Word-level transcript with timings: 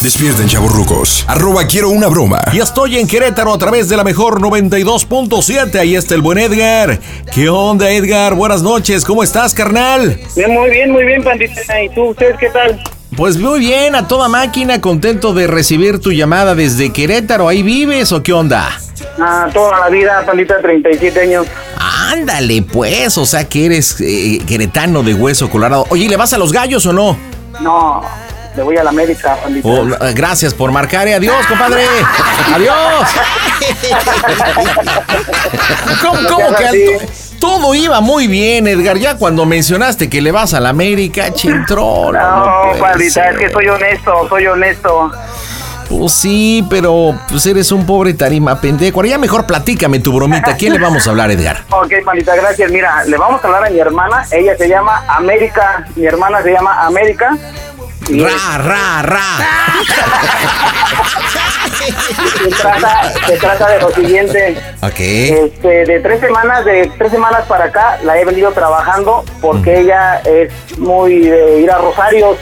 Despierten, 0.00 0.48
chavorrucos. 0.48 1.24
Arroba 1.28 1.66
quiero 1.66 1.90
una 1.90 2.08
broma. 2.08 2.40
Y 2.52 2.60
estoy 2.60 2.98
en 2.98 3.06
Querétaro 3.06 3.52
a 3.52 3.58
través 3.58 3.88
de 3.88 3.96
la 3.96 4.04
mejor 4.04 4.40
92.7. 4.40 5.78
Ahí 5.78 5.94
está 5.94 6.14
el 6.14 6.22
buen 6.22 6.38
Edgar. 6.38 6.98
¿Qué 7.32 7.48
onda, 7.48 7.90
Edgar? 7.90 8.34
Buenas 8.34 8.62
noches. 8.62 9.04
¿Cómo 9.04 9.22
estás, 9.22 9.54
carnal? 9.54 10.18
Bien, 10.34 10.52
muy 10.52 10.70
bien, 10.70 10.90
muy 10.90 11.04
bien, 11.04 11.22
pandita. 11.22 11.82
¿Y 11.82 11.88
tú, 11.90 12.10
ustedes 12.10 12.36
qué 12.38 12.48
tal? 12.50 12.82
Pues 13.16 13.36
muy 13.36 13.60
bien, 13.60 13.94
a 13.94 14.08
toda 14.08 14.28
máquina, 14.28 14.80
contento 14.80 15.34
de 15.34 15.46
recibir 15.46 16.00
tu 16.00 16.12
llamada 16.12 16.54
desde 16.54 16.92
Querétaro. 16.92 17.46
¿Ahí 17.46 17.62
vives 17.62 18.10
o 18.10 18.22
qué 18.22 18.32
onda? 18.32 18.70
Ah, 19.20 19.48
toda 19.52 19.80
la 19.80 19.88
vida, 19.90 20.24
pandita, 20.24 20.60
37 20.60 21.20
años. 21.20 21.46
Ándale, 22.10 22.62
pues, 22.62 23.18
o 23.18 23.26
sea 23.26 23.48
que 23.48 23.66
eres 23.66 24.00
eh, 24.00 24.40
queretano 24.46 25.02
de 25.02 25.14
hueso 25.14 25.50
colorado. 25.50 25.86
Oye, 25.90 26.04
¿y 26.04 26.08
¿le 26.08 26.16
vas 26.16 26.32
a 26.32 26.38
los 26.38 26.52
gallos 26.52 26.86
o 26.86 26.92
no? 26.92 27.16
No, 27.60 28.02
le 28.56 28.62
voy 28.62 28.76
a 28.76 28.84
la 28.84 28.90
América. 28.90 29.36
Oh, 29.62 29.86
gracias 30.14 30.52
por 30.54 30.70
marcar. 30.72 31.08
eh. 31.08 31.14
Adiós, 31.14 31.46
compadre. 31.46 31.84
Adiós. 32.54 33.08
¿Cómo, 36.02 36.18
cómo 36.28 36.54
que 36.56 37.06
todo 37.38 37.74
iba 37.74 38.00
muy 38.00 38.26
bien, 38.26 38.66
Edgar? 38.66 38.98
Ya 38.98 39.16
cuando 39.16 39.44
mencionaste 39.46 40.08
que 40.10 40.20
le 40.20 40.32
vas 40.32 40.54
a 40.54 40.60
la 40.60 40.68
América, 40.70 41.32
chintrón. 41.32 42.14
No, 42.14 42.72
pandita, 42.80 43.30
es 43.30 43.38
que 43.38 43.50
soy 43.50 43.68
honesto, 43.68 44.28
soy 44.28 44.46
honesto. 44.46 45.10
Pues 45.88 46.12
sí, 46.12 46.64
pero 46.70 47.14
pues 47.28 47.44
eres 47.44 47.70
un 47.70 47.84
pobre 47.84 48.14
tarima 48.14 48.58
pendejo. 48.60 48.98
Ahora 49.00 49.08
ya 49.10 49.18
mejor 49.18 49.44
platícame 49.46 49.98
tu 49.98 50.12
bromita. 50.14 50.52
¿A 50.52 50.56
quién 50.56 50.72
le 50.72 50.78
vamos 50.78 51.06
a 51.06 51.10
hablar, 51.10 51.30
Edgar? 51.30 51.64
Ok, 51.70 51.92
pandita, 52.04 52.34
gracias. 52.34 52.70
Mira, 52.70 53.04
le 53.04 53.16
vamos 53.18 53.44
a 53.44 53.46
hablar 53.46 53.66
a 53.66 53.70
mi 53.70 53.78
hermana. 53.78 54.24
Ella 54.30 54.56
se 54.56 54.68
llama 54.68 55.04
América. 55.08 55.84
Mi 55.96 56.06
hermana 56.06 56.42
se 56.42 56.52
llama 56.52 56.80
América. 56.86 57.36
Y 58.12 58.22
Ra, 58.22 58.58
ra, 58.58 59.02
ra. 59.02 59.22
se 62.42 62.48
trata, 62.50 63.12
se 63.26 63.36
trata 63.38 63.68
de 63.70 63.80
lo 63.80 63.90
siguiente. 63.90 64.58
Ok. 64.82 65.00
Este, 65.00 65.86
de 65.86 66.00
tres 66.00 66.20
semanas, 66.20 66.62
de 66.66 66.92
tres 66.98 67.10
semanas 67.10 67.46
para 67.46 67.64
acá, 67.64 67.98
la 68.02 68.20
he 68.20 68.24
venido 68.26 68.52
trabajando 68.52 69.24
porque 69.40 69.80
ella 69.80 70.20
es 70.26 70.52
muy 70.78 71.20
de 71.20 71.60
ir 71.60 71.70
a 71.70 71.78
Rosarios. 71.78 72.36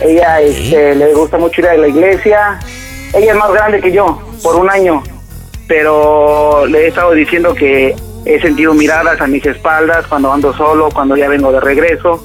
Ella 0.00 0.40
este, 0.40 0.94
le 0.94 1.12
gusta 1.12 1.36
mucho 1.36 1.60
ir 1.60 1.68
a 1.68 1.76
la 1.76 1.88
iglesia. 1.88 2.58
Ella 3.12 3.32
es 3.32 3.38
más 3.38 3.52
grande 3.52 3.82
que 3.82 3.92
yo, 3.92 4.18
por 4.42 4.56
un 4.56 4.70
año. 4.70 5.02
Pero 5.68 6.64
le 6.66 6.86
he 6.86 6.88
estado 6.88 7.10
diciendo 7.12 7.54
que 7.54 7.94
he 8.24 8.40
sentido 8.40 8.72
miradas 8.72 9.20
a 9.20 9.26
mis 9.26 9.44
espaldas 9.44 10.06
cuando 10.06 10.32
ando 10.32 10.56
solo, 10.56 10.88
cuando 10.90 11.18
ya 11.18 11.28
vengo 11.28 11.52
de 11.52 11.60
regreso. 11.60 12.22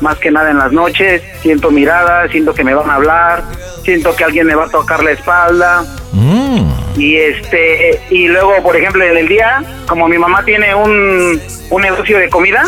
Más 0.00 0.18
que 0.18 0.30
nada 0.30 0.50
en 0.50 0.58
las 0.58 0.72
noches, 0.72 1.22
siento 1.42 1.70
miradas, 1.70 2.30
siento 2.30 2.54
que 2.54 2.64
me 2.64 2.74
van 2.74 2.88
a 2.88 2.94
hablar, 2.94 3.42
siento 3.82 4.14
que 4.14 4.24
alguien 4.24 4.46
me 4.46 4.54
va 4.54 4.64
a 4.66 4.70
tocar 4.70 5.02
la 5.02 5.12
espalda. 5.12 5.84
Mm. 6.12 6.70
Y 6.96 7.16
este 7.16 8.00
y 8.10 8.28
luego, 8.28 8.62
por 8.62 8.76
ejemplo, 8.76 9.04
en 9.04 9.16
el 9.16 9.28
día, 9.28 9.62
como 9.88 10.08
mi 10.08 10.18
mamá 10.18 10.44
tiene 10.44 10.74
un, 10.74 11.40
un 11.70 11.82
negocio 11.82 12.18
de 12.18 12.28
comida, 12.28 12.64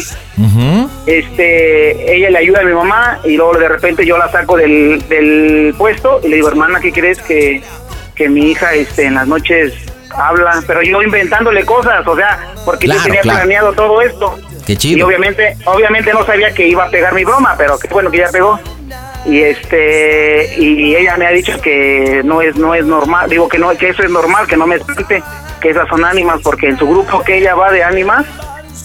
este 1.06 2.16
ella 2.16 2.30
le 2.30 2.38
ayuda 2.38 2.60
a 2.60 2.64
mi 2.64 2.72
mamá 2.72 3.20
y 3.24 3.36
luego 3.36 3.58
de 3.58 3.68
repente 3.68 4.06
yo 4.06 4.16
la 4.18 4.30
saco 4.30 4.56
del, 4.56 5.02
del 5.08 5.74
puesto 5.76 6.20
y 6.22 6.28
le 6.28 6.36
digo, 6.36 6.48
hermana, 6.48 6.80
¿qué 6.80 6.92
crees 6.92 7.20
que, 7.22 7.62
que 8.14 8.28
mi 8.28 8.50
hija 8.50 8.74
este 8.74 9.04
en 9.06 9.14
las 9.14 9.26
noches 9.26 9.74
habla? 10.10 10.62
Pero 10.66 10.82
yo 10.82 11.02
inventándole 11.02 11.64
cosas, 11.64 12.06
o 12.06 12.16
sea, 12.16 12.52
porque 12.64 12.86
Claro, 12.86 13.00
yo 13.00 13.04
tenía 13.06 13.20
claro. 13.22 13.38
planeado 13.38 13.72
todo 13.72 14.02
esto. 14.02 14.38
Qué 14.76 14.88
Y 14.88 15.02
obviamente, 15.02 15.56
obviamente 15.64 16.12
no 16.12 16.24
sabía 16.24 16.52
que 16.52 16.66
iba 16.66 16.84
a 16.84 16.90
pegar 16.90 17.12
mi 17.14 17.24
broma, 17.24 17.54
pero 17.58 17.78
qué 17.78 17.88
bueno 17.88 18.10
que 18.10 18.18
ya 18.18 18.28
pegó. 18.30 18.58
Y 19.26 19.42
este 19.42 20.54
y 20.56 20.94
ella 20.96 21.16
me 21.16 21.26
ha 21.26 21.30
dicho 21.30 21.60
que 21.60 22.22
no 22.24 22.40
es 22.40 22.56
no 22.56 22.74
es 22.74 22.84
normal, 22.84 23.28
digo 23.28 23.48
que 23.48 23.58
no 23.58 23.70
que 23.76 23.90
eso 23.90 24.02
es 24.02 24.10
normal, 24.10 24.46
que 24.46 24.56
no 24.56 24.66
me 24.66 24.76
espante, 24.76 25.22
que 25.60 25.70
esas 25.70 25.88
son 25.88 26.04
ánimas 26.04 26.40
porque 26.42 26.68
en 26.68 26.78
su 26.78 26.88
grupo 26.88 27.22
que 27.22 27.38
ella 27.38 27.54
va 27.54 27.70
de 27.70 27.84
ánimas 27.84 28.24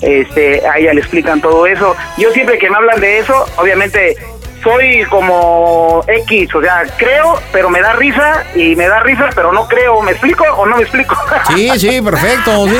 este 0.01 0.66
a 0.68 0.78
ella 0.78 0.94
le 0.94 1.00
explican 1.00 1.40
todo 1.40 1.66
eso. 1.66 1.96
Yo 2.17 2.31
siempre 2.31 2.57
que 2.57 2.69
me 2.69 2.75
hablan 2.75 3.00
de 3.00 3.19
eso, 3.19 3.46
obviamente 3.57 4.17
soy 4.63 5.03
como 5.09 6.03
X, 6.07 6.53
o 6.55 6.61
sea, 6.61 6.83
creo, 6.97 7.39
pero 7.51 7.69
me 7.69 7.81
da 7.81 7.93
risa 7.93 8.43
y 8.55 8.75
me 8.75 8.88
da 8.88 8.99
risa, 9.01 9.29
pero 9.35 9.51
no 9.51 9.67
creo, 9.67 10.01
¿me 10.01 10.11
explico 10.11 10.43
o 10.57 10.66
no 10.66 10.77
me 10.77 10.83
explico? 10.83 11.16
Sí, 11.55 11.69
sí, 11.77 12.01
perfecto, 12.01 12.67
sí. 12.67 12.75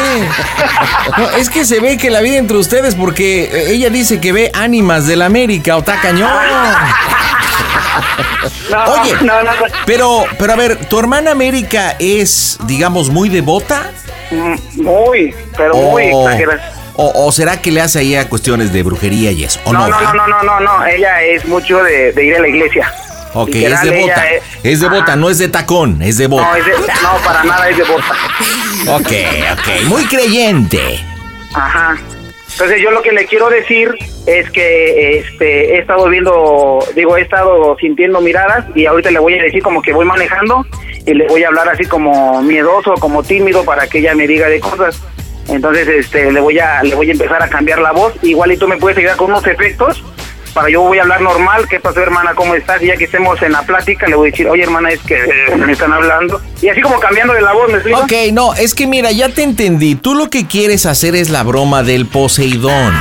No, 1.18 1.30
es 1.38 1.50
que 1.50 1.64
se 1.66 1.80
ve 1.80 1.98
que 1.98 2.10
la 2.10 2.22
vida 2.22 2.38
entre 2.38 2.58
ustedes, 2.58 2.96
porque 2.96 3.44
eh, 3.46 3.72
ella 3.74 3.90
dice 3.90 4.20
que 4.20 4.32
ve 4.32 4.52
ánimas 4.54 5.06
del 5.08 5.22
América, 5.22 5.76
o 5.76 5.80
está 5.80 6.00
cañón. 6.02 6.30
No, 8.70 8.84
Oye, 9.02 9.14
no, 9.22 9.44
no, 9.44 9.52
pero, 9.86 10.24
pero 10.38 10.54
a 10.54 10.56
ver, 10.56 10.86
¿tu 10.88 11.00
hermana 11.00 11.32
América 11.32 11.96
es, 12.00 12.58
digamos, 12.66 13.10
muy 13.10 13.30
devota? 13.30 13.92
Mm, 14.32 14.56
Muy, 14.84 15.36
pero 15.56 15.76
muy 15.76 16.10
O- 16.12 16.28
exagerada. 16.28 16.72
O, 16.98 17.26
o 17.28 17.32
será 17.32 17.62
que 17.62 17.72
le 17.72 17.82
hace 17.82 18.00
ahí 18.00 18.16
a 18.16 18.30
cuestiones 18.30 18.72
de 18.72 18.84
brujería 18.84 19.32
y 19.32 19.44
eso? 19.44 19.60
¿O 19.66 19.74
no? 19.74 19.88
No, 19.88 20.02
no, 20.02 20.14
no, 20.14 20.14
no, 20.14 20.28
no, 20.28 20.44
no, 20.44 20.60
no, 20.62 20.86
ella 20.86 21.22
es 21.24 21.46
mucho 21.46 21.84
de, 21.84 22.12
de 22.14 22.26
ir 22.26 22.36
a 22.36 22.40
la 22.40 22.48
iglesia. 22.48 22.92
Ok, 23.34 23.50
es 23.54 23.82
devota. 23.82 23.98
ella 23.98 24.32
es- 24.32 24.44
Es 24.64 24.80
devota, 24.80 25.04
Ajá. 25.04 25.16
no 25.18 25.30
es 25.30 25.38
de 25.40 25.50
tacón, 25.50 26.02
es 26.02 26.16
No, 26.16 26.22
devota. 26.22 26.58
es 26.58 26.66
de- 26.66 26.72
no, 26.72 27.18
para 27.26 27.44
nada 27.44 27.70
es 27.70 27.78
devota. 27.78 28.14
Ok, 28.88 29.12
ok, 29.54 29.86
muy 29.88 30.06
creyente. 30.06 30.80
Ajá. 31.54 31.98
Entonces 32.54 32.82
yo 32.82 32.92
lo 32.92 33.02
que 33.02 33.12
le 33.12 33.26
quiero 33.26 33.50
decir 33.50 33.94
es 34.26 34.50
que 34.52 35.18
este 35.20 35.76
he 35.76 35.80
estado 35.80 36.08
viendo, 36.08 36.80
digo, 36.96 37.18
he 37.18 37.22
estado 37.22 37.76
sintiendo 37.78 38.22
miradas 38.22 38.64
y 38.74 38.86
ahorita 38.86 39.12
le 39.12 39.20
voy 39.20 39.38
a 39.38 39.44
decir 39.44 39.62
como 39.62 39.82
que 39.82 39.92
voy 39.92 40.06
manejando 40.06 40.66
y 41.06 41.14
le 41.14 41.28
voy 41.28 41.44
a 41.44 41.50
hablar 41.50 41.68
así 41.68 41.84
como 41.86 42.42
miedoso, 42.42 42.94
como 42.94 43.22
tímido 43.24 43.66
para 43.66 43.88
que 43.88 43.98
ella 44.00 44.16
me 44.16 44.26
diga 44.28 44.48
de 44.48 44.62
cosas. 44.62 45.02
Entonces 45.48 45.88
este 45.88 46.32
le 46.32 46.40
voy 46.40 46.60
a 46.60 46.84
le 46.84 46.96
voy 46.96 47.10
a 47.10 47.12
empezar 47.12 47.42
a 47.42 47.48
cambiar 47.48 47.80
la 47.80 47.92
voz, 47.92 48.14
igual 48.22 48.52
y 48.52 48.58
tú 48.58 48.68
me 48.68 48.78
puedes 48.78 48.98
ayudar 48.98 49.18
con 49.18 49.32
unos 49.32 49.46
efectos 49.48 50.04
para 50.56 50.70
yo 50.70 50.84
voy 50.84 50.98
a 50.98 51.02
hablar 51.02 51.20
normal, 51.20 51.68
¿qué 51.70 51.82
pasó 51.82 52.00
hermana? 52.00 52.34
¿Cómo 52.34 52.56
estás? 52.56 52.82
Y 52.82 52.88
ya 52.88 52.96
que 52.96 53.04
estemos 53.04 53.40
en 53.42 53.52
la 53.52 53.64
plática 53.64 54.08
le 54.08 54.16
voy 54.16 54.30
a 54.30 54.32
decir, 54.32 54.48
oye 54.48 54.64
hermana, 54.64 54.90
es 54.90 55.02
que 55.02 55.16
eh, 55.16 55.56
me 55.58 55.74
están 55.74 55.92
hablando. 55.92 56.42
Y 56.62 56.70
así 56.70 56.80
como 56.80 56.98
cambiando 56.98 57.34
de 57.34 57.42
la 57.42 57.52
voz, 57.52 57.68
¿me 57.68 57.76
explico? 57.76 58.00
Ok, 58.00 58.14
no, 58.32 58.54
es 58.54 58.74
que 58.74 58.88
mira, 58.88 59.12
ya 59.12 59.28
te 59.28 59.44
entendí. 59.44 59.96
Tú 59.96 60.16
lo 60.16 60.30
que 60.30 60.48
quieres 60.48 60.86
hacer 60.86 61.14
es 61.14 61.30
la 61.30 61.44
broma 61.44 61.84
del 61.84 62.06
Poseidón. 62.06 62.94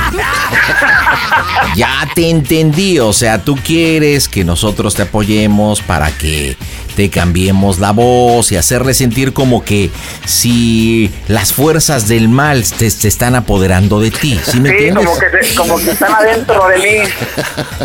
Ya 1.75 2.07
te 2.13 2.29
entendí, 2.29 2.99
o 2.99 3.13
sea, 3.13 3.41
tú 3.41 3.55
quieres 3.55 4.27
que 4.27 4.43
nosotros 4.43 4.95
te 4.95 5.03
apoyemos 5.03 5.81
para 5.81 6.09
que 6.11 6.57
te 6.95 7.09
cambiemos 7.09 7.79
la 7.79 7.91
voz 7.91 8.51
y 8.51 8.57
hacerle 8.57 8.93
sentir 8.93 9.33
como 9.33 9.63
que 9.63 9.91
si 10.25 11.11
las 11.27 11.53
fuerzas 11.53 12.07
del 12.07 12.29
mal 12.29 12.63
te, 12.63 12.89
te 12.91 13.07
están 13.07 13.35
apoderando 13.35 13.99
de 13.99 14.11
ti, 14.11 14.39
¿sí 14.45 14.59
me 14.59 14.69
Sí, 14.69 14.75
entiendes? 14.75 15.05
como 15.05 15.19
que, 15.19 15.25
se- 15.47 15.55
como 15.55 15.77
que 15.77 15.91
están 15.91 16.13
adentro 16.13 16.67
de 16.67 16.77
mí. 16.77 17.09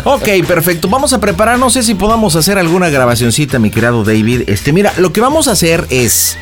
Ok, 0.03 0.47
perfecto. 0.47 0.87
Vamos 0.87 1.13
a 1.13 1.19
preparar, 1.19 1.59
no 1.59 1.69
sé 1.69 1.83
si 1.83 1.93
podamos 1.95 2.35
hacer 2.35 2.57
alguna 2.57 2.89
grabacioncita, 2.89 3.59
mi 3.59 3.69
querido 3.69 4.03
David. 4.03 4.43
Este, 4.47 4.71
mira, 4.73 4.93
lo 4.97 5.11
que 5.11 5.21
vamos 5.21 5.47
a 5.47 5.51
hacer 5.51 5.85
es. 5.89 6.37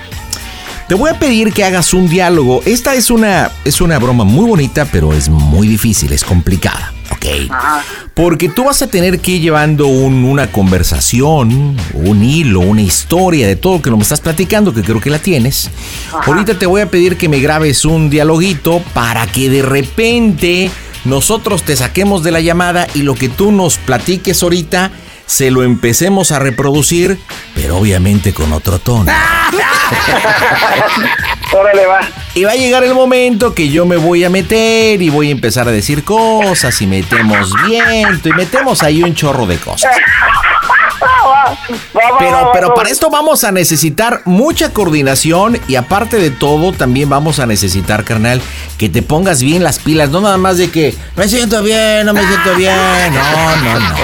Te 0.89 0.95
voy 0.95 1.11
a 1.11 1.19
pedir 1.19 1.53
que 1.53 1.63
hagas 1.63 1.93
un 1.93 2.09
diálogo. 2.09 2.63
Esta 2.65 2.95
es 2.95 3.11
una, 3.11 3.51
es 3.63 3.79
una 3.79 3.99
broma 3.99 4.23
muy 4.23 4.47
bonita, 4.47 4.87
pero 4.91 5.13
es 5.13 5.29
muy 5.29 5.67
difícil, 5.67 6.11
es 6.11 6.23
complicada. 6.23 6.91
¿Ok? 7.11 7.25
Porque 8.15 8.49
tú 8.49 8.63
vas 8.63 8.81
a 8.81 8.87
tener 8.87 9.19
que 9.19 9.33
ir 9.33 9.41
llevando 9.41 9.85
una 9.85 10.51
conversación, 10.51 11.77
un 11.93 12.23
hilo, 12.23 12.61
una 12.61 12.81
historia 12.81 13.45
de 13.45 13.55
todo 13.55 13.75
lo 13.75 13.81
que 13.83 13.91
nos 13.91 14.01
estás 14.01 14.21
platicando, 14.21 14.73
que 14.73 14.81
creo 14.81 14.99
que 14.99 15.11
la 15.11 15.19
tienes. 15.19 15.69
Ahorita 16.25 16.57
te 16.57 16.65
voy 16.65 16.81
a 16.81 16.89
pedir 16.89 17.17
que 17.17 17.29
me 17.29 17.39
grabes 17.39 17.85
un 17.85 18.09
dialoguito 18.09 18.81
para 18.95 19.27
que 19.27 19.47
de 19.47 19.61
repente 19.61 20.71
nosotros 21.05 21.61
te 21.61 21.75
saquemos 21.75 22.23
de 22.23 22.31
la 22.31 22.39
llamada 22.39 22.87
y 22.95 23.03
lo 23.03 23.13
que 23.13 23.29
tú 23.29 23.51
nos 23.51 23.77
platiques 23.77 24.41
ahorita 24.41 24.89
se 25.29 25.51
lo 25.51 25.61
empecemos 25.61 26.31
a 26.31 26.39
reproducir, 26.39 27.19
pero 27.53 27.77
obviamente 27.77 28.33
con 28.33 28.51
otro 28.51 28.79
tono. 28.79 29.11
Órale, 31.53 31.85
va. 31.85 31.99
Y 32.33 32.45
va 32.45 32.53
a 32.53 32.55
llegar 32.55 32.83
el 32.83 32.95
momento 32.95 33.53
que 33.53 33.69
yo 33.69 33.85
me 33.85 33.97
voy 33.97 34.23
a 34.23 34.31
meter 34.31 34.99
y 34.99 35.11
voy 35.11 35.29
a 35.29 35.31
empezar 35.31 35.67
a 35.67 35.71
decir 35.71 36.03
cosas 36.03 36.81
y 36.81 36.87
metemos 36.87 37.53
viento 37.67 38.27
y 38.27 38.33
metemos 38.33 38.81
ahí 38.81 39.03
un 39.03 39.13
chorro 39.13 39.45
de 39.45 39.57
cosas. 39.57 39.95
Pero, 42.19 42.51
pero 42.53 42.73
para 42.73 42.89
esto 42.89 43.09
vamos 43.09 43.43
a 43.43 43.51
necesitar 43.51 44.21
mucha 44.25 44.71
coordinación 44.71 45.59
y 45.67 45.75
aparte 45.75 46.17
de 46.17 46.29
todo 46.29 46.73
también 46.73 47.09
vamos 47.09 47.39
a 47.39 47.45
necesitar, 47.45 48.03
carnal, 48.03 48.41
que 48.77 48.89
te 48.89 49.01
pongas 49.01 49.41
bien 49.41 49.63
las 49.63 49.79
pilas, 49.79 50.09
no 50.09 50.21
nada 50.21 50.37
más 50.37 50.57
de 50.57 50.69
que 50.69 50.95
me 51.15 51.27
siento 51.27 51.63
bien, 51.63 52.05
no 52.05 52.13
me 52.13 52.25
siento 52.25 52.55
bien, 52.55 53.13
no, 53.13 53.55
no, 53.55 53.79
no. 53.79 53.95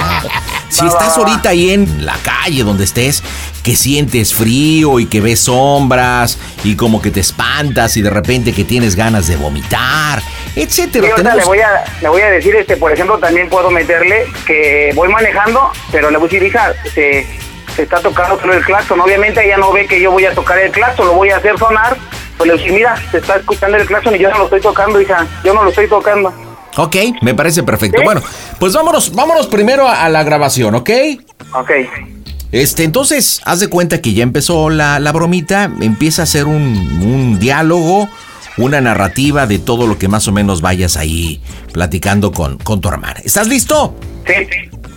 Si 0.68 0.86
estás 0.86 1.16
ahorita 1.16 1.50
ahí 1.50 1.70
en 1.70 2.04
la 2.04 2.16
calle 2.22 2.64
donde 2.64 2.84
estés, 2.84 3.22
que 3.62 3.76
sientes 3.76 4.34
frío 4.34 5.00
y 5.00 5.06
que 5.06 5.20
ves 5.20 5.40
sombras 5.40 6.38
y 6.64 6.76
como 6.76 7.00
que 7.00 7.10
te 7.10 7.20
espantas 7.20 7.96
y 7.96 8.02
de 8.02 8.10
repente 8.10 8.52
que 8.52 8.64
tienes 8.64 8.96
ganas 8.96 9.26
de 9.28 9.36
vomitar, 9.36 10.22
etcétera. 10.54 11.08
le, 11.34 11.44
voy 11.44 11.60
a, 11.60 11.84
le 12.00 12.08
voy 12.08 12.22
a 12.22 12.30
decir, 12.30 12.54
este, 12.56 12.76
por 12.76 12.92
ejemplo, 12.92 13.18
también 13.18 13.48
puedo 13.48 13.70
meterle 13.70 14.26
que 14.46 14.92
voy 14.94 15.08
manejando, 15.08 15.70
pero 15.90 16.10
le 16.10 16.18
voy 16.18 16.28
a 16.28 16.30
decir, 16.30 16.46
hija, 16.46 16.72
se, 16.94 17.26
está 17.76 18.00
tocando 18.00 18.40
solo 18.40 18.54
el 18.54 18.64
claxon. 18.64 19.00
Obviamente 19.00 19.44
ella 19.44 19.58
no 19.58 19.72
ve 19.72 19.86
que 19.86 20.00
yo 20.00 20.10
voy 20.10 20.24
a 20.24 20.34
tocar 20.34 20.58
el 20.58 20.70
claxon, 20.70 21.06
lo 21.06 21.14
voy 21.14 21.30
a 21.30 21.36
hacer 21.36 21.58
sonar. 21.58 21.96
Pues 22.36 22.48
le 22.48 22.52
voy 22.54 22.60
a 22.60 22.62
decir, 22.62 22.72
mira, 22.72 22.96
se 23.10 23.18
está 23.18 23.36
escuchando 23.36 23.76
el 23.76 23.86
claxon 23.86 24.14
y 24.14 24.18
yo 24.18 24.30
no 24.30 24.38
lo 24.38 24.44
estoy 24.44 24.60
tocando, 24.60 25.00
hija, 25.00 25.26
yo 25.42 25.54
no 25.54 25.62
lo 25.62 25.70
estoy 25.70 25.88
tocando. 25.88 26.45
Ok, 26.76 26.96
me 27.22 27.34
parece 27.34 27.62
perfecto. 27.62 28.02
Bueno, 28.04 28.20
pues 28.58 28.74
vámonos, 28.74 29.14
vámonos 29.14 29.46
primero 29.46 29.88
a, 29.88 30.08
la 30.08 30.22
grabación, 30.22 30.74
¿ok? 30.74 30.90
Ok. 31.54 31.70
Este, 32.52 32.84
entonces, 32.84 33.40
haz 33.44 33.60
de 33.60 33.68
cuenta 33.68 34.00
que 34.00 34.12
ya 34.12 34.22
empezó 34.22 34.70
la, 34.70 35.10
bromita, 35.12 35.70
empieza 35.80 36.22
a 36.22 36.24
hacer 36.24 36.44
un, 36.44 36.54
un, 37.02 37.38
diálogo, 37.38 38.08
una 38.56 38.80
narrativa 38.80 39.46
de 39.46 39.58
todo 39.58 39.86
lo 39.86 39.98
que 39.98 40.08
más 40.08 40.28
o 40.28 40.32
menos 40.32 40.60
vayas 40.60 40.96
ahí 40.96 41.40
platicando 41.72 42.32
con, 42.32 42.58
con 42.58 42.80
tu 42.80 42.88
hermana. 42.88 43.20
¿Estás 43.24 43.48
listo? 43.48 43.96
Sí. 44.26 44.32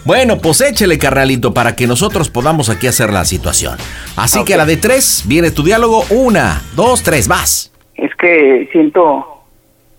Bueno, 0.06 0.38
pues 0.38 0.62
échele, 0.62 0.98
carnalito, 0.98 1.54
para 1.54 1.76
que 1.76 1.86
nosotros 1.86 2.30
podamos 2.30 2.70
aquí 2.70 2.88
hacer 2.88 3.12
la 3.12 3.26
situación. 3.26 3.78
Así 4.16 4.44
que 4.44 4.54
a 4.54 4.58
la 4.58 4.66
de 4.66 4.78
tres, 4.78 5.24
viene 5.28 5.52
tu 5.52 5.64
diálogo. 5.64 6.04
Una, 6.10 6.62
dos, 6.76 7.04
tres, 7.04 7.28
vas. 7.28 7.72
Es 7.96 8.14
que 8.16 8.70
siento, 8.72 9.44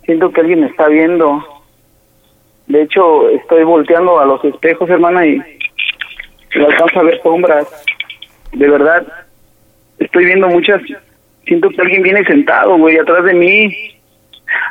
siento 0.04 0.32
que 0.32 0.40
alguien 0.40 0.60
me 0.60 0.66
está 0.66 0.88
viendo. 0.88 1.44
De 2.70 2.82
hecho, 2.82 3.28
estoy 3.30 3.64
volteando 3.64 4.20
a 4.20 4.24
los 4.24 4.44
espejos, 4.44 4.88
hermana, 4.88 5.26
y 5.26 5.42
le 6.54 6.66
alcanzo 6.66 7.00
a 7.00 7.02
ver 7.02 7.20
sombras. 7.20 7.66
De 8.52 8.68
verdad, 8.68 9.04
estoy 9.98 10.26
viendo 10.26 10.46
muchas. 10.46 10.80
Siento 11.46 11.68
que 11.70 11.80
alguien 11.80 12.02
viene 12.02 12.24
sentado, 12.24 12.78
güey, 12.78 12.96
atrás 12.96 13.24
de 13.24 13.34
mí. 13.34 14.00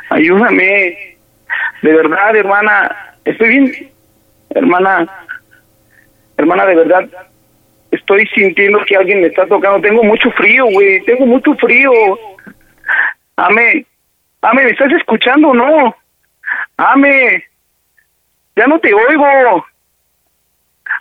Ayúdame. 0.08 1.18
De 1.82 1.92
verdad, 1.94 2.34
hermana. 2.34 3.16
Estoy 3.26 3.48
bien. 3.50 3.90
Hermana. 4.48 5.06
Hermana, 6.38 6.64
de 6.64 6.76
verdad. 6.76 7.06
Estoy 7.90 8.26
sintiendo 8.28 8.82
que 8.86 8.96
alguien 8.96 9.20
me 9.20 9.26
está 9.26 9.46
tocando. 9.46 9.78
Tengo 9.82 10.02
mucho 10.04 10.30
frío, 10.30 10.64
güey. 10.72 11.04
Tengo 11.04 11.26
mucho 11.26 11.54
frío. 11.56 11.92
Ame. 13.36 13.84
Ame, 14.40 14.64
¿me 14.64 14.70
estás 14.70 14.90
escuchando 14.92 15.48
o 15.48 15.54
no? 15.54 15.94
Ame. 16.78 17.49
Ya 18.56 18.66
no 18.66 18.78
te 18.78 18.92
oigo. 18.92 19.64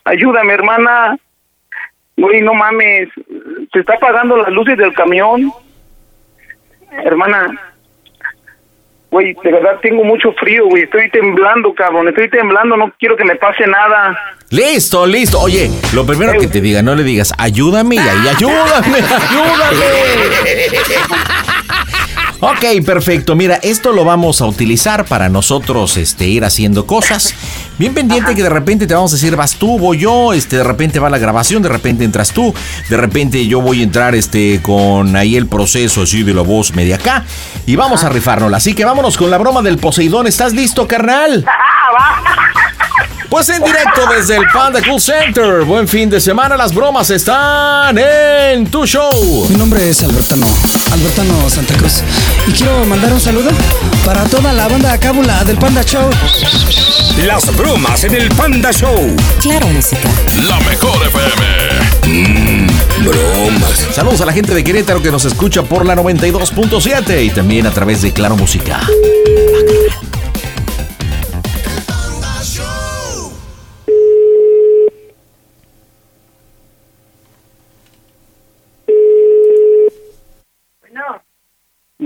Ayúdame, 0.05 0.53
hermana. 0.53 1.17
Güey, 2.17 2.41
no 2.41 2.53
mames. 2.53 3.09
Se 3.71 3.79
está 3.79 3.93
apagando 3.93 4.37
las 4.37 4.49
luces 4.49 4.77
del 4.77 4.93
camión. 4.93 5.51
Hermana. 6.91 7.59
Güey, 9.11 9.33
de 9.43 9.51
verdad 9.51 9.79
tengo 9.81 10.03
mucho 10.03 10.31
frío, 10.33 10.67
güey. 10.67 10.83
Estoy 10.83 11.09
temblando, 11.09 11.73
cabrón. 11.73 12.07
Estoy 12.09 12.29
temblando. 12.29 12.77
No 12.77 12.93
quiero 12.99 13.15
que 13.17 13.25
me 13.25 13.35
pase 13.35 13.65
nada. 13.65 14.17
Listo, 14.49 15.05
listo. 15.07 15.39
Oye, 15.39 15.69
lo 15.93 16.05
primero 16.05 16.33
que 16.39 16.47
te 16.47 16.61
diga, 16.61 16.81
no 16.81 16.95
le 16.95 17.03
digas, 17.03 17.33
ayúdame 17.37 17.95
y 17.95 17.99
ahí, 17.99 18.27
ayúdame, 18.35 18.97
ayúdame. 18.99 20.19
Ok, 22.41 22.86
perfecto. 22.86 23.36
Mira, 23.36 23.59
esto 23.62 23.91
lo 23.91 24.06
vamos 24.06 24.39
a 24.39 24.45
utilizar 24.45 25.03
para 25.03 25.27
nosotros 25.27 25.97
este, 25.97 26.27
ir 26.27 26.45
haciendo 26.45 26.88
cosas. 26.88 27.33
Bien 27.77 27.94
pendiente 27.94 28.33
que 28.33 28.44
de 28.44 28.50
repente 28.50 28.88
te 28.88 28.94
vamos 28.94 29.12
a 29.12 29.15
decir, 29.18 29.36
vas 29.36 29.56
tú, 29.56 29.77
voy 29.77 30.00
yo, 30.00 30.31
este, 30.31 30.56
de 30.57 30.63
repente 30.63 31.00
va 31.00 31.09
la 31.09 31.18
grabación, 31.18 31.62
de 31.62 31.69
repente 31.69 32.06
entras 32.06 32.31
tú, 32.31 32.53
de 32.89 32.97
repente 32.97 33.45
yo 33.45 33.59
voy 33.59 33.81
a 33.81 33.83
entrar 33.83 34.15
este, 34.15 34.62
con 34.62 35.18
ahí 35.18 35.36
el 35.36 35.47
proceso 35.47 36.03
así 36.03 36.24
de 36.24 36.33
la 36.33 36.41
voz 36.41 36.74
media 36.74 36.95
acá 36.95 37.25
y 37.65 37.75
vamos 37.75 38.06
a 38.06 38.09
rifárnosla. 38.09 38.57
Así 38.57 38.74
que 38.74 38.85
vámonos 38.85 39.18
con 39.18 39.30
la 39.30 39.38
broma 39.38 39.62
del 39.62 39.77
Poseidón. 39.77 40.25
¿Estás 40.25 40.53
listo, 40.53 40.88
carnal? 40.88 41.45
Pues 43.29 43.47
en 43.49 43.63
directo 43.63 44.01
desde 44.15 44.37
el 44.37 44.43
Panda 44.51 44.81
Cool 44.81 44.99
Center. 44.99 45.63
Buen 45.63 45.87
fin 45.87 46.09
de 46.09 46.19
semana. 46.19 46.57
Las 46.57 46.73
bromas 46.73 47.11
están 47.11 47.95
en 47.97 48.65
tu 48.71 48.87
show. 48.87 49.47
Mi 49.49 49.55
nombre 49.55 49.87
es 49.87 50.01
Albertano, 50.01 50.47
Albertano 50.91 51.47
Santa 51.47 51.75
Cruz. 51.75 52.01
Y 52.47 52.51
quiero 52.53 52.83
mandar 52.87 53.13
un 53.13 53.21
saludo 53.21 53.51
para 54.03 54.23
toda 54.23 54.51
la 54.51 54.67
banda 54.67 54.97
cábula 54.97 55.43
del 55.43 55.57
Panda 55.57 55.83
Show. 55.83 56.09
Las 57.23 57.55
bromas 57.55 58.03
en 58.03 58.15
el 58.15 58.29
Panda 58.29 58.71
Show. 58.71 59.15
Claro, 59.39 59.67
música. 59.67 60.09
La 60.47 60.59
mejor 60.61 60.97
FM. 61.05 62.65
Mmm, 62.65 63.05
bromas. 63.05 63.87
Saludos 63.93 64.21
a 64.21 64.25
la 64.25 64.33
gente 64.33 64.55
de 64.55 64.63
Querétaro 64.63 65.03
que 65.03 65.11
nos 65.11 65.25
escucha 65.25 65.61
por 65.61 65.85
la 65.85 65.95
92.7 65.95 67.25
y 67.25 67.29
también 67.29 67.67
a 67.67 67.71
través 67.71 68.01
de 68.01 68.11
Claro 68.11 68.35
Música. 68.35 68.79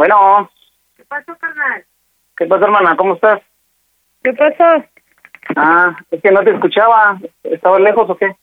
Bueno. 0.04 0.50
¿Qué 0.98 1.06
pasó, 1.06 1.34
carnal? 1.38 1.86
¿Qué 2.36 2.46
pasó, 2.46 2.66
hermana? 2.66 2.94
¿Cómo 2.98 3.14
estás? 3.14 3.42
¿Qué 4.22 4.34
pasó? 4.34 4.84
Ah, 5.56 5.96
es 6.12 6.22
que 6.22 6.30
no 6.30 6.44
te 6.44 6.52
escuchaba. 6.52 7.18
¿Estabas 7.42 7.80
lejos 7.80 8.10
o 8.10 8.18
qué? 8.18 8.36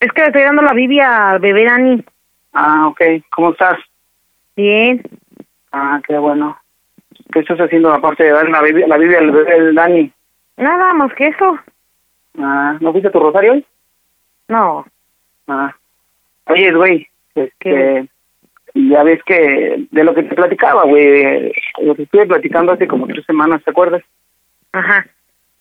Es 0.00 0.10
que 0.10 0.22
le 0.22 0.26
estoy 0.26 0.42
dando 0.42 0.62
la 0.62 0.72
Biblia 0.72 1.30
al 1.30 1.38
bebé 1.38 1.66
Dani. 1.66 2.04
Ah, 2.52 2.88
ok. 2.88 3.00
¿Cómo 3.30 3.52
estás? 3.52 3.78
Bien. 4.56 5.02
Ah, 5.70 6.00
qué 6.04 6.18
bueno. 6.18 6.58
¿Qué 7.32 7.38
estás 7.38 7.60
haciendo 7.60 7.92
aparte 7.92 8.24
de 8.24 8.32
dar 8.32 8.48
la 8.48 8.62
Biblia, 8.62 8.88
la 8.88 8.98
Biblia 8.98 9.18
al 9.20 9.30
bebé 9.30 9.72
Dani? 9.72 10.12
Nada 10.56 10.94
más 10.94 11.14
que 11.14 11.28
eso. 11.28 11.60
Ah, 12.40 12.76
¿no 12.80 12.90
fuiste 12.90 13.06
a 13.06 13.12
tu 13.12 13.20
rosario 13.20 13.52
hoy? 13.52 13.66
No. 14.48 14.84
Ah. 15.46 15.72
Oye, 16.46 16.72
güey, 16.72 17.06
este, 17.36 18.08
ya 18.74 19.02
ves 19.04 19.22
que 19.24 19.86
de 19.90 20.04
lo 20.04 20.14
que 20.14 20.24
te 20.24 20.34
platicaba, 20.34 20.84
güey, 20.84 21.52
lo 21.80 21.94
que 21.94 22.02
estuve 22.02 22.26
platicando 22.26 22.72
hace 22.72 22.88
como 22.88 23.06
tres 23.06 23.24
semanas, 23.24 23.62
¿te 23.64 23.70
acuerdas? 23.70 24.02
Ajá. 24.72 25.06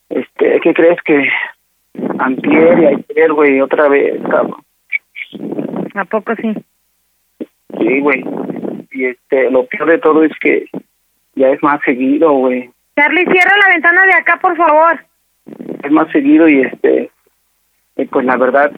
Este, 0.09 0.59
¿qué 0.61 0.73
crees 0.73 0.99
que 1.03 1.27
antier 2.19 2.79
y 2.79 2.85
ayer, 2.85 3.33
güey, 3.33 3.61
otra 3.61 3.87
vez, 3.87 4.21
cabrón? 4.23 4.63
¿A 5.93 6.05
poco 6.05 6.35
sí? 6.35 6.53
Sí, 7.79 7.99
güey. 7.99 8.23
Y 8.91 9.05
este, 9.05 9.51
lo 9.51 9.65
peor 9.65 9.89
de 9.89 9.97
todo 9.99 10.23
es 10.23 10.31
que 10.39 10.65
ya 11.35 11.49
es 11.49 11.61
más 11.61 11.79
seguido, 11.85 12.31
güey. 12.31 12.69
Charlie, 12.95 13.25
cierra 13.25 13.57
la 13.57 13.69
ventana 13.69 14.05
de 14.05 14.13
acá, 14.13 14.39
por 14.39 14.55
favor. 14.55 14.99
Es 15.83 15.91
más 15.91 16.11
seguido 16.11 16.47
y 16.47 16.61
este, 16.61 17.11
pues 18.09 18.25
la 18.25 18.37
verdad, 18.37 18.71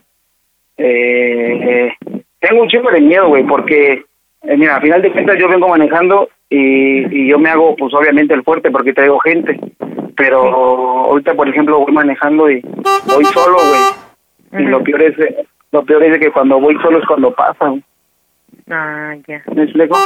eh, 0.77 1.93
tengo 2.39 2.63
un 2.63 2.69
chingo 2.69 2.91
de 2.91 3.01
miedo, 3.01 3.27
güey, 3.27 3.43
porque 3.43 4.03
eh, 4.43 4.57
mira, 4.57 4.77
a 4.77 4.81
final 4.81 5.01
de 5.01 5.11
cuentas 5.11 5.37
yo 5.39 5.47
vengo 5.47 5.67
manejando 5.67 6.29
y, 6.49 7.23
y 7.23 7.29
yo 7.29 7.39
me 7.39 7.49
hago, 7.49 7.75
pues 7.75 7.93
obviamente 7.93 8.33
el 8.33 8.43
fuerte 8.43 8.71
porque 8.71 8.93
traigo 8.93 9.19
gente. 9.19 9.59
Pero 10.15 10.39
ahorita, 10.39 11.33
por 11.33 11.49
ejemplo, 11.49 11.79
voy 11.79 11.91
manejando 11.91 12.49
y 12.49 12.61
voy 12.61 13.25
solo, 13.25 13.57
güey. 13.57 14.63
Y 14.63 14.67
lo 14.67 14.83
peor 14.83 15.01
es, 15.01 15.15
lo 15.71 15.83
peor 15.83 16.03
es 16.03 16.19
que 16.19 16.31
cuando 16.31 16.59
voy 16.59 16.75
solo 16.81 16.99
es 16.99 17.05
cuando 17.05 17.33
pasa. 17.33 17.73
Ah, 18.69 19.13
ya. 19.27 19.43
¿Me 19.53 19.63
explico? 19.63 19.97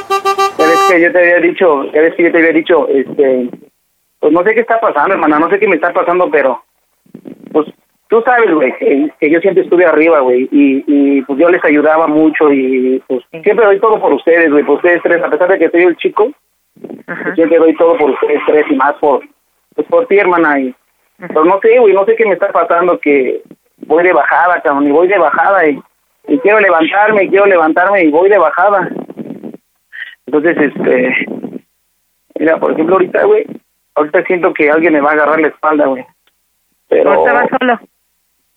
Ya 0.57 0.65
ves 0.65 0.87
que 0.89 1.01
yo 1.01 1.11
te 1.11 1.19
había 1.19 1.39
dicho, 1.39 1.91
ya 1.91 2.01
ves 2.01 2.15
que 2.15 2.23
yo 2.23 2.31
te 2.31 2.37
había 2.39 2.51
dicho, 2.51 2.87
este, 2.89 3.49
pues 4.19 4.33
no 4.33 4.43
sé 4.43 4.53
qué 4.53 4.61
está 4.61 4.79
pasando, 4.81 5.13
hermana, 5.13 5.39
no 5.39 5.49
sé 5.49 5.59
qué 5.59 5.67
me 5.67 5.75
está 5.75 5.93
pasando, 5.93 6.29
pero 6.29 6.63
tú 8.09 8.21
sabes, 8.23 8.51
güey, 8.53 8.75
que, 8.77 9.11
que 9.19 9.29
yo 9.29 9.39
siempre 9.39 9.63
estuve 9.63 9.85
arriba, 9.85 10.19
güey, 10.19 10.49
y, 10.51 10.83
y 10.87 11.21
pues 11.21 11.39
yo 11.39 11.47
les 11.49 11.63
ayudaba 11.63 12.07
mucho 12.07 12.51
y 12.51 13.01
pues 13.07 13.23
siempre 13.29 13.65
doy 13.65 13.79
todo 13.79 13.99
por 14.01 14.11
ustedes, 14.13 14.51
güey, 14.51 14.63
por 14.63 14.77
ustedes 14.77 15.01
tres, 15.03 15.23
a 15.23 15.29
pesar 15.29 15.47
de 15.49 15.59
que 15.59 15.69
soy 15.69 15.83
el 15.83 15.95
chico, 15.95 16.31
Ajá. 17.07 17.35
siempre 17.35 17.59
doy 17.59 17.75
todo 17.75 17.95
por 17.97 18.09
ustedes 18.09 18.41
tres 18.47 18.65
y 18.69 18.75
más 18.75 18.93
por, 18.95 19.21
pues 19.75 19.87
por 19.87 20.07
ti, 20.07 20.17
hermana, 20.17 20.59
y 20.59 20.75
pues 21.17 21.45
no 21.45 21.59
sé, 21.61 21.79
güey, 21.79 21.93
no 21.93 22.03
sé 22.05 22.15
qué 22.15 22.25
me 22.25 22.33
está 22.33 22.51
pasando, 22.51 22.99
que 22.99 23.41
voy 23.85 24.03
de 24.03 24.13
bajada, 24.13 24.59
cabrón, 24.61 24.87
y 24.87 24.91
voy 24.91 25.07
de 25.07 25.19
bajada 25.19 25.67
y, 25.67 25.79
y 26.27 26.39
quiero 26.39 26.59
levantarme, 26.59 27.23
y 27.23 27.29
quiero 27.29 27.45
levantarme 27.45 28.03
y 28.03 28.09
voy 28.09 28.29
de 28.29 28.37
bajada. 28.37 28.89
Entonces, 30.25 30.57
este, 30.57 31.25
mira, 32.39 32.57
por 32.57 32.71
ejemplo, 32.71 32.95
ahorita, 32.95 33.23
güey, 33.25 33.45
ahorita 33.95 34.23
siento 34.23 34.53
que 34.53 34.69
alguien 34.69 34.93
me 34.93 35.01
va 35.01 35.11
a 35.11 35.13
agarrar 35.13 35.39
la 35.39 35.47
espalda, 35.49 35.85
güey. 35.87 36.05
Pero... 36.87 37.11
Ahorita 37.11 37.33
vas 37.33 37.49
solo. 37.59 37.79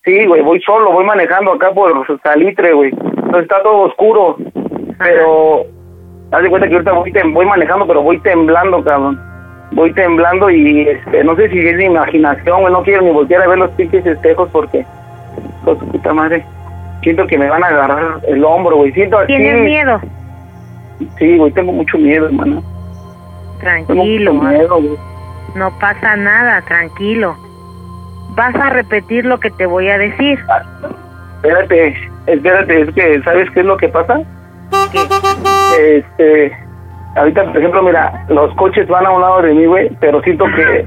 Sí, 0.04 0.26
güey, 0.26 0.42
voy 0.42 0.60
solo, 0.62 0.92
voy 0.92 1.04
manejando 1.04 1.52
acá 1.52 1.70
por 1.72 2.04
Salitre, 2.22 2.72
güey. 2.72 2.90
Entonces 2.90 3.42
está 3.42 3.62
todo 3.62 3.82
oscuro. 3.82 4.36
Pero, 4.98 5.62
haz 6.32 6.42
de 6.42 6.48
cuenta 6.50 6.68
que 6.68 6.74
ahorita 6.74 6.92
voy, 6.92 7.12
tem- 7.12 7.32
voy 7.32 7.46
manejando, 7.46 7.86
pero 7.86 8.02
voy 8.02 8.18
temblando, 8.20 8.82
cabrón. 8.82 9.20
Voy 9.72 9.92
temblando 9.94 10.50
y 10.50 10.82
este, 10.88 11.24
no 11.24 11.34
sé 11.36 11.48
si 11.50 11.58
es 11.60 11.76
mi 11.76 11.84
imaginación, 11.84 12.60
güey. 12.60 12.72
No 12.72 12.82
quiero 12.82 13.02
ni 13.02 13.10
voltear 13.10 13.42
a 13.42 13.48
ver 13.48 13.58
los 13.58 13.70
pinches 13.72 14.04
espejos 14.04 14.48
porque, 14.52 14.84
con 15.64 15.78
su 15.78 15.86
puta 15.88 16.12
madre, 16.12 16.44
siento 17.02 17.26
que 17.26 17.38
me 17.38 17.48
van 17.48 17.62
a 17.64 17.68
agarrar 17.68 18.20
el 18.28 18.44
hombro, 18.44 18.76
güey. 18.78 18.92
Siento 18.92 19.18
así. 19.18 19.28
¿Tienes 19.28 19.62
miedo? 19.64 20.00
Sí, 21.18 21.38
güey, 21.38 21.52
tengo 21.52 21.72
mucho 21.72 21.96
miedo, 21.96 22.26
hermano. 22.26 22.60
Tengo 23.60 23.60
Tranquilo, 23.60 24.34
mucho 24.34 24.48
miedo, 24.48 24.76
güey. 24.76 24.96
no 25.54 25.70
pasa 25.78 26.16
nada, 26.16 26.60
tranquilo. 26.62 27.34
Vas 28.34 28.54
a 28.54 28.70
repetir 28.70 29.24
lo 29.24 29.38
que 29.38 29.50
te 29.50 29.66
voy 29.66 29.88
a 29.88 29.98
decir. 29.98 30.38
Espérate, 31.36 31.96
espérate, 32.26 32.80
es 32.82 32.94
que, 32.94 33.22
¿sabes 33.22 33.50
qué 33.50 33.60
es 33.60 33.66
lo 33.66 33.76
que 33.76 33.88
pasa? 33.88 34.20
¿Qué? 34.92 35.00
Este, 35.78 36.52
ahorita, 37.16 37.44
por 37.44 37.56
ejemplo, 37.56 37.82
mira, 37.82 38.24
los 38.28 38.54
coches 38.54 38.86
van 38.88 39.06
a 39.06 39.10
un 39.10 39.20
lado 39.20 39.42
de 39.42 39.54
mí, 39.54 39.66
güey, 39.66 39.90
pero 40.00 40.22
siento 40.22 40.44
que 40.56 40.86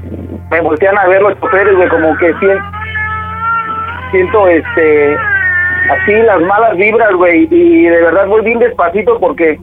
me 0.50 0.60
voltean 0.60 0.98
a 0.98 1.06
ver 1.06 1.22
los 1.22 1.38
choferes, 1.40 1.76
güey, 1.76 1.88
como 1.88 2.16
que 2.16 2.32
siento, 2.38 2.64
siento, 4.10 4.48
este, 4.48 5.16
así 5.90 6.12
las 6.12 6.40
malas 6.40 6.76
vibras, 6.76 7.12
güey, 7.14 7.48
y 7.50 7.82
de 7.84 8.02
verdad 8.02 8.26
voy 8.26 8.42
bien 8.42 8.58
despacito 8.58 9.18
porque 9.20 9.58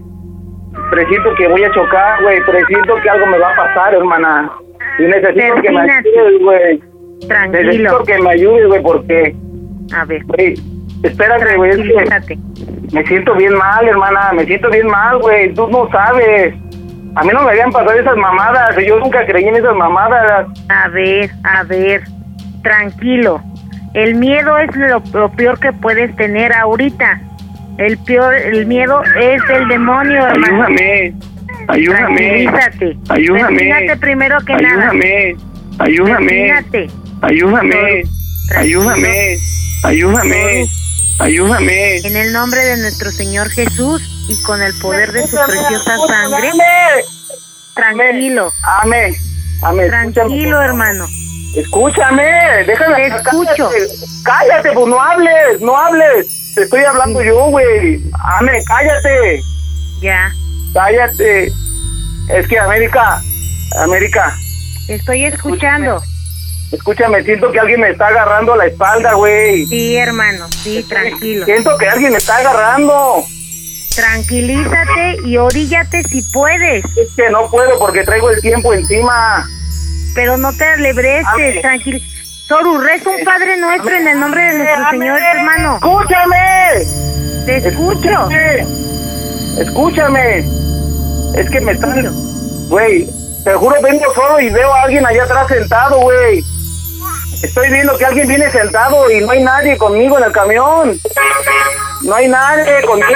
presiento 0.89 1.33
que 1.35 1.47
voy 1.47 1.63
a 1.63 1.71
chocar, 1.71 2.21
güey, 2.21 2.39
presiento 2.45 2.95
que 3.01 3.09
algo 3.09 3.25
me 3.27 3.39
va 3.39 3.51
a 3.51 3.55
pasar, 3.55 3.93
hermana, 3.95 4.51
y 4.99 5.03
necesito 5.03 5.61
que 5.61 5.71
me 5.71 5.91
ayudes, 5.91 6.41
güey, 6.41 6.92
Tranquilo. 7.27 7.63
necesito 7.63 8.03
que 8.03 8.19
me 8.19 8.29
ayudes, 8.31 8.67
güey, 8.67 8.81
porque, 8.83 9.35
A 9.95 10.05
ver, 10.05 10.23
güey, 10.25 10.53
espérate, 11.03 11.55
güey, 11.57 11.71
me 12.91 13.05
siento 13.05 13.33
bien 13.35 13.53
mal, 13.55 13.87
hermana, 13.87 14.31
me 14.33 14.45
siento 14.45 14.69
bien 14.69 14.87
mal, 14.87 15.19
güey, 15.19 15.53
tú 15.53 15.67
no 15.69 15.89
sabes. 15.91 16.53
A 17.15 17.23
mí 17.23 17.29
no 17.33 17.43
me 17.43 17.51
habían 17.51 17.71
pasado 17.71 17.93
esas 17.99 18.17
mamadas, 18.17 18.75
yo 18.85 18.99
nunca 18.99 19.25
creí 19.25 19.45
en 19.45 19.55
esas 19.55 19.75
mamadas. 19.75 20.47
A 20.69 20.87
ver, 20.89 21.29
a 21.43 21.63
ver, 21.63 22.01
tranquilo. 22.63 23.41
El 23.93 24.15
miedo 24.15 24.57
es 24.57 24.75
lo, 24.75 25.01
lo 25.13 25.29
peor 25.31 25.59
que 25.59 25.71
puedes 25.73 26.15
tener 26.15 26.51
ahorita. 26.53 27.21
El 27.77 27.97
peor, 27.99 28.33
el 28.35 28.65
miedo 28.65 29.01
es 29.19 29.47
del 29.47 29.67
demonio, 29.67 30.25
hermano. 30.27 30.63
Ayúdame, 30.63 31.13
ayúdame, 31.67 32.45
Tranquilízate. 32.45 32.97
ayúdame, 33.09 33.57
Persínate 33.57 33.97
primero 33.97 34.37
que 34.45 34.53
nada. 34.53 34.89
ayúdame, 34.89 35.35
ayúdame, 35.79 36.25
Persínate. 36.27 36.87
Ayúdame, 37.23 38.03
ayúdame, 38.55 39.39
ayúdame, 39.83 40.67
ayúdame. 41.19 41.97
En 41.97 42.15
el 42.15 42.33
nombre 42.33 42.63
de 42.63 42.77
nuestro 42.77 43.11
Señor 43.11 43.49
Jesús 43.49 44.01
y 44.29 44.41
con 44.43 44.61
el 44.61 44.73
poder 44.79 45.11
de 45.11 45.27
su 45.27 45.37
preciosa 45.37 45.97
sangre, 46.07 46.51
tranquilo, 47.73 48.51
Amén, 48.81 49.15
amén, 49.61 49.89
tranquilo, 50.13 50.61
hermano. 50.61 51.07
Escúchame, 51.55 52.23
déjame. 52.65 53.09
Te 53.09 53.15
escucho. 53.15 53.69
Cállate, 53.69 53.87
cállate, 54.23 54.71
pues 54.73 54.87
no 54.87 55.01
hables, 55.01 55.61
no 55.61 55.77
hables. 55.77 56.53
Te 56.55 56.63
estoy 56.63 56.83
hablando 56.83 57.21
yo, 57.21 57.45
güey. 57.45 58.01
Amén, 58.39 58.63
cállate. 58.65 59.41
Ya, 60.01 60.33
Cállate. 60.73 61.51
Es 62.29 62.47
que 62.47 62.57
América, 62.57 63.21
América, 63.77 64.35
estoy 64.87 65.25
escuchando. 65.25 65.97
escúchame, 65.97 66.12
siento 67.23 67.51
que 67.51 67.59
alguien 67.59 67.81
me 67.81 67.89
está 67.91 68.07
agarrando 68.07 68.55
la 68.55 68.65
espalda, 68.65 69.13
güey. 69.13 69.65
Sí, 69.67 69.95
hermano, 69.95 70.47
sí, 70.49 70.83
tranquilo. 70.83 71.45
Siento 71.45 71.77
que 71.77 71.87
alguien 71.87 72.11
me 72.11 72.17
está 72.17 72.37
agarrando. 72.37 73.23
Tranquilízate 73.95 75.17
y 75.25 75.37
oríllate 75.37 76.03
si 76.03 76.23
puedes, 76.33 76.83
Es 76.97 77.09
que 77.15 77.29
no 77.29 77.49
puedo 77.51 77.77
porque 77.77 78.03
traigo 78.03 78.31
el 78.31 78.41
tiempo 78.41 78.73
encima. 78.73 79.47
pero 80.15 80.35
no 80.37 80.51
te 80.53 80.65
alebreces, 80.65 81.25
Ame. 81.27 81.61
tranquilo. 81.61 81.99
Soru, 82.47 82.79
reza 82.81 83.09
un 83.09 83.23
Padre 83.23 83.57
Nuestro 83.57 83.95
en 83.95 84.07
el 84.07 84.19
nombre 84.19 84.41
de 84.43 84.57
nuestro 84.57 84.89
Señor, 84.89 85.19
hermano. 85.21 85.75
¡Escúchame! 85.75 86.85
Te 87.45 87.57
escucho. 87.57 88.09
Escúchame. 88.09 88.65
Escúchame. 89.59 90.37
Es 91.35 91.49
que 91.49 91.61
me 91.61 91.71
están... 91.71 92.11
Güey, 92.69 93.07
te 93.43 93.53
juro, 93.53 93.75
vengo 93.81 94.05
solo 94.13 94.39
y 94.39 94.49
veo 94.49 94.73
a 94.73 94.81
alguien 94.83 95.05
allá 95.05 95.23
atrás 95.23 95.47
sentado, 95.47 95.99
güey. 96.01 96.43
Estoy 97.43 97.69
viendo 97.69 97.97
que 97.97 98.05
alguien 98.05 98.27
viene 98.27 98.49
sentado 98.51 99.11
y 99.11 99.19
no 99.19 99.31
hay 99.31 99.43
nadie 99.43 99.77
conmigo 99.77 100.17
en 100.17 100.23
el 100.23 100.31
camión. 100.31 100.97
No 102.03 102.15
hay 102.15 102.27
nadie 102.27 102.81
conmigo. 102.85 103.07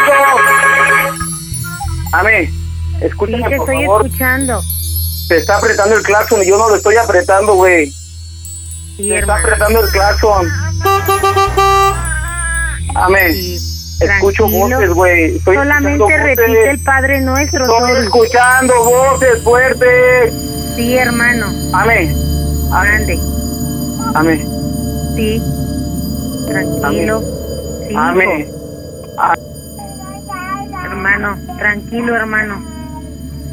Amé, 2.13 2.47
Sí, 2.47 3.05
escúchame, 3.05 3.49
te 3.49 3.57
por 3.57 3.69
estoy 3.69 3.85
favor. 3.85 4.05
escuchando. 4.05 4.61
Te 5.29 5.37
está 5.37 5.57
apretando 5.57 5.95
el 5.95 6.03
claxon 6.03 6.41
y 6.41 6.47
yo 6.47 6.57
no 6.57 6.69
lo 6.69 6.75
estoy 6.75 6.95
apretando, 6.97 7.53
güey. 7.55 7.87
Sí, 8.97 9.09
Te 9.09 9.19
está 9.19 9.35
apretando 9.37 9.81
el 9.81 9.89
claxon. 9.89 10.47
Amé, 12.95 13.33
Sí, 13.33 13.57
escucho 14.01 14.47
voces, 14.47 14.89
güey. 14.93 15.39
Solamente 15.41 15.97
voces. 16.03 16.21
repite 16.23 16.69
el 16.71 16.79
Padre 16.83 17.21
Nuestro, 17.21 17.61
Estoy 17.65 17.79
Soru. 17.91 18.01
escuchando 18.03 18.73
voces 18.83 19.43
fuertes. 19.43 20.33
Sí, 20.75 20.97
hermano. 20.97 21.45
Amén. 21.73 22.15
Amén. 22.73 22.91
Ande. 23.01 23.19
Amén. 24.15 24.39
Sí. 25.15 25.41
Tranquilo. 26.47 27.21
Sí, 27.21 27.91
hijo. 27.93 27.99
Amén. 27.99 28.45
hermano. 30.85 31.35
Tranquilo, 31.57 32.15
hermano. 32.15 32.61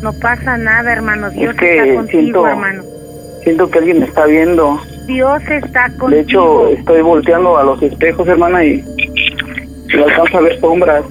No 0.03 0.13
pasa 0.15 0.57
nada, 0.59 0.93
hermano. 0.93 1.31
Dios 1.31 1.55
que 1.57 1.79
está 1.79 1.95
contigo, 1.95 2.21
siento- 2.23 2.47
hermano. 2.49 2.83
Siento 3.43 3.71
que 3.71 3.79
alguien 3.79 4.01
me 4.01 4.07
está 4.07 4.27
viendo. 4.27 4.81
Dios 5.07 5.43
está 5.51 5.89
contigo. 5.91 6.09
De 6.09 6.21
hecho, 6.21 6.69
estoy 6.69 7.03
volteando 7.03 7.59
a 7.59 7.63
los 7.65 7.83
espejos, 7.83 8.27
hermana, 8.29 8.65
y 8.65 8.85
y 9.89 10.03
alcanzo 10.03 10.39
a 10.39 10.41
ver 10.41 10.59
sombras. 10.61 11.05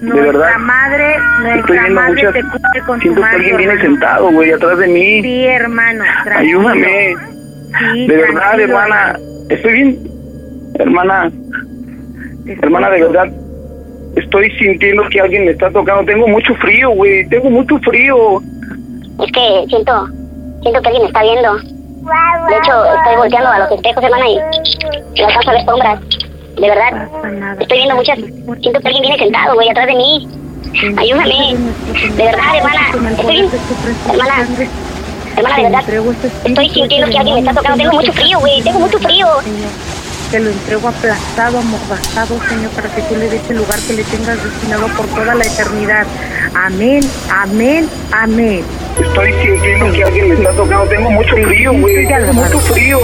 nuestra 0.00 0.24
verdad. 0.24 0.58
madre, 0.58 1.14
Estoy 1.14 1.50
nuestra 1.52 1.74
viendo 1.82 2.00
madre 2.00 2.14
muchas. 2.14 2.32
te 2.72 2.80
con 2.86 3.00
Siento 3.00 3.08
su 3.08 3.14
que 3.14 3.20
manto, 3.20 3.36
alguien 3.36 3.56
viene 3.58 3.72
hermano. 3.74 3.90
sentado, 3.90 4.30
güey, 4.32 4.52
atrás 4.52 4.78
de 4.78 4.88
mí. 4.88 5.22
Sí, 5.22 5.44
hermano. 5.46 6.04
tranquilo. 6.24 6.60
Ayúdame. 6.60 7.14
Sí, 7.78 8.06
De 8.06 8.16
verdad, 8.16 8.40
tranquilo, 8.40 8.64
hermana. 8.64 9.18
Estoy 9.48 9.72
bien. 9.72 9.98
Hermana, 10.78 11.30
hermana, 12.62 12.90
de 12.90 13.02
verdad. 13.02 13.28
Estoy 14.16 14.50
sintiendo 14.58 15.02
que 15.10 15.20
alguien 15.20 15.44
me 15.44 15.52
está 15.52 15.70
tocando. 15.70 16.04
Tengo 16.04 16.26
mucho 16.28 16.54
frío, 16.56 16.90
güey. 16.90 17.28
Tengo 17.28 17.50
mucho 17.50 17.78
frío. 17.78 18.40
Es 19.22 19.32
que 19.32 19.64
siento, 19.68 20.08
siento 20.62 20.80
que 20.82 20.88
alguien 20.88 21.02
me 21.02 21.08
está 21.08 21.22
viendo. 21.22 21.54
De 21.58 22.56
hecho, 22.56 22.84
estoy 22.96 23.16
volteando 23.16 23.50
a 23.50 23.58
los 23.60 23.72
espejos, 23.72 24.02
hermana, 24.02 24.28
y 24.28 24.36
no 25.20 25.26
alcanzo 25.26 25.50
a 25.50 25.52
ver 25.52 25.64
sombras. 25.64 26.00
De 26.56 26.68
verdad, 26.68 27.08
estoy 27.60 27.78
viendo 27.78 27.94
muchas. 27.94 28.18
Siento 28.18 28.80
que 28.80 28.88
alguien 28.88 29.02
viene 29.02 29.18
sentado, 29.18 29.54
güey, 29.54 29.68
atrás 29.68 29.86
de 29.86 29.94
mí. 29.94 30.28
Ayúdame. 30.96 31.56
De 32.16 32.24
verdad, 32.24 32.56
hermana. 32.56 33.10
Estoy 33.10 33.32
bien. 33.32 33.48
Hermana, 34.10 34.46
hermana, 35.36 35.56
de 35.56 35.62
verdad. 35.62 35.84
Estoy 36.44 36.70
sintiendo 36.70 37.08
que 37.10 37.18
alguien 37.18 37.34
me 37.34 37.40
está 37.40 37.54
tocando. 37.54 37.78
Tengo 37.78 37.92
mucho 37.92 38.12
frío, 38.12 38.40
güey. 38.40 38.62
Tengo 38.62 38.80
mucho 38.80 38.98
frío. 38.98 39.26
Señor, 39.42 39.70
te 40.30 40.38
lo 40.38 40.50
entrego 40.50 40.88
aplastado, 40.88 41.58
amordazado, 41.58 42.38
Señor, 42.48 42.70
para 42.70 42.88
que 42.94 43.02
tú 43.02 43.16
le 43.16 43.28
des 43.28 43.50
el 43.50 43.56
lugar 43.56 43.78
que 43.80 43.94
le 43.94 44.04
tengas 44.04 44.42
destinado 44.42 44.86
por 44.88 45.06
toda 45.08 45.34
la 45.34 45.44
eternidad. 45.44 46.06
Amén, 46.54 47.00
amén, 47.30 47.88
amén. 48.12 48.64
Estoy 49.00 49.32
sintiendo 49.42 49.92
que 49.92 50.04
alguien 50.04 50.28
me 50.28 50.34
está 50.36 50.52
tocando. 50.52 50.86
Tengo 50.86 51.10
mucho 51.10 51.34
frío, 51.34 51.72
güey. 51.72 52.06
Tengo 52.06 52.32
mucho 52.32 52.58
frío. 52.60 53.00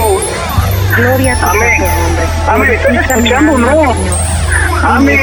Gloria 0.95 1.33
a 1.33 1.39
tu 1.39 1.45
Amén. 1.47 1.83
Amén, 2.47 2.69
¿estás 2.71 3.11
escuchando, 3.11 3.57
no? 3.57 3.93
Amén. 4.83 5.19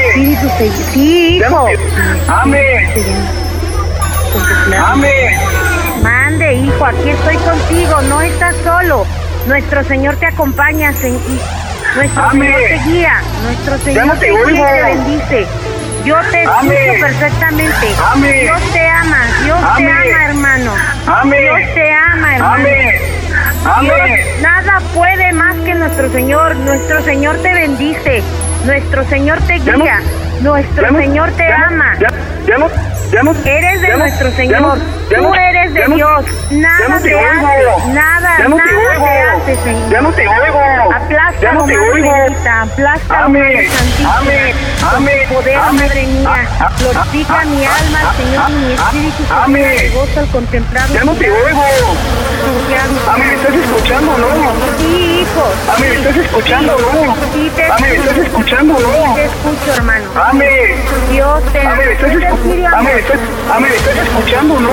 Sí, 0.93 1.39
hijo. 1.39 1.67
Amén. 2.27 2.89
Amén. 4.77 5.74
Mande, 6.37 6.53
hijo, 6.55 6.85
aquí 6.85 7.09
estoy 7.11 7.37
contigo, 7.37 8.01
no 8.09 8.21
estás 8.21 8.53
solo. 8.61 9.05
Nuestro 9.47 9.85
Señor 9.85 10.17
te 10.17 10.25
acompaña, 10.25 10.91
se- 10.91 11.13
Nuestro 11.95 12.23
Amén. 12.23 12.53
Señor 12.53 12.67
te 12.83 12.89
guía. 12.89 13.13
Nuestro 13.43 13.77
Señor 13.77 14.05
no 14.07 14.13
te 14.15 14.19
te 14.19 14.31
guía 14.31 14.39
y 14.41 14.43
oigo. 14.43 14.65
te 14.65 14.81
bendice. 14.83 15.47
Yo 16.03 16.17
te 16.31 16.43
escucho 16.43 16.59
Amén. 16.59 16.99
perfectamente. 16.99 17.87
Amén. 18.11 18.39
Dios 18.41 18.61
te 18.73 18.85
ama. 18.89 19.17
Dios 19.45 19.59
te 19.77 19.89
ama, 19.89 20.25
hermano. 20.25 20.71
Dios 21.23 21.73
te 21.73 21.93
ama, 21.93 22.35
hermano. 22.35 22.67
Dios 23.81 23.97
nada 24.41 24.79
puede 24.93 25.31
más 25.31 25.55
que 25.63 25.73
nuestro 25.73 26.11
Señor. 26.11 26.53
Nuestro 26.57 27.01
Señor 27.03 27.37
te 27.37 27.53
bendice. 27.53 28.21
Nuestro 28.65 29.05
Señor 29.05 29.39
te 29.47 29.53
guía. 29.59 30.01
Nuestro 30.41 30.89
Señor 30.97 31.31
te 31.31 31.49
ama. 31.49 31.95
Ya, 33.15 33.21
ya 33.21 33.23
no, 33.23 33.31
ya 33.33 33.39
no. 33.41 33.49
Eres 33.49 33.81
de 33.81 33.87
ya 33.87 33.93
no- 33.93 33.99
nuestro 33.99 34.29
ya 34.29 34.35
Señor. 34.35 34.61
no- 34.61 34.75
ya 35.09 35.17
Tú 35.17 35.23
no- 35.23 35.35
eres 35.35 35.73
de 35.73 35.79
ya 35.79 35.87
no- 35.87 35.95
Dios. 35.95 36.25
ya 36.49 36.57
Nada 36.57 36.87
no 36.89 36.95
te 36.97 37.09
te 37.09 37.19
hace. 37.19 37.93
Nada, 37.93 38.35
Ya 38.39 38.47
no 38.49 38.55
te 38.57 38.63
nada 38.65 38.91
oigo. 38.91 39.05
te 39.05 39.21
hace, 39.53 39.63
Señor. 39.63 39.89
Ya 39.89 40.01
no 40.01 40.11
te 40.11 40.27
oigo. 40.27 40.59
Ya 40.89 40.95
Aplástalo, 40.97 41.59
no 41.59 41.65
te 41.65 41.77
oigo. 41.77 42.11
bendita. 42.11 42.61
Aplástalo, 42.63 43.25
Amén. 43.25 43.69
Amén. 44.17 44.55
Amén. 44.95 45.29
poder, 45.29 45.55
Amén. 45.57 45.81
Madre 45.87 46.03
mía. 46.07 46.47
Glorifica 46.79 47.45
mi 47.45 47.65
alma, 47.65 47.99
Señor, 48.17 48.49
mi 48.51 48.73
espíritu 48.73 49.23
Amén. 49.33 49.91
gozo 49.93 50.19
al 50.19 50.27
contemplar 50.27 50.89
Ya 50.89 51.03
no 51.05 51.13
te 51.13 51.31
oigo. 51.31 51.63
Amén, 53.07 53.27
¿me 53.27 53.33
estás 53.35 53.55
escuchando, 53.55 54.17
no? 54.17 54.27
Sí, 54.77 55.21
hijo. 55.21 55.53
Amén, 55.75 55.89
¿me 55.89 55.95
estás 56.09 56.17
escuchando, 56.17 56.77
no? 56.77 57.15
Sí, 57.33 57.51
te 57.55 57.63
Amén, 57.65 57.91
¿me 57.91 57.95
estás 57.97 58.17
escuchando, 58.17 58.77
Sí, 58.77 58.83
no? 58.83 59.13
te 59.15 59.25
escucho, 59.25 59.73
hermano. 59.77 60.05
Amén. 60.15 60.75
Dios 61.11 61.43
te 61.53 61.59
Amén, 61.61 61.87
¿me 61.87 61.93
estás 61.93 62.11
escuchando? 62.11 62.75
Amén, 62.77 62.93
¿me 62.95 62.99
estás, 63.05 63.19
amén, 63.53 63.71
¿me 63.71 63.77
estás 63.77 63.97
escuchando, 63.97 64.59
no? 64.59 64.69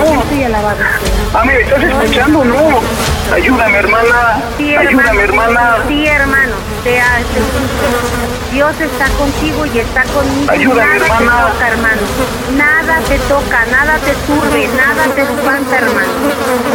Amén, 1.33 1.55
¿me 1.55 1.61
estás 1.61 1.83
escuchando, 1.83 2.43
no? 2.43 2.81
Ayúdame, 3.31 3.77
hermana. 3.77 4.41
Sí, 4.57 4.75
Ayúdame, 4.75 5.23
hermana. 5.23 5.77
Sí, 5.87 6.05
hermano. 6.05 6.55
Te, 6.83 6.91
te 6.91 7.39
escucho. 7.39 8.33
Dios 8.51 8.79
está 8.79 9.05
contigo 9.17 9.65
y 9.65 9.79
está 9.79 10.03
conmigo. 10.03 10.51
Ayúdame, 10.51 10.99
nada 10.99 11.05
hermana. 11.05 11.47
te 11.47 11.57
toca, 11.57 11.67
hermano. 11.67 12.01
Nada 12.57 12.99
te 13.07 13.17
toca, 13.19 13.65
nada 13.71 13.97
te 13.99 14.13
turbe, 14.27 14.67
nada 14.77 15.15
te 15.15 15.21
espanta, 15.21 15.77
hermano. 15.77 16.13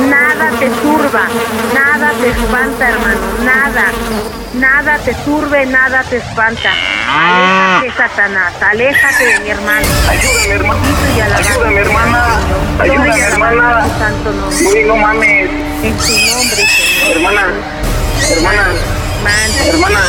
Nada 0.09 0.50
te 0.59 0.71
turba, 0.71 1.28
nada 1.75 2.12
te 2.21 2.28
espanta, 2.31 2.88
hermano. 2.88 3.21
Nada. 3.45 3.85
Nada 4.55 4.99
te 4.99 5.14
turbe, 5.14 5.67
nada 5.67 6.02
te 6.05 6.17
espanta. 6.17 6.71
Aléjate, 7.11 7.97
Satanás. 7.97 8.52
Aléjate 8.61 9.25
de 9.25 9.40
mi 9.40 9.50
hermano. 9.50 9.87
Ayúdame, 10.09 11.23
alabado 11.23 11.49
Ayúdame, 11.49 11.81
hermana. 11.81 12.25
Ayúdame, 12.81 13.21
hermana. 13.21 13.87
santo 13.99 14.33
no 14.87 14.97
mames. 14.97 15.50
En 15.83 15.97
tu 15.97 16.12
nombre, 16.12 16.38
Señor. 16.38 16.66
Hermana. 17.11 17.42
Hermana. 18.30 18.64
Hermana. 19.66 20.00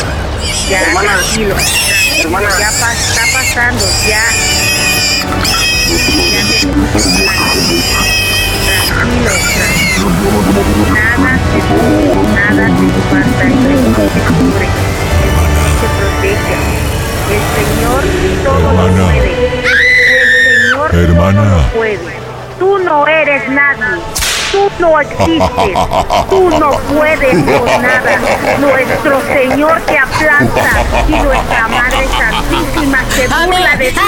Ya, 0.68 0.80
Hermana. 0.82 1.12
tranquilo. 1.18 1.54
Hermana. 2.20 2.48
Ya 2.58 2.70
pa- 2.80 2.92
está 2.92 3.22
pasando, 3.32 3.84
ya. 4.08 4.22
Tranquilo, 8.86 9.30
tranquilo. 9.54 10.10
Nada 10.94 11.32
te 11.52 11.58
cubre, 11.68 12.22
nada 12.34 12.66
te 12.66 12.86
cubre, 14.32 14.66
el 14.66 15.30
Señor 15.34 15.70
te 15.80 15.86
protege. 15.98 16.56
El 17.30 17.42
Señor 17.54 18.02
todo 18.44 18.68
lo 18.72 18.84
puede. 18.96 19.28
El 19.58 20.26
Señor 20.62 20.88
Hermana. 20.94 21.42
todo 21.42 21.56
lo 21.56 21.68
puede. 21.72 22.14
Tú 22.58 22.78
no 22.78 23.06
eres 23.06 23.48
nadie. 23.48 24.02
Tú 24.52 24.68
no 24.78 25.00
existes. 25.00 25.78
Tú 26.28 26.50
no 26.50 26.70
puedes 26.70 27.32
con 27.32 27.82
nada. 27.82 28.18
Nuestro 28.58 29.20
Señor 29.32 29.80
te 29.82 29.98
aplasta 29.98 30.82
y 31.08 31.12
nuestra 31.12 31.68
Madre 31.68 32.08
Santísima 32.08 33.04
se 33.10 33.28
burla 33.28 33.76
de 33.76 33.92
ti 33.92 34.00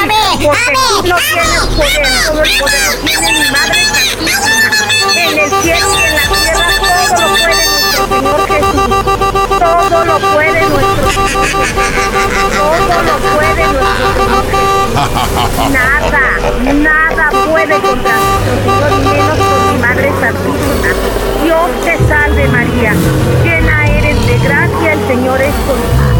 porque 0.45 0.73
tú 0.89 1.09
no 1.09 1.17
tienes 1.17 1.67
poder. 1.77 2.07
Todo 2.27 2.43
el 2.43 2.59
poder 2.59 2.83
lo 2.93 2.99
tiene 3.07 3.33
mi 3.33 3.51
Madre 3.51 3.85
Santísima. 3.85 4.71
En 5.15 5.39
el 5.39 5.51
cielo 5.63 5.87
y 5.95 6.03
en 6.03 6.17
la 6.17 6.23
tierra 6.41 6.62
Señor 8.09 8.47
Jesús. 8.49 8.89
Todo 9.59 10.05
lo 10.05 10.19
puede 10.33 10.61
nuestro. 10.69 11.11
Todo 12.59 12.97
lo 13.03 13.15
puede 13.35 13.65
nuestro. 13.67 14.73
Nada, 15.73 16.25
nada 16.73 17.31
puede 17.49 17.81
contra 17.81 18.15
nuestro 18.17 18.53
Señor, 18.65 18.91
menos 19.01 19.39
con 19.39 19.73
mi 19.73 19.79
Madre 19.81 20.13
Santísima. 20.21 20.91
Dios 21.43 21.71
te 21.85 21.95
salve 22.09 22.49
María, 22.49 22.93
llena 23.43 23.87
eres 23.87 24.27
de 24.27 24.39
gracia, 24.39 24.93
el 24.93 25.07
Señor 25.09 25.41
es 25.41 25.55
contigo. 25.67 26.13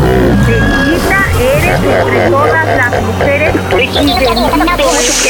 Bendita 0.47 1.21
eres 1.39 1.81
entre 1.81 2.31
todas 2.31 2.67
las 2.67 3.03
mujeres 3.03 3.55
y 3.55 4.09
bendito 4.19 4.91
es 4.99 5.21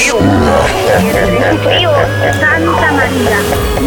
tu 1.51 1.57
frío. 1.59 1.91
Santa 2.41 2.93
María, 2.93 3.39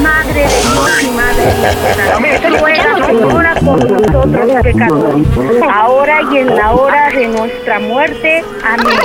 Madre 0.04 0.42
de 0.42 0.62
Dios 0.62 1.12
nuestra, 1.46 2.60
ruega 2.60 2.96
Señora 3.06 3.54
por 3.56 3.92
nosotros 3.92 4.64
pecadores, 4.64 5.28
ahora 5.72 6.22
y 6.32 6.38
en 6.38 6.56
la 6.56 6.72
hora 6.72 7.10
de 7.10 7.28
nuestra 7.28 7.80
muerte. 7.80 8.44
Amén. 8.64 8.98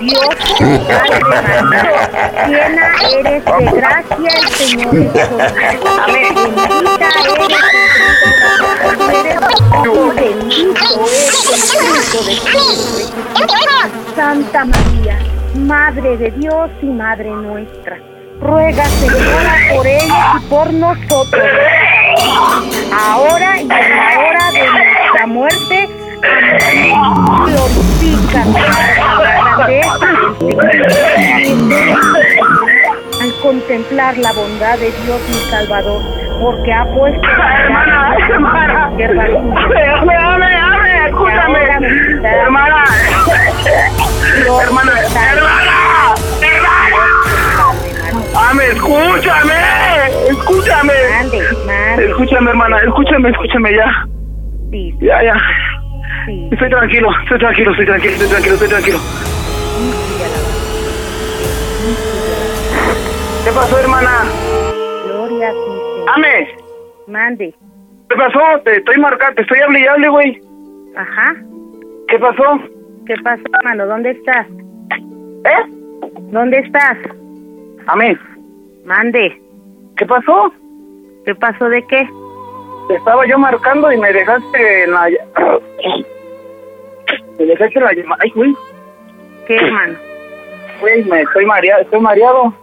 Dios 0.00 0.36
salve 0.86 1.42
María, 1.42 2.46
llena 2.46 2.86
eres 3.18 3.44
de 3.44 3.64
gracia, 3.72 4.30
el 4.30 4.48
Señor 4.50 4.94
es. 4.94 5.12
Bendita 6.06 7.10
eres 7.24 7.58
mujeres, 8.60 9.36
bendito 10.14 11.04
es 11.04 11.28
el 11.52 11.60
fruto 11.78 12.18
de 12.24 12.34
tu. 12.36 12.58
Santa 14.14 14.64
María, 14.64 15.18
Madre 15.54 16.16
de 16.16 16.30
Dios 16.30 16.70
y 16.80 16.86
Madre 16.86 17.30
nuestra, 17.30 17.98
ruega 18.40 18.84
Señora 18.84 19.54
por 19.74 19.86
ellos 19.86 20.16
y 20.36 20.40
por 20.48 20.72
nosotros, 20.72 21.44
ahora 22.92 23.58
y 23.58 23.62
en 23.62 23.68
la 23.68 24.20
hora 24.20 24.50
de 24.52 24.66
nuestra 24.70 25.26
muerte. 25.26 25.88
Amén. 26.68 26.94
Glorifica. 27.46 28.44
Al 33.20 33.34
contemplar 33.42 34.16
la 34.18 34.32
bondad 34.32 34.78
de 34.78 34.92
Dios 34.92 35.20
mi 35.28 35.50
Salvador, 35.50 36.02
porque 36.40 36.72
ha 36.72 36.84
puesto 36.86 37.28
Hermana, 37.28 38.16
hermana. 38.28 38.90
escúchame. 41.06 41.58
Hermana. 42.22 42.84
Hermana, 44.46 44.92
hermana, 45.00 45.87
Dame, 48.48 48.64
escúchame. 48.68 49.52
Escúchame. 50.30 50.92
Mande, 51.10 51.38
mande. 51.66 52.06
Escúchame, 52.06 52.50
hermana, 52.50 52.78
escúchame, 52.78 53.28
escúchame 53.28 53.74
ya. 53.76 54.06
Sí, 54.70 54.94
Ya, 55.02 55.22
ya. 55.22 55.34
sí. 56.24 56.48
Estoy 56.52 56.70
tranquilo, 56.70 57.10
estoy 57.24 57.38
tranquilo, 57.40 57.70
estoy 57.72 57.84
tranquilo, 57.86 58.12
estoy 58.14 58.28
tranquilo, 58.28 58.54
estoy 58.54 58.68
tranquilo. 58.70 58.98
¿Qué 63.44 63.50
pasó, 63.52 63.78
hermana? 63.80 64.24
Gloria 65.04 65.48
a 65.48 65.52
ti. 65.52 65.58
Ame, 66.16 66.48
Mande. 67.06 67.54
¿qué 68.08 68.16
pasó? 68.16 68.40
Te 68.64 68.76
estoy 68.78 68.96
marcando, 68.96 69.34
te 69.34 69.42
estoy 69.42 69.58
hable 69.60 69.80
y 69.80 69.86
hable, 69.86 70.08
güey. 70.08 70.40
Ajá. 70.96 71.34
¿Qué 72.08 72.18
pasó? 72.18 72.60
¿Qué 73.06 73.14
pasó, 73.22 73.42
hermano? 73.58 73.86
¿Dónde 73.86 74.12
estás? 74.12 74.46
¿Eh? 75.44 75.70
¿Dónde 76.32 76.58
estás? 76.60 76.96
Ame, 77.86 78.18
Mande. 78.88 79.40
¿qué 79.98 80.06
pasó? 80.06 80.52
¿Qué 81.26 81.34
pasó 81.34 81.68
de 81.68 81.82
qué? 81.86 82.08
Te 82.88 82.94
estaba 82.94 83.26
yo 83.26 83.38
marcando 83.38 83.92
y 83.92 83.98
me 83.98 84.12
dejaste 84.12 84.84
en 84.84 84.92
la... 84.92 85.08
Me 87.38 87.44
dejaste 87.44 87.78
en 87.78 87.84
la 87.84 87.92
llamada. 87.92 88.22
Ay, 88.24 88.30
güey, 88.34 88.56
¿Qué, 89.46 89.56
hermano? 89.56 89.94
güey, 90.80 91.04
me 91.04 91.20
estoy 91.22 91.44
mareado, 91.46 91.82
estoy 91.82 92.00
mareado. 92.00 92.54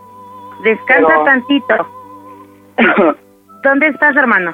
Descansa 0.64 1.08
Pero- 1.08 1.24
tantito. 1.24 1.88
¿Dónde 3.64 3.88
estás, 3.88 4.16
hermano? 4.16 4.54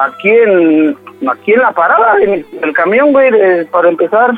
aquí 0.00 0.30
en 0.30 0.96
aquí 1.28 1.52
en 1.54 1.60
la 1.60 1.72
parada 1.72 2.14
del, 2.16 2.46
del 2.60 2.72
camión, 2.72 3.12
güey, 3.12 3.30
de- 3.32 3.66
para 3.66 3.88
empezar. 3.88 4.32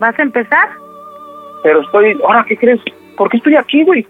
¿Vas 0.00 0.18
a 0.18 0.22
empezar? 0.22 0.68
Pero 1.62 1.80
estoy... 1.82 2.18
¿Ahora 2.24 2.44
qué 2.48 2.56
crees? 2.56 2.80
¿Por 3.16 3.28
qué 3.28 3.36
estoy 3.36 3.56
aquí, 3.56 3.84
güey? 3.84 4.06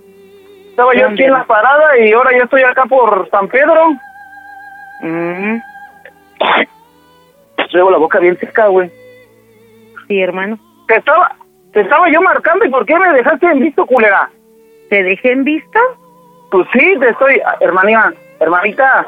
Estaba 0.79 0.95
yo 0.95 1.09
aquí 1.09 1.25
en 1.25 1.33
la 1.33 1.43
parada 1.43 1.99
y 1.99 2.13
ahora 2.13 2.31
ya 2.31 2.45
estoy 2.45 2.63
acá 2.63 2.85
por 2.85 3.29
San 3.31 3.49
Pedro. 3.49 3.97
Mm, 5.01 5.57
Traigo 7.73 7.91
la 7.91 7.99
boca 7.99 8.21
bien 8.21 8.39
seca, 8.39 8.69
güey. 8.69 8.89
sí, 10.07 10.21
hermano. 10.21 10.57
Te 10.87 10.99
estaba, 10.99 11.35
te 11.73 11.81
estaba 11.81 12.09
yo 12.13 12.23
marcando 12.23 12.65
y 12.65 12.69
¿por 12.69 12.87
qué 12.87 12.97
me 12.97 13.13
dejaste 13.13 13.47
en 13.47 13.59
visto, 13.59 13.87
culera? 13.87 14.31
¿Te 14.89 15.03
dejé 15.03 15.33
en 15.33 15.43
visto? 15.43 15.81
Pues 16.53 16.69
sí, 16.73 16.95
te 17.01 17.09
estoy, 17.09 17.43
hermanita, 17.59 18.13
hermanita, 18.39 19.05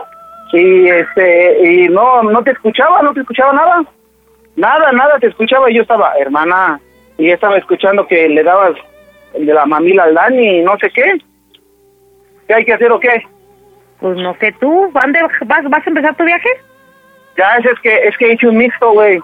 y 0.52 0.88
este, 0.88 1.70
y 1.70 1.88
no, 1.88 2.24
no 2.24 2.42
te 2.42 2.50
escuchaba, 2.50 3.00
no 3.02 3.14
te 3.14 3.20
escuchaba 3.20 3.52
nada. 3.52 3.84
Nada, 4.56 4.90
nada, 4.90 5.20
te 5.20 5.28
escuchaba 5.28 5.70
y 5.70 5.74
yo 5.76 5.82
estaba, 5.82 6.14
hermana, 6.18 6.80
y 7.16 7.28
yo 7.28 7.34
estaba 7.34 7.58
escuchando 7.58 8.08
que 8.08 8.28
le 8.28 8.42
dabas 8.42 8.72
el 9.34 9.46
de 9.46 9.54
la 9.54 9.66
mamila 9.66 10.02
al 10.02 10.14
Dani 10.14 10.58
y 10.58 10.62
no 10.62 10.76
sé 10.78 10.90
qué. 10.90 11.29
¿Qué 12.50 12.54
hay 12.56 12.64
que 12.64 12.74
hacer 12.74 12.90
o 12.90 12.98
qué? 12.98 13.22
Pues 14.00 14.16
no 14.18 14.34
sé 14.40 14.50
tú, 14.58 14.90
¿dónde 14.92 15.22
vas, 15.46 15.62
vas 15.68 15.86
a 15.86 15.88
empezar 15.88 16.16
tu 16.16 16.24
viaje? 16.24 16.48
Ya, 17.38 17.54
es, 17.58 17.64
es 17.64 17.78
que 17.78 17.94
es 18.08 18.16
que 18.16 18.32
hice 18.32 18.48
un 18.48 18.56
mixto, 18.56 18.90
güey. 18.90 19.20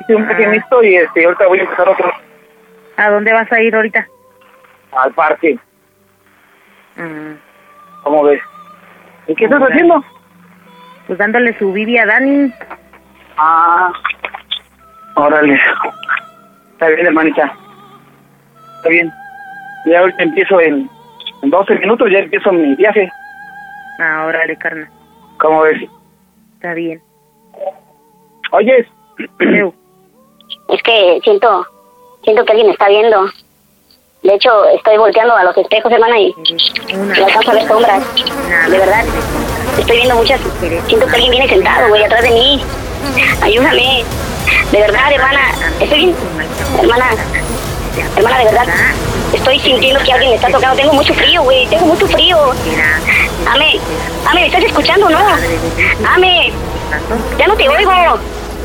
Hice 0.00 0.16
un 0.16 0.26
viaje 0.26 0.46
Ah. 0.46 0.48
mixto 0.48 0.82
y 0.82 0.96
este, 0.96 1.24
ahorita 1.26 1.46
voy 1.46 1.60
a 1.60 1.62
empezar 1.62 1.88
otro 1.88 2.10
¿A 2.96 3.08
dónde 3.08 3.32
vas 3.32 3.52
a 3.52 3.60
ir 3.62 3.72
ahorita? 3.72 4.04
al 4.96 5.12
parque. 5.12 5.56
Mm, 6.96 7.34
¿Cómo 8.02 8.24
ves? 8.24 8.42
¿Y 9.28 9.34
qué 9.36 9.44
estás 9.44 9.62
haciendo? 9.62 10.04
pues 11.06 11.16
dándole 11.20 11.56
su 11.56 11.72
bibi 11.72 11.98
a 11.98 12.06
Dani. 12.06 12.52
Ah, 13.36 13.92
órale. 15.14 15.54
Está 16.72 16.88
bien, 16.88 17.06
hermanita. 17.06 17.52
Está 18.78 18.88
bien. 18.88 19.08
Ya 19.86 20.00
ahorita 20.00 20.20
empiezo 20.24 20.60
en, 20.60 20.90
en 21.42 21.50
12 21.50 21.74
minutos, 21.76 22.08
ya 22.10 22.18
empiezo 22.18 22.52
mi 22.52 22.74
viaje. 22.76 23.10
Ah, 23.98 24.24
órale, 24.26 24.56
carnal. 24.56 24.88
¿Cómo 25.38 25.62
ves? 25.62 25.82
Está 26.54 26.74
bien. 26.74 27.02
Oye, 28.52 28.86
Eu, 29.38 29.74
Es 30.68 30.82
que 30.82 31.20
siento, 31.22 31.66
siento 32.22 32.44
que 32.44 32.52
alguien 32.52 32.66
me 32.68 32.72
está 32.72 32.88
viendo. 32.88 33.26
De 34.22 34.34
hecho, 34.34 34.50
estoy 34.68 34.98
volteando 34.98 35.34
a 35.34 35.44
los 35.44 35.56
espejos, 35.56 35.90
hermana, 35.90 36.18
y 36.18 36.34
y 36.88 37.22
alcanzo 37.22 37.50
a 37.50 37.54
ver 37.54 37.66
sombras. 37.66 38.14
De 38.70 38.78
verdad, 38.78 39.04
estoy 39.78 39.96
viendo 39.96 40.14
muchas. 40.16 40.40
Siento 40.86 41.06
que 41.06 41.14
alguien 41.14 41.30
viene 41.30 41.48
sentado, 41.48 41.88
güey, 41.88 42.04
atrás 42.04 42.22
de 42.22 42.30
mí. 42.30 42.62
Ayúdame. 43.42 44.04
De 44.72 44.78
verdad, 44.78 45.12
hermana. 45.12 45.40
Estoy 45.80 45.98
bien. 45.98 46.16
Hermana. 46.80 47.06
Hermana, 48.16 48.38
de 48.38 48.44
verdad. 48.44 48.66
Estoy 49.32 49.60
sintiendo 49.60 50.02
que 50.02 50.12
alguien 50.12 50.30
me 50.30 50.36
está 50.36 50.48
tocando. 50.48 50.76
Tengo 50.76 50.92
mucho 50.92 51.14
frío, 51.14 51.42
güey. 51.42 51.66
Tengo 51.68 51.86
mucho 51.86 52.06
frío. 52.06 52.36
Ame. 53.46 53.80
Ame, 54.26 54.40
¿me 54.40 54.46
estás 54.46 54.64
escuchando 54.64 55.08
no? 55.08 55.20
Ame. 56.14 56.52
Ya 57.38 57.46
no 57.46 57.54
te 57.54 57.68
oigo. 57.68 57.90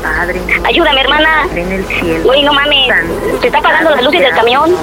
Padre, 0.02 0.40
Ayúdame, 0.64 1.00
hermana. 1.00 1.48
Güey, 2.24 2.42
no 2.42 2.52
mames. 2.52 2.92
Se 3.40 3.46
está 3.46 3.58
apagando 3.58 3.90
las 3.90 4.02
luces 4.02 4.20
del 4.20 4.34
camión. 4.34 4.76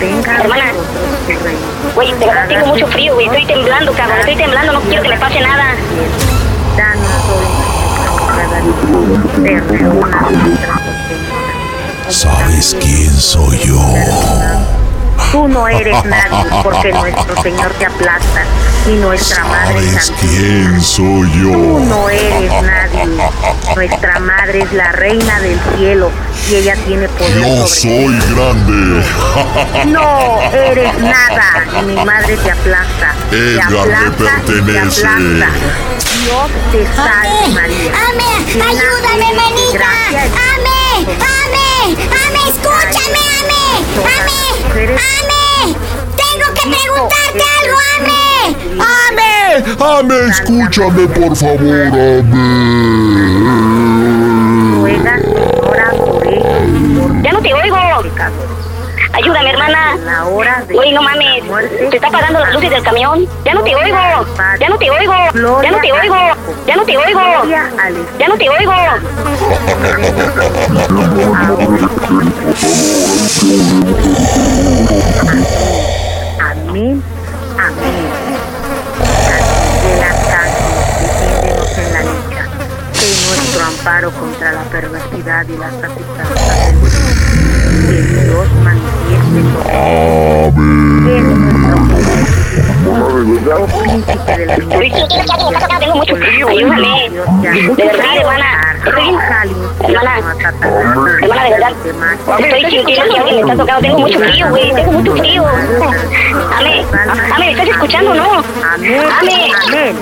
Hermana. 0.00 0.72
Güey, 1.94 2.12
de 2.12 2.26
verdad 2.26 2.48
tengo 2.48 2.66
mucho 2.66 2.86
frío, 2.88 3.14
güey. 3.14 3.26
Estoy 3.26 3.46
temblando, 3.46 3.92
cabrón. 3.92 4.18
Estoy 4.20 4.36
temblando. 4.36 4.72
No 4.72 4.80
quiero 4.80 5.02
que 5.02 5.08
me 5.10 5.18
pase 5.18 5.40
nada. 5.40 5.74
¿Sabes 12.08 12.76
quién 12.80 13.10
soy 13.10 13.58
yo? 13.58 13.80
Tú 15.42 15.48
no 15.48 15.66
eres 15.66 16.04
nadie 16.04 16.48
porque 16.62 16.92
nuestro 16.92 17.42
Señor 17.42 17.72
te 17.76 17.86
aplasta 17.86 18.44
y 18.86 18.92
nuestra 18.92 19.42
Madre 19.42 19.90
¿Sabes 19.90 20.12
quién 20.20 20.80
soy 20.80 21.32
Tú 21.32 21.38
yo? 21.40 21.80
no 21.80 22.08
eres 22.08 22.62
nadie. 22.62 23.24
Nuestra 23.74 24.20
Madre 24.20 24.60
es 24.60 24.72
la 24.72 24.92
reina 24.92 25.40
del 25.40 25.58
cielo 25.76 26.12
y 26.48 26.54
ella 26.54 26.76
tiene 26.86 27.08
poder 27.08 27.34
Yo 27.38 27.66
sobre 27.66 27.68
soy 27.68 28.20
grande. 28.36 29.04
No 29.86 30.40
eres 30.52 30.96
nada 31.00 31.64
y 31.80 31.86
mi 31.86 31.96
madre 32.04 32.36
te 32.36 32.50
aplasta. 32.52 33.12
Te 33.30 33.54
Edgar 33.54 33.88
me 33.88 33.96
aplasta 33.96 34.42
te 34.46 34.52
pertenece. 34.52 35.06
aplasta. 35.06 35.48
Dios 36.22 36.50
te 36.70 36.86
salve 36.94 37.48
María. 37.52 37.92
Llena 38.46 38.64
¡Ayúdame, 38.68 39.34
manita! 39.34 39.90
y 40.12 40.14
¡Ame! 40.14 41.71
¡Ame! 42.42 42.50
¡Ame! 42.50 42.50
¡Escúchame, 42.50 43.22
ame! 43.38 43.62
¡Ame! 44.14 44.38
¡Ame! 44.98 45.76
¡Tengo 46.16 46.46
que 46.54 46.64
preguntarte 46.70 47.44
algo, 47.60 47.78
ame! 47.98 48.24
¡Ame! 49.08 49.32
¡Ame! 49.80 50.18
Escúchame, 50.28 51.04
por 51.08 51.32
favor, 51.36 51.86
ame. 51.86 52.72
Ya 57.22 57.30
no 57.32 57.40
te 57.40 57.54
oigo. 57.54 57.76
Ayúdame, 59.12 59.50
hermana. 59.50 59.96
La 60.04 60.24
hora 60.24 60.64
de 60.66 60.74
Güey, 60.74 60.92
no 60.92 61.02
mames. 61.02 61.44
Se 61.90 61.96
está 61.96 62.08
apagando 62.08 62.40
las 62.40 62.54
luces 62.54 62.70
del 62.70 62.82
camión. 62.82 63.26
Ya 63.44 63.54
no 63.54 63.62
te 63.62 63.74
oigo. 63.74 63.98
Ya 64.58 64.68
no 64.68 64.78
te 64.78 64.90
oigo. 64.90 65.12
Ya 65.62 65.70
no 65.70 65.78
te 65.80 65.92
oigo. 65.92 66.16
Ya 66.66 66.76
no 66.76 66.84
te 66.84 66.96
oigo. 66.96 67.20
Ya 68.18 68.28
no 68.28 68.36
te 68.36 68.48
oigo. 68.48 68.72
Amén, 76.40 77.02
amén. 77.58 78.32
De 79.82 79.98
en 81.82 81.92
la 81.92 82.00
lucha. 82.02 82.46
Nuestro 83.28 83.64
amparo 83.64 84.10
contra 84.12 84.52
la 84.52 84.62
perversidad 84.64 85.44
y 85.48 85.56
las 85.58 85.72
mundo. 85.72 86.28
Que 87.88 88.02
Dios 88.24 88.48
Tengo 95.80 95.96
mucho 95.96 96.16
frío. 96.16 96.48
Ayúdame. 96.48 97.10
De 97.76 97.84
hermana. 97.84 98.76
Hermana. 99.80 100.20
Hermana. 101.22 101.70
Estoy 102.38 102.64
me. 102.64 102.84
Tengo 103.80 103.98
mucho 103.98 104.18
frío, 104.18 104.48
güey. 104.50 104.74
Tengo 104.74 104.92
mucho 104.92 105.16
frío. 105.16 105.44
Ame. 106.58 106.84
Ame, 107.34 107.46
¿me 107.46 107.50
estás 107.52 107.68
escuchando 107.68 108.14
no? 108.14 108.44
Amén, 108.74 109.52
Ame. 109.68 109.94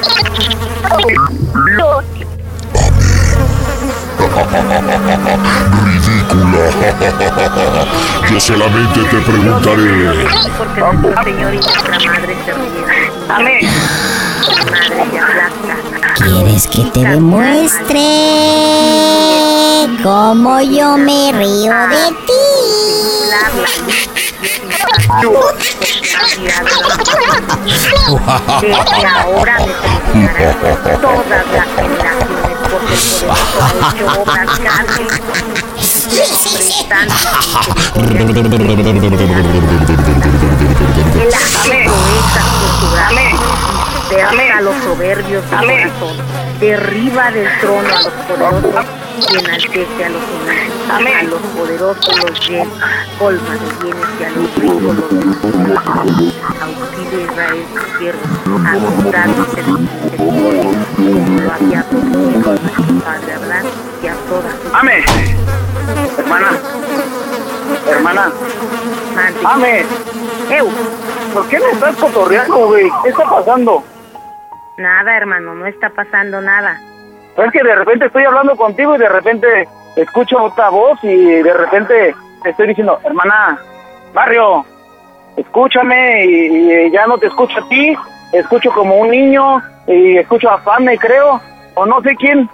Amén. 6.31 6.71
Yo 8.31 8.41
solamente 8.41 9.01
te 9.05 9.17
preguntaré. 9.21 10.27
Porque 10.57 10.81
nuestra 11.33 11.99
Madre 11.99 12.37
se. 12.45 12.55
Madre 13.29 13.69
aplasta. 14.61 15.77
¿Quieres 16.17 16.67
que 16.67 16.85
te 16.91 17.05
demuestre 17.05 18.01
cómo 20.03 20.61
yo 20.61 20.97
me 20.97 21.33
río 21.33 21.73
de 21.89 22.09
ti? 22.27 22.33
Desde 28.61 29.07
ahora 29.07 29.59
me 30.15 30.29
felicitarán 30.29 31.01
todas 31.01 31.27
las 31.51 31.67
generaciones 31.77 32.57
porque 32.71 32.95
el 32.95 33.01
poderoso 33.01 33.33
ha 33.33 33.91
hecho 33.93 34.07
obras 34.21 34.41
derriba 46.61 47.31
del 47.31 47.49
trono 47.61 47.89
a 47.89 48.03
los 48.03 48.13
poderosos 48.29 49.10
y 49.29 49.37
enaltece 49.39 50.05
a 50.05 50.09
los 50.09 50.23
humildes. 50.23 50.91
A 50.91 51.01
los 51.25 51.41
poderosos 51.41 52.25
los 52.25 52.49
llena, 52.49 53.07
colma 53.19 53.55
de 53.55 53.69
bienes 53.83 54.09
y 54.19 54.25
a 54.25 54.31
los 54.31 54.55
ricos 54.57 54.83
los. 54.83 54.97
Auxilia 56.61 57.21
Israel 57.25 57.65
su 57.75 57.83
siervo, 57.99 58.25
a 58.67 58.69
mostrarnos 58.79 59.49
el 59.59 59.67
misericordia, 59.79 61.81
prometido 61.91 62.51
a 62.51 62.53
nuestro 62.55 62.85
Padre 63.05 63.31
Abraham 63.35 63.67
y 64.03 64.07
a 64.07 64.15
todas 64.29 64.55
ame. 64.73 65.05
Hermana, 66.19 66.51
hermana, 67.89 68.25
ame. 69.45 69.85
Eu, 70.51 70.69
¿Por 71.33 71.47
qué 71.49 71.59
me 71.61 71.71
estás 71.71 71.97
cotorreando, 71.97 72.57
güey? 72.67 72.91
¿Qué 73.03 73.09
está 73.11 73.25
pasando? 73.25 73.85
nada 74.77 75.17
hermano, 75.17 75.55
no 75.55 75.67
está 75.67 75.91
pasando 75.91 76.41
nada. 76.41 76.81
Es 77.37 77.53
que 77.53 77.63
de 77.63 77.75
repente 77.75 78.07
estoy 78.07 78.25
hablando 78.25 78.57
contigo 78.57 78.95
y 78.95 78.99
de 78.99 79.09
repente 79.09 79.69
escucho 79.97 80.43
otra 80.43 80.69
voz 80.69 80.99
y 81.03 81.43
de 81.43 81.53
repente 81.53 82.15
te 82.43 82.51
estoy 82.51 82.69
diciendo, 82.69 82.99
hermana, 83.05 83.59
barrio, 84.13 84.65
escúchame 85.37 86.25
y, 86.27 86.87
y 86.87 86.91
ya 86.91 87.07
no 87.07 87.19
te 87.19 87.27
escucho 87.27 87.59
a 87.59 87.69
ti, 87.69 87.97
escucho 88.33 88.71
como 88.73 88.97
un 88.97 89.11
niño 89.11 89.63
y 89.87 90.19
escucho 90.19 90.51
a 90.51 90.59
Fame, 90.59 90.99
creo, 90.99 91.41
o 91.75 91.87
no 91.87 92.01
sé 92.03 92.15
quién. 92.17 92.49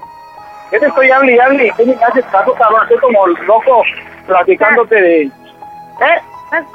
¿Qué 0.70 0.78
te 0.80 0.86
estoy 0.86 1.10
hablando 1.10 1.32
y 1.32 1.38
hable? 1.38 1.72
¿Qué 1.76 1.86
me 1.86 1.94
haces 1.94 2.24
caso, 2.26 2.52
cabrón? 2.54 2.82
Estoy 2.82 2.98
como 2.98 3.26
loco 3.26 3.82
platicándote 4.26 4.94
de... 4.94 5.22
¿Eh? 5.22 6.20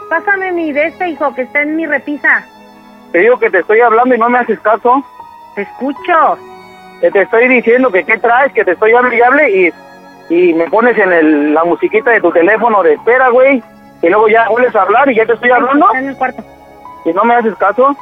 Pásame 0.10 0.52
mi 0.52 0.72
de 0.72 0.88
este 0.88 1.10
hijo 1.10 1.34
que 1.34 1.44
está 1.44 1.62
en 1.62 1.76
mi 1.76 1.86
repisa. 1.86 2.46
Te 3.12 3.20
digo 3.20 3.38
que 3.38 3.50
te 3.50 3.60
estoy 3.60 3.82
hablando 3.82 4.16
y 4.16 4.18
no 4.18 4.30
me 4.30 4.40
haces 4.40 4.60
caso. 4.62 5.04
Te 5.56 5.64
escucho. 5.64 6.38
Que 7.02 7.12
te 7.12 7.22
estoy 7.24 7.48
diciendo 7.48 7.92
que 7.92 8.04
qué 8.04 8.18
traes, 8.20 8.54
que 8.54 8.64
te 8.64 8.72
estoy 8.72 8.94
hablando 8.94 9.18
y 9.18 9.22
hable 9.22 9.74
y 10.30 10.54
me 10.54 10.70
pones 10.70 10.98
en 10.98 11.12
el, 11.12 11.54
la 11.54 11.66
musiquita 11.66 12.12
de 12.12 12.22
tu 12.22 12.32
teléfono 12.32 12.82
de 12.84 12.94
espera, 12.94 13.30
güey, 13.30 13.62
y 14.02 14.08
luego 14.08 14.30
ya 14.30 14.48
vuelves 14.50 14.74
a 14.76 14.84
hablar 14.84 15.10
y 15.12 15.16
ya 15.16 15.26
te 15.26 15.34
estoy 15.34 15.52
hablando 15.52 15.88
Está 15.88 16.00
en 16.00 16.08
el 16.08 16.16
cuarto. 16.16 16.44
y 17.04 17.12
no 17.14 17.24
me 17.26 17.36
haces 17.36 17.56
caso. 17.56 17.96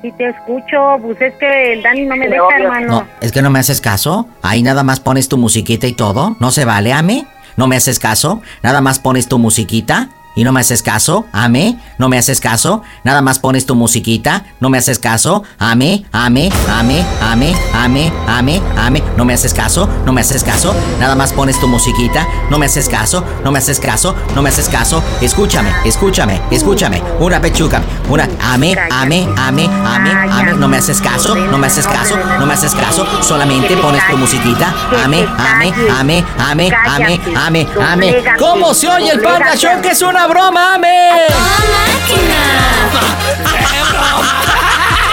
Si 0.00 0.10
te 0.12 0.28
escucho, 0.28 0.96
pues 1.02 1.20
es 1.20 1.34
que 1.36 1.72
el 1.74 1.82
Dani 1.82 2.04
no 2.06 2.16
me 2.16 2.28
Me 2.28 2.36
deja, 2.36 2.56
hermano. 2.58 2.86
No, 2.88 3.06
es 3.20 3.32
que 3.32 3.42
no 3.42 3.50
me 3.50 3.58
haces 3.58 3.80
caso. 3.80 4.26
Ahí 4.42 4.62
nada 4.62 4.82
más 4.84 5.00
pones 5.00 5.28
tu 5.28 5.36
musiquita 5.36 5.86
y 5.86 5.92
todo. 5.92 6.36
No 6.40 6.50
se 6.50 6.64
vale, 6.64 6.92
ame. 6.92 7.26
No 7.56 7.66
me 7.66 7.76
haces 7.76 7.98
caso. 7.98 8.42
Nada 8.62 8.80
más 8.80 8.98
pones 8.98 9.28
tu 9.28 9.38
musiquita 9.38 10.08
y 10.34 10.44
no 10.44 10.52
me 10.52 10.60
haces 10.60 10.82
caso. 10.82 11.26
Ame. 11.32 11.78
No 11.98 12.08
me 12.08 12.18
haces 12.18 12.40
caso. 12.40 12.82
Nada 13.04 13.22
más 13.22 13.38
pones 13.38 13.66
tu 13.66 13.74
musiquita. 13.74 14.44
No 14.60 14.68
me 14.68 14.78
haces 14.78 14.98
caso. 14.98 15.44
Ame, 15.58 16.04
ame, 16.12 16.50
ame, 16.68 17.04
ame, 17.22 17.54
ame, 17.72 18.12
ame, 18.26 18.62
ame. 18.76 19.02
No 19.16 19.24
me 19.24 19.34
haces 19.34 19.54
caso. 19.54 19.88
No 20.04 20.12
me 20.12 20.20
haces 20.20 20.42
caso. 20.42 20.74
Nada 20.98 21.14
más 21.14 21.32
pones 21.32 21.58
tu 21.60 21.68
musiquita. 21.68 22.26
No 22.50 22.58
me 22.58 22.66
haces 22.66 22.88
caso. 22.88 23.24
No 23.44 23.52
me 23.52 23.58
haces 23.58 23.78
caso. 23.78 24.14
No 24.34 24.42
me 24.42 24.48
haces 24.48 24.68
caso. 24.68 25.02
Escúchame, 25.20 25.70
escúchame, 25.84 26.40
escúchame. 26.50 27.02
Una 27.20 27.40
pechuga. 27.40 27.82
Una. 28.08 28.28
Ame, 28.40 28.74
ame, 28.90 29.28
ame, 29.36 29.66
ame, 29.66 30.10
ame. 30.10 30.52
No 30.54 30.68
me 30.68 30.78
haces 30.78 31.00
caso. 31.00 31.34
No 31.34 31.58
me 31.58 31.66
haces 31.68 31.86
caso. 31.86 32.16
No 32.38 32.46
me 32.46 32.54
haces 32.54 32.74
caso. 32.74 33.06
Solamente 33.22 33.76
pones 33.76 34.02
tu 34.10 34.16
musiquita. 34.16 34.74
Ame, 35.04 35.26
ame, 35.38 35.72
ame, 35.90 36.24
ame, 36.38 36.72
ame, 36.86 37.20
ame, 37.36 37.68
ame. 37.80 38.24
¿Cómo 38.38 38.74
se 38.74 38.88
oye 38.88 39.10
el 39.10 39.20
Panda 39.20 39.54
Show? 39.56 39.80
Que 39.80 39.90
es 39.90 40.02
una 40.02 40.23
broma, 40.26 40.74
ame. 40.74 41.26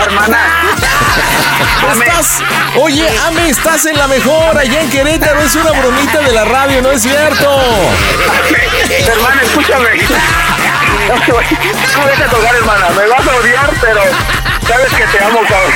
Hermana. 0.04 0.38
Ame, 1.92 2.06
Estás, 2.06 2.40
oye, 2.76 3.08
Ame, 3.28 3.50
estás 3.50 3.86
en 3.86 3.98
la 3.98 4.08
mejor 4.08 4.58
allá 4.58 4.82
en 4.82 4.90
Querétaro. 4.90 5.42
Es 5.42 5.56
una 5.56 5.72
bromita 5.72 6.20
de 6.22 6.32
la 6.32 6.46
radio, 6.46 6.82
¿no 6.82 6.92
es 6.92 7.02
cierto? 7.02 7.60
hermana, 9.08 9.42
escúchame. 9.42 9.90
No 11.08 11.16
no 11.16 12.06
me 12.06 12.12
dejes 12.12 12.30
tocar, 12.30 12.56
hermana. 12.56 12.90
Me 12.90 13.08
vas 13.08 13.28
a 13.28 13.36
odiar, 13.36 13.70
pero 13.82 14.02
sabes 14.68 14.94
que 14.94 15.06
te 15.06 15.24
amo, 15.24 15.42
cabrón. 15.48 15.72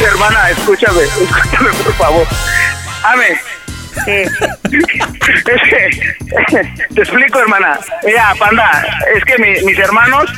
Hermana, 0.00 0.50
escúchame, 0.50 1.02
escúchame, 1.02 1.70
por 1.70 1.94
favor. 1.94 2.26
Ame. 3.04 3.57
Te 6.94 7.00
explico, 7.00 7.40
hermana. 7.40 7.78
Mira, 8.04 8.34
panda, 8.38 8.84
es 9.14 9.24
que 9.24 9.38
mi- 9.38 9.60
mis 9.64 9.78
hermanos 9.78 10.30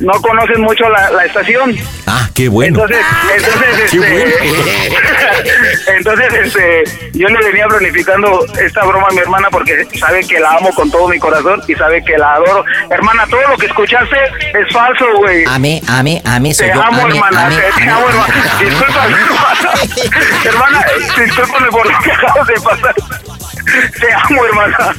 no 0.00 0.12
conocen 0.20 0.60
mucho 0.60 0.88
la, 0.88 1.10
la 1.10 1.24
estación. 1.24 1.76
Ah, 2.06 2.28
qué 2.34 2.48
bueno. 2.48 2.82
Entonces, 2.82 3.04
entonces, 3.36 3.90
Qué 3.90 3.98
este, 3.98 5.96
entonces, 5.96 6.34
este, 6.34 6.84
yo 7.18 7.28
le 7.28 7.38
venía 7.46 7.66
planificando 7.66 8.44
esta 8.60 8.84
broma 8.84 9.08
a 9.08 9.12
mi 9.12 9.18
hermana 9.18 9.48
porque 9.50 9.86
sabe 9.98 10.26
que 10.26 10.40
la 10.40 10.52
amo 10.56 10.70
con 10.74 10.90
todo 10.90 11.08
mi 11.08 11.18
corazón 11.18 11.62
y 11.68 11.74
sabe 11.74 12.04
que 12.04 12.18
la 12.18 12.34
adoro. 12.34 12.64
Hermana, 12.90 13.26
todo 13.28 13.40
lo 13.48 13.56
que 13.56 13.66
escuchaste 13.66 14.16
es 14.52 14.72
falso, 14.72 15.06
güey. 15.18 15.44
Ame, 15.48 15.80
ame, 15.88 16.22
ame. 16.24 16.52
Soy 16.54 16.68
Te 16.68 16.74
yo. 16.74 16.82
amo, 16.82 17.02
Ame, 17.02 17.14
hermana, 17.14 17.46
ame, 17.46 17.56
te, 17.56 17.88
amo, 17.88 18.08
hermana. 18.08 18.34
Discúlpame, 18.60 19.16
hermana. 19.16 19.70
Hermana, 20.44 20.84
discúlpame 21.16 21.68
por 21.70 21.90
lo 21.90 21.98
que 22.00 22.12
acabas 22.12 22.46
de 22.46 22.54
pasar. 22.54 22.94
Te 24.00 24.12
amo, 24.12 24.44
hermana. 24.44 24.94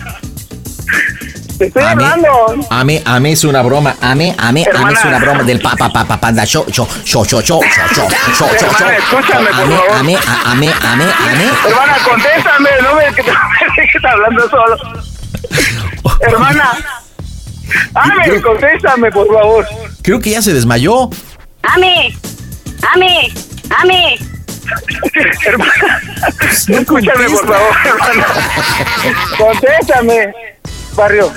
Te 1.57 1.67
estoy 1.67 1.83
Ame, 1.83 2.03
hablando. 2.05 2.67
ame, 2.69 3.01
ame 3.05 3.31
es 3.31 3.43
una 3.45 3.61
broma. 3.61 3.95
Ame, 4.01 4.35
ame, 4.37 4.61
ame 4.61 4.63
Hermana. 4.63 4.99
es 4.99 5.05
una 5.05 5.19
broma 5.19 5.43
del 5.43 5.61
papá, 5.61 5.89
papá, 5.89 6.19
panda 6.19 6.45
show, 6.45 6.65
show, 6.69 6.85
show, 7.05 7.23
show, 7.25 7.41
show, 7.41 7.61
show, 7.63 7.85
show, 7.93 8.09
show, 8.35 8.35
show, 8.35 8.47
Hermana, 8.49 8.77
show. 8.77 8.89
escúchame, 8.89 9.45
por 9.47 9.55
Ame, 9.63 9.75
favor. 9.77 9.91
ame, 9.97 10.15
a- 10.17 10.51
ame, 10.51 10.67
ame, 10.81 11.03
ame. 11.05 11.45
Hermana, 11.67 11.97
contéstame, 12.03 12.69
no 12.83 12.95
me 12.95 13.03
dejes 13.05 14.03
hablando 14.05 14.49
solo. 14.49 14.77
Hermana. 16.19 16.71
Ame, 17.93 18.41
contéstame, 18.41 19.11
por 19.11 19.27
favor. 19.27 19.65
Creo 20.01 20.19
que 20.19 20.31
ya 20.31 20.41
se 20.41 20.53
desmayó. 20.53 21.09
¡Ame! 21.63 22.15
¡Ame! 22.93 23.33
¡Ame! 23.81 24.17
Hermana, 25.45 26.01
escúchame, 26.67 27.29
por 27.29 27.47
favor, 27.47 27.75
hermana. 27.85 28.25
Contéstame, 29.37 30.33
barrio. 30.95 31.31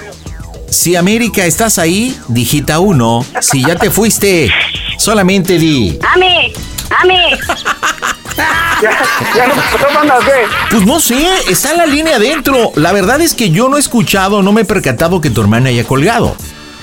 Si 0.71 0.97
América 0.97 1.45
estás 1.47 1.79
ahí, 1.79 2.19
digita 2.29 2.79
uno. 2.79 3.25
Si 3.41 3.65
ya 3.65 3.77
te 3.77 3.91
fuiste, 3.91 4.51
solamente 4.99 5.59
di. 5.59 5.99
¡Ame! 6.15 6.53
¡Ame! 7.03 7.39
Ya, 8.81 8.91
ya 9.35 9.47
no. 9.49 9.55
Pues 10.71 10.87
no 10.87 11.01
sé, 11.01 11.17
está 11.51 11.73
en 11.73 11.79
la 11.79 11.87
línea 11.87 12.17
adentro. 12.17 12.71
La 12.77 12.93
verdad 12.93 13.21
es 13.21 13.35
que 13.35 13.51
yo 13.51 13.69
no 13.69 13.77
he 13.77 13.81
escuchado, 13.81 14.43
no 14.43 14.53
me 14.53 14.61
he 14.61 14.65
percatado 14.65 15.21
que 15.21 15.31
tu 15.31 15.41
hermana 15.41 15.71
haya 15.71 15.85
colgado. 15.85 16.37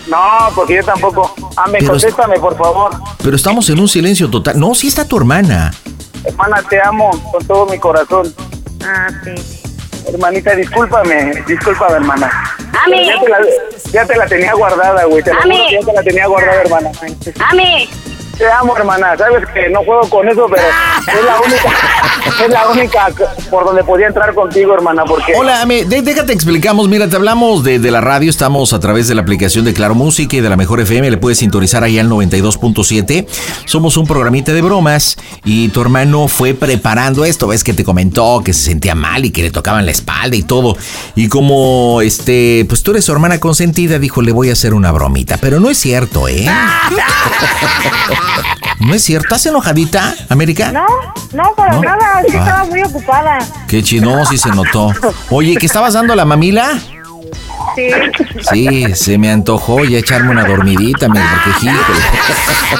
No, 0.07 0.17
porque 0.53 0.75
yo 0.75 0.83
tampoco. 0.83 1.33
Ame, 1.55 1.79
Pero- 1.79 1.91
contéstame, 1.93 2.39
por 2.39 2.57
favor. 2.57 2.91
Pero 3.23 3.35
estamos 3.35 3.69
en 3.69 3.79
un 3.79 3.87
silencio 3.87 4.29
total. 4.29 4.59
No, 4.59 4.75
sí 4.75 4.87
está 4.87 5.07
tu 5.07 5.17
hermana. 5.17 5.73
Hermana, 6.25 6.61
te 6.69 6.81
amo 6.81 7.09
con 7.31 7.45
todo 7.45 7.65
mi 7.67 7.79
corazón. 7.79 8.33
Ah, 8.83 9.07
sí. 9.23 9.61
Hermanita, 10.07 10.55
discúlpame, 10.55 11.43
discúlpame, 11.47 11.95
hermana. 11.95 12.31
¡Ame! 12.85 13.05
Ya 13.07 13.19
te 13.19 13.29
la, 13.29 13.37
ya 13.91 14.05
te 14.05 14.15
la 14.17 14.25
tenía 14.27 14.53
guardada, 14.53 15.03
güey. 15.05 15.23
Te 15.23 15.33
juro 15.33 15.55
ya 15.71 15.79
te 15.79 15.93
la 15.93 16.03
tenía 16.03 16.27
guardada, 16.27 16.61
hermana. 16.61 16.91
¡Ame! 17.49 17.89
Te 18.37 18.51
amo, 18.51 18.75
hermana. 18.75 19.15
Sabes 19.17 19.43
que 19.53 19.69
no 19.69 19.81
juego 19.83 20.09
con 20.09 20.27
eso, 20.27 20.45
pero 20.49 20.61
es 20.61 21.25
la 21.25 21.39
única, 21.39 22.43
es 22.45 22.51
la 22.51 22.67
única 22.69 23.07
por 23.49 23.63
donde 23.65 23.83
podía 23.83 24.07
entrar 24.07 24.33
contigo, 24.33 24.73
hermana, 24.73 25.05
porque 25.05 25.33
Hola, 25.37 25.61
Ame, 25.61 25.85
de- 25.85 26.01
déjate 26.01 26.33
explicamos. 26.33 26.89
Mira, 26.89 27.07
te 27.07 27.15
hablamos 27.15 27.63
de, 27.63 27.79
de 27.79 27.91
la 27.91 28.01
radio. 28.01 28.29
Estamos 28.29 28.73
a 28.73 28.79
través 28.81 29.07
de 29.07 29.15
la 29.15 29.21
aplicación 29.21 29.63
de 29.63 29.73
Claro 29.73 29.95
Música 29.95 30.35
y 30.35 30.41
de 30.41 30.49
la 30.49 30.57
Mejor 30.57 30.81
FM. 30.81 31.09
Le 31.11 31.17
puedes 31.17 31.37
sintonizar 31.39 31.83
ahí 31.83 31.97
al 31.97 32.09
92.7. 32.09 33.25
Somos 33.65 33.95
un 33.95 34.05
programita 34.05 34.51
de 34.51 34.61
bromas 34.61 35.15
y 35.45 35.69
tu 35.69 35.79
hermano 35.81 36.27
fue 36.27 36.53
preparando 36.53 37.23
esto. 37.23 37.47
Ves 37.47 37.63
que 37.63 37.73
te 37.73 37.85
comentó 37.85 38.41
que 38.43 38.53
se 38.53 38.63
sentía 38.63 38.95
mal 38.95 39.23
y 39.23 39.31
que 39.31 39.43
le 39.43 39.51
tocaban 39.51 39.85
la 39.85 39.91
espalda 39.91 40.35
y 40.35 40.43
todo. 40.43 40.75
Y 41.15 41.29
como, 41.29 42.01
este, 42.01 42.65
pues 42.67 42.83
tú 42.83 42.91
eres 42.91 43.05
su 43.05 43.13
hermana 43.13 43.39
consentida, 43.39 43.97
dijo, 43.97 44.21
le 44.21 44.33
voy 44.33 44.49
a 44.49 44.53
hacer 44.53 44.73
una 44.73 44.91
bromita. 44.91 45.37
Pero 45.39 45.59
no 45.61 45.69
es 45.69 45.77
cierto, 45.77 46.27
¿eh? 46.27 46.45
No 48.79 48.93
es 48.93 49.03
cierto. 49.03 49.27
¿Estás 49.35 49.45
enojadita, 49.47 50.13
América? 50.29 50.71
No, 50.71 50.85
no, 51.33 51.53
para 51.55 51.73
¿No? 51.73 51.81
nada. 51.81 52.21
Sí, 52.27 52.35
Ah. 52.35 52.39
estaba 52.39 52.63
muy 52.65 52.81
ocupada. 52.83 53.39
Qué 53.67 53.81
chino, 53.83 54.25
sí 54.25 54.37
se 54.37 54.49
notó. 54.49 54.93
Oye, 55.29 55.55
¿que 55.57 55.65
estabas 55.65 55.93
dando 55.93 56.13
la 56.15 56.25
mamila? 56.25 56.77
Sí. 57.75 57.87
Sí, 58.51 58.85
se 58.95 59.17
me 59.17 59.29
antojó 59.31 59.83
ya 59.83 59.97
echarme 59.97 60.31
una 60.31 60.45
dormidita, 60.45 61.09
me 61.09 61.19
híjole, 61.19 61.75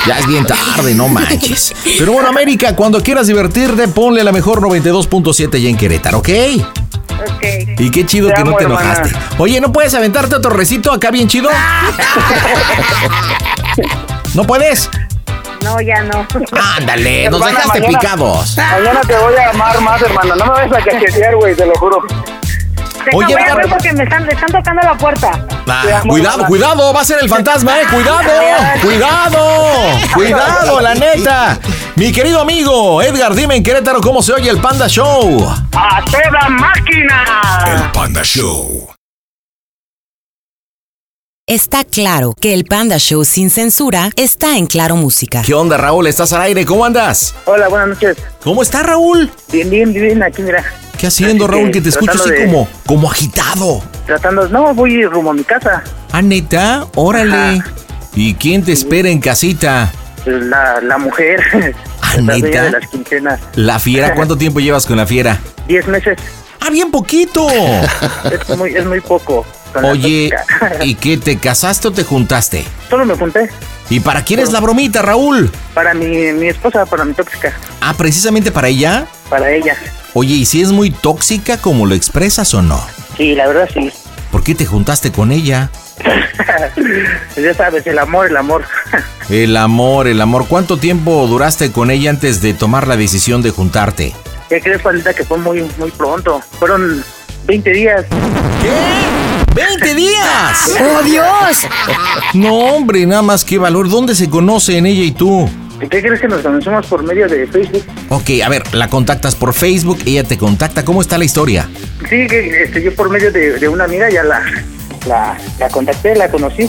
ya 0.07 0.19
es 0.19 0.27
bien 0.27 0.45
tarde, 0.45 0.93
no 0.93 1.07
manches. 1.09 1.73
Pero 1.97 2.13
bueno, 2.13 2.29
América, 2.29 2.75
cuando 2.75 3.01
quieras 3.03 3.27
divertirte, 3.27 3.87
ponle 3.89 4.23
la 4.23 4.31
mejor 4.31 4.61
92.7 4.61 5.59
ya 5.61 5.69
en 5.69 5.75
Querétaro, 5.75 6.19
¿ok? 6.19 6.29
Ok. 7.09 7.43
Y 7.79 7.89
qué 7.91 8.05
chido 8.05 8.29
Te 8.29 8.35
que 8.35 8.43
no 8.45 8.53
te 8.55 8.63
hermana. 8.63 8.83
enojaste. 8.93 9.15
Oye, 9.37 9.59
¿no 9.59 9.71
puedes 9.73 9.93
aventarte 9.93 10.35
otro 10.35 10.51
recito 10.51 10.93
acá 10.93 11.11
bien 11.11 11.27
chido? 11.27 11.49
¿No 14.33 14.43
puedes? 14.43 14.89
No, 15.65 15.81
ya 15.81 16.03
no. 16.03 16.25
Ándale, 16.77 17.29
nos 17.29 17.41
Hermana, 17.41 17.57
dejaste 17.57 17.79
mañana- 17.81 17.99
picados. 17.99 18.57
mañana 18.57 19.01
te 19.01 19.17
voy 19.17 19.35
a 19.35 19.49
amar 19.49 19.81
más, 19.81 20.01
hermana. 20.01 20.35
No 20.35 20.45
me 20.45 20.51
vayas 20.51 20.73
a 20.73 20.85
cachetear, 20.91 21.35
güey, 21.35 21.55
te 21.55 21.65
lo 21.65 21.73
juro. 21.75 21.97
Oye, 23.13 23.35
voy 23.35 23.43
a 23.43 23.69
porque 23.69 23.93
me 23.93 24.03
están, 24.03 24.25
me 24.25 24.33
están 24.33 24.51
tocando 24.51 24.81
la 24.81 24.95
puerta. 24.97 25.31
Ah, 25.67 25.83
cuidado, 26.07 26.45
cuidado, 26.47 26.91
va 26.93 27.01
a 27.01 27.05
ser 27.05 27.19
el 27.21 27.29
fantasma, 27.29 27.79
eh. 27.79 27.83
Cuidado, 27.91 28.31
cuidado, 28.81 29.99
cuidado, 30.13 30.81
la 30.81 30.95
neta. 30.95 31.59
Mi 31.95 32.11
querido 32.11 32.41
amigo 32.41 33.01
Edgar, 33.03 33.35
dime 33.35 33.55
en 33.57 33.63
Querétaro 33.63 34.01
cómo 34.01 34.23
se 34.23 34.33
oye 34.33 34.49
el 34.49 34.59
Panda 34.59 34.87
Show. 34.87 35.47
¡A 35.75 36.03
toda 36.05 36.49
máquina! 36.49 37.91
Panda 37.93 38.23
Show. 38.23 38.89
Está 41.47 41.83
claro 41.83 42.33
que 42.41 42.55
el 42.55 42.65
Panda 42.65 42.97
Show 42.97 43.23
sin 43.23 43.51
censura 43.51 44.09
está 44.15 44.57
en 44.57 44.65
Claro 44.65 44.95
Música. 44.95 45.43
¿Qué 45.45 45.53
onda, 45.53 45.77
Raúl? 45.77 46.07
¿Estás 46.07 46.33
al 46.33 46.41
aire? 46.41 46.65
¿Cómo 46.65 46.83
andas? 46.83 47.35
Hola, 47.45 47.67
buenas 47.67 47.89
noches. 47.89 48.17
¿Cómo 48.43 48.63
está 48.63 48.81
Raúl? 48.81 49.29
Bien, 49.51 49.69
bien, 49.69 49.93
bien, 49.93 50.23
aquí 50.23 50.41
mira. 50.41 50.63
¿Qué 50.97 51.05
haciendo, 51.05 51.45
Raúl? 51.45 51.69
Que 51.69 51.81
te 51.81 51.89
escucho 51.89 52.13
así 52.13 52.31
de- 52.31 52.45
como, 52.47 52.67
como 52.87 53.11
agitado. 53.11 53.83
Tratando, 54.07 54.49
no, 54.49 54.73
voy 54.73 55.05
rumbo 55.05 55.29
a 55.29 55.33
mi 55.35 55.43
casa. 55.43 55.83
Ah, 56.11 56.23
neta, 56.23 56.87
órale. 56.95 57.61
¿Y 58.15 58.33
quién 58.33 58.63
te 58.63 58.71
espera 58.71 59.09
en 59.09 59.19
casita? 59.21 59.91
La, 60.25 60.81
la 60.81 60.97
mujer. 60.97 61.43
Ah, 62.01 62.15
la 62.21 62.37
¿neta? 62.39 62.63
de 62.63 62.71
las 62.71 62.87
quincenas. 62.89 63.39
La 63.53 63.77
fiera, 63.77 64.13
¿cuánto 64.15 64.35
tiempo 64.35 64.59
llevas 64.61 64.87
con 64.87 64.97
la 64.97 65.05
fiera? 65.05 65.39
Diez 65.67 65.85
meses. 65.87 66.17
Ah, 66.59 66.71
bien 66.71 66.89
poquito. 66.89 67.47
Es 68.49 68.57
muy, 68.57 68.75
es 68.75 68.83
muy 68.87 68.99
poco. 68.99 69.45
Con 69.81 69.85
Oye. 69.91 70.31
¿y 70.83 70.95
qué? 70.95 71.17
¿Te 71.17 71.37
casaste 71.37 71.87
o 71.87 71.91
te 71.91 72.03
juntaste? 72.03 72.63
Solo 72.89 73.05
me 73.05 73.15
junté 73.15 73.49
¿Y 73.89 73.99
para 73.99 74.23
quién 74.23 74.39
es 74.39 74.51
la 74.51 74.59
bromita, 74.59 75.01
Raúl? 75.01 75.51
para 75.73 75.93
mi, 75.93 76.07
mi 76.33 76.47
esposa, 76.47 76.85
para 76.85 77.05
mi 77.05 77.13
tóxica. 77.13 77.53
Ah, 77.81 77.93
precisamente 77.95 78.51
para 78.51 78.67
ella. 78.69 79.05
para 79.29 79.51
ella. 79.51 79.75
Oye, 80.13 80.33
¿y 80.35 80.45
si 80.45 80.61
es 80.61 80.71
muy 80.71 80.89
tóxica 80.89 81.57
como 81.57 81.85
lo 81.85 81.93
expresas 81.93 82.53
o 82.53 82.61
no? 82.61 82.83
Sí, 83.17 83.35
la 83.35 83.47
verdad 83.47 83.69
sí. 83.73 83.91
¿Por 84.31 84.43
qué 84.43 84.55
te 84.55 84.65
juntaste 84.65 85.11
con 85.11 85.31
ella? 85.31 85.69
ya 87.35 87.53
sabes, 87.53 87.85
el 87.87 87.99
amor, 87.99 88.27
el 88.27 88.37
amor. 88.37 88.63
El 89.29 89.57
amor, 89.57 90.07
el 90.07 90.21
amor. 90.21 90.45
¿Cuánto 90.47 90.77
tiempo 90.77 91.25
duraste 91.25 91.71
con 91.71 91.89
ella 91.89 92.11
antes 92.11 92.41
de 92.43 92.53
tomar 92.53 92.87
la 92.87 92.95
decisión 92.95 93.41
de 93.41 93.49
juntarte? 93.49 94.13
¿Qué 94.49 94.61
crees, 94.61 94.83
Juanita, 94.83 95.15
que 95.15 95.23
fue 95.23 95.39
muy, 95.39 95.67
muy 95.79 95.89
pronto? 95.89 96.41
Fueron 96.59 97.03
20 97.47 97.71
días. 97.71 98.05
¿Qué? 98.61 99.14
¡20 99.55 99.95
días! 99.95 100.71
¡Oh, 100.81 101.01
Dios! 101.03 101.67
No, 102.33 102.53
hombre, 102.57 103.05
nada 103.05 103.21
más 103.21 103.45
que 103.45 103.57
valor. 103.57 103.89
¿Dónde 103.89 104.13
se 104.13 104.29
conocen 104.29 104.85
ella 104.85 105.03
y 105.03 105.11
tú? 105.11 105.49
¿Qué 105.79 106.01
crees 106.01 106.19
que 106.21 106.27
nos 106.27 106.41
conocemos 106.41 106.85
por 106.87 107.03
medio 107.03 107.27
de 107.27 107.47
Facebook? 107.47 107.83
Ok, 108.09 108.29
a 108.43 108.49
ver, 108.49 108.63
la 108.75 108.87
contactas 108.89 109.35
por 109.35 109.53
Facebook, 109.53 109.99
ella 110.05 110.23
te 110.23 110.37
contacta. 110.37 110.83
¿Cómo 110.85 111.01
está 111.01 111.17
la 111.17 111.25
historia? 111.25 111.69
Sí, 112.09 112.27
que 112.27 112.63
este, 112.63 112.81
yo 112.83 112.93
por 112.95 113.09
medio 113.09 113.31
de, 113.31 113.59
de 113.59 113.67
una 113.67 113.83
amiga 113.85 114.09
ya 114.09 114.23
la, 114.23 114.41
la, 115.07 115.37
la 115.59 115.69
contacté, 115.69 116.15
la 116.15 116.29
conocí. 116.29 116.63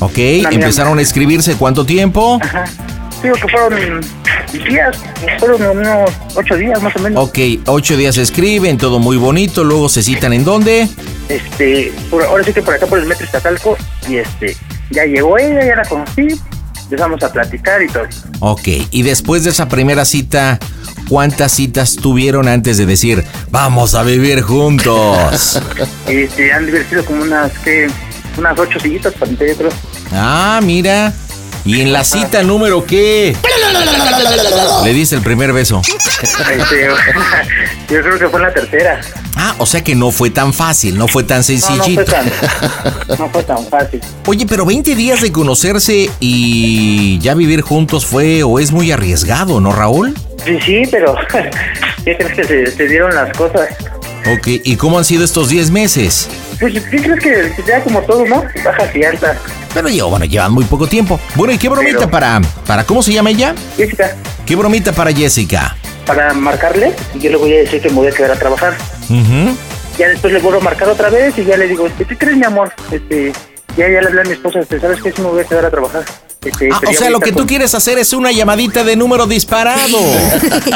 Ok, 0.00 0.16
Una 0.18 0.48
amiga. 0.48 0.50
empezaron 0.50 0.98
a 0.98 1.02
escribirse. 1.02 1.54
¿Cuánto 1.56 1.84
tiempo? 1.86 2.38
Ajá. 2.42 2.64
Digo 3.22 3.34
que 3.36 3.48
fueron 3.48 4.00
días, 4.68 4.96
fueron 5.38 5.78
unos 5.78 6.10
ocho 6.34 6.56
días 6.56 6.82
más 6.82 6.94
o 6.96 6.98
menos. 7.00 7.28
Ok, 7.28 7.38
ocho 7.66 7.96
días 7.96 8.16
se 8.16 8.22
escriben, 8.22 8.78
todo 8.78 8.98
muy 8.98 9.16
bonito. 9.16 9.62
Luego 9.64 9.88
se 9.88 10.02
citan 10.02 10.32
en 10.32 10.44
dónde? 10.44 10.88
Este, 11.28 11.92
por- 12.10 12.24
ahora 12.24 12.42
sí 12.44 12.52
que 12.52 12.62
por 12.62 12.74
acá 12.74 12.86
por 12.86 12.98
el 12.98 13.06
metro 13.06 13.24
Iztacalco, 13.24 13.76
y 14.08 14.16
este, 14.16 14.56
ya 14.90 15.04
llegó 15.04 15.38
ella, 15.38 15.64
ya 15.64 15.76
la 15.76 15.84
conocí, 15.84 16.26
empezamos 16.82 17.22
a 17.22 17.32
platicar 17.32 17.80
y 17.82 17.86
todo. 17.88 18.04
Ok, 18.40 18.68
y 18.90 19.02
después 19.02 19.44
de 19.44 19.50
esa 19.50 19.68
primera 19.68 20.04
cita, 20.04 20.58
¿cuántas 21.08 21.52
citas 21.52 21.94
tuvieron 21.96 22.48
antes 22.48 22.76
de 22.76 22.86
decir, 22.86 23.24
vamos 23.50 23.94
a 23.94 24.02
vivir 24.02 24.42
juntos? 24.42 25.60
Este, 26.08 26.52
han 26.52 26.66
sido 26.90 27.04
como 27.04 27.22
unas, 27.22 27.52
que 27.60 27.86
unas 28.36 28.58
ocho 28.58 28.78
sillitas 28.80 29.14
para 29.14 29.30
yo 29.30 29.36
creo. 29.56 29.70
ah, 30.12 30.60
mira. 30.62 31.12
¿Y 31.64 31.80
en 31.80 31.92
la 31.92 32.04
cita 32.04 32.42
número 32.42 32.84
qué? 32.84 33.36
Le 34.84 34.92
dice 34.92 35.14
el 35.14 35.22
primer 35.22 35.52
beso. 35.52 35.80
Yo 37.88 38.00
creo 38.02 38.18
que 38.18 38.28
fue 38.28 38.40
en 38.40 38.46
la 38.46 38.52
tercera. 38.52 39.00
Ah, 39.36 39.54
o 39.58 39.66
sea 39.66 39.82
que 39.82 39.94
no 39.94 40.10
fue 40.10 40.30
tan 40.30 40.52
fácil, 40.52 40.96
no 40.98 41.08
fue 41.08 41.22
tan 41.24 41.38
No, 41.40 41.42
no 41.42 41.44
fue 41.44 41.58
sencillito. 41.58 42.04
tan, 42.04 42.26
no 43.18 43.28
fue 43.30 43.42
tan 43.44 43.66
fácil. 43.66 44.00
Oye, 44.26 44.46
pero 44.46 44.66
20 44.66 44.94
días 44.94 45.20
de 45.20 45.32
conocerse 45.32 46.10
y 46.20 47.18
ya 47.20 47.34
vivir 47.34 47.60
juntos 47.62 48.06
fue 48.06 48.42
o 48.42 48.58
es 48.58 48.72
muy 48.72 48.92
arriesgado, 48.92 49.60
¿no, 49.60 49.72
Raúl? 49.72 50.14
Sí, 50.44 50.58
sí, 50.64 50.82
pero 50.90 51.14
¿qué 52.04 52.16
crees 52.16 52.32
que 52.34 52.44
se, 52.44 52.66
se 52.76 52.88
dieron 52.88 53.14
las 53.14 53.36
cosas? 53.36 53.68
Ok, 54.32 54.46
¿y 54.64 54.76
cómo 54.76 54.98
han 54.98 55.04
sido 55.04 55.24
estos 55.24 55.48
10 55.48 55.70
meses? 55.70 56.28
Pues, 56.62 56.74
¿qué 56.90 57.02
crees 57.02 57.20
que 57.56 57.62
ya 57.66 57.82
como 57.82 58.00
todo, 58.02 58.24
no? 58.24 58.44
Bajas 58.64 58.94
y 58.94 59.02
altas. 59.02 59.36
Pero 59.74 59.88
yo, 59.88 60.08
bueno, 60.08 60.24
llevan 60.26 60.52
muy 60.52 60.64
poco 60.64 60.86
tiempo. 60.86 61.18
Bueno, 61.34 61.52
¿y 61.52 61.58
qué 61.58 61.68
bromita 61.68 61.98
Pero- 61.98 62.10
para, 62.10 62.40
para, 62.66 62.84
¿cómo 62.84 63.02
se 63.02 63.12
llama 63.12 63.30
ella? 63.30 63.52
Jessica, 63.76 64.14
¿Qué 64.46 64.54
bromita 64.54 64.92
para 64.92 65.12
Jessica? 65.12 65.76
para 66.06 66.32
marcarle, 66.34 66.92
y 67.14 67.18
yo 67.20 67.30
le 67.30 67.36
voy 67.36 67.52
a 67.54 67.58
decir 67.58 67.80
que 67.80 67.88
me 67.88 67.94
voy 67.96 68.08
a 68.08 68.12
quedar 68.12 68.30
a 68.32 68.36
trabajar. 68.36 68.74
Ujú. 69.08 69.56
Ya 69.98 70.08
después 70.08 70.32
le 70.32 70.38
vuelvo 70.40 70.60
a 70.60 70.62
marcar 70.62 70.88
otra 70.88 71.10
vez 71.10 71.36
y 71.38 71.44
ya 71.44 71.56
le 71.56 71.66
digo, 71.68 71.86
este, 71.86 72.04
¿qué 72.04 72.16
crees, 72.18 72.36
mi 72.36 72.44
amor? 72.44 72.72
Este, 72.90 73.32
ya, 73.76 73.88
ya 73.88 74.00
le 74.00 74.06
hablé 74.08 74.20
a 74.20 74.24
mi 74.24 74.32
esposa, 74.32 74.60
este, 74.60 74.78
¿sabes 74.80 75.00
qué? 75.02 75.12
Sí 75.12 75.20
me 75.22 75.28
voy 75.28 75.40
a 75.40 75.44
quedar 75.44 75.64
a 75.64 75.70
trabajar. 75.70 76.02
Este, 76.44 76.68
Ah, 76.72 76.80
o 76.88 76.92
sea, 76.92 77.10
lo 77.10 77.20
que 77.20 77.32
tú 77.32 77.46
quieres 77.46 77.74
hacer 77.74 77.98
es 77.98 78.12
una 78.12 78.32
llamadita 78.32 78.84
de 78.84 78.96
número 78.96 79.26
disparado. 79.26 79.98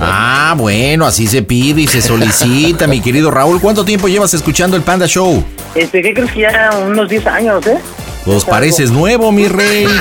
Ah, 0.00 0.54
bueno, 0.56 1.06
así 1.06 1.26
se 1.26 1.42
pide 1.42 1.82
y 1.82 1.86
se 1.86 2.02
solicita, 2.02 2.86
mi 2.86 3.00
querido 3.00 3.30
Raúl. 3.30 3.60
¿Cuánto 3.60 3.84
tiempo 3.84 4.08
llevas 4.08 4.34
escuchando 4.34 4.76
el 4.76 4.82
Panda 4.82 5.06
Show? 5.06 5.42
Este, 5.74 6.02
¿qué 6.02 6.14
crees 6.14 6.32
que 6.32 6.40
ya 6.40 6.70
unos 6.86 7.08
10 7.08 7.26
años, 7.26 7.66
eh? 7.66 7.78
Pues 8.24 8.44
pareces 8.44 8.90
nuevo, 8.90 9.32
mi 9.32 9.48
rey. 9.48 9.86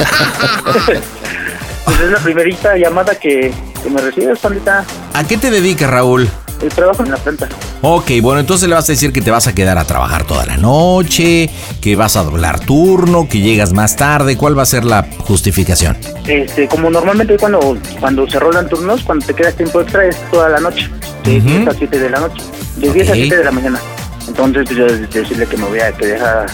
Pues 1.85 1.99
es 1.99 2.11
la 2.11 2.19
primerita 2.19 2.77
llamada 2.77 3.13
que, 3.15 3.51
que 3.83 3.89
me 3.89 3.99
recibes, 3.99 4.39
pandita. 4.39 4.85
¿A 5.13 5.23
qué 5.25 5.35
te 5.37 5.51
dedicas, 5.51 5.89
Raúl? 5.89 6.29
El 6.63 6.69
trabajo 6.69 7.03
en 7.03 7.11
la 7.11 7.17
planta. 7.17 7.49
Ok, 7.81 8.09
bueno, 8.21 8.39
entonces 8.39 8.69
le 8.69 8.75
vas 8.75 8.87
a 8.87 8.93
decir 8.93 9.11
que 9.11 9.21
te 9.21 9.29
vas 9.31 9.47
a 9.47 9.53
quedar 9.53 9.77
a 9.77 9.83
trabajar 9.83 10.25
toda 10.25 10.45
la 10.45 10.55
noche, 10.55 11.49
que 11.81 11.95
vas 11.97 12.15
a 12.15 12.23
doblar 12.23 12.61
turno, 12.61 13.27
que 13.27 13.39
llegas 13.41 13.73
más 13.73 13.97
tarde. 13.97 14.37
¿Cuál 14.37 14.57
va 14.57 14.63
a 14.63 14.65
ser 14.65 14.85
la 14.85 15.05
justificación? 15.19 15.97
Este, 16.25 16.69
como 16.69 16.89
normalmente 16.89 17.35
cuando, 17.37 17.77
cuando 17.99 18.29
se 18.29 18.39
rolan 18.39 18.69
turnos, 18.69 19.03
cuando 19.03 19.25
te 19.25 19.33
quedas 19.33 19.55
tiempo 19.55 19.81
extra 19.81 20.05
es 20.05 20.15
toda 20.31 20.47
la 20.47 20.59
noche. 20.61 20.89
De 21.25 21.37
Ujú. 21.39 21.49
10 21.49 21.67
a 21.67 21.73
7 21.73 21.99
de 21.99 22.09
la 22.09 22.19
noche. 22.21 22.41
De 22.77 22.93
10 22.93 23.07
a 23.09 23.11
Ok. 23.11 23.17
7 23.17 23.37
de 23.37 23.43
la 23.43 23.51
mañana. 23.51 23.79
Entonces, 24.27 24.63
pues 24.65 24.77
yo 24.77 24.85
decirle 24.85 25.45
que 25.45 25.57
me 25.57 25.65
voy 25.65 25.79
a 25.81 25.91
que 25.91 26.05
dejar 26.07 26.45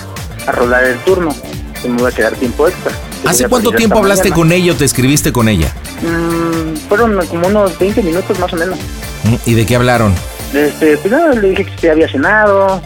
a 0.48 0.52
rolar 0.52 0.84
el 0.86 0.98
turno. 1.00 1.30
Que 1.82 1.88
me 1.88 2.02
voy 2.02 2.12
a 2.12 2.16
quedar 2.16 2.34
tiempo 2.34 2.68
extra. 2.68 2.92
¿Hace 3.26 3.48
cuánto 3.48 3.72
tiempo 3.72 3.98
hablaste 3.98 4.30
mañana. 4.30 4.36
con 4.36 4.52
ella 4.52 4.72
o 4.74 4.76
te 4.76 4.86
escribiste 4.86 5.32
con 5.32 5.48
ella? 5.50 5.74
Mm, 6.02 6.76
fueron 6.88 7.26
como 7.28 7.48
unos 7.48 7.78
20 7.78 8.02
minutos 8.04 8.40
más 8.40 8.52
o 8.54 8.56
menos. 8.56 8.78
Mm, 9.24 9.36
¿Y 9.46 9.54
de 9.54 9.66
qué 9.66 9.76
hablaron? 9.76 10.14
Este, 10.54 10.98
pues 10.98 11.12
nada, 11.12 11.34
le 11.34 11.50
dije 11.50 11.66
que 11.66 11.78
se 11.78 11.92
había 11.92 12.10
cenado, 12.10 12.82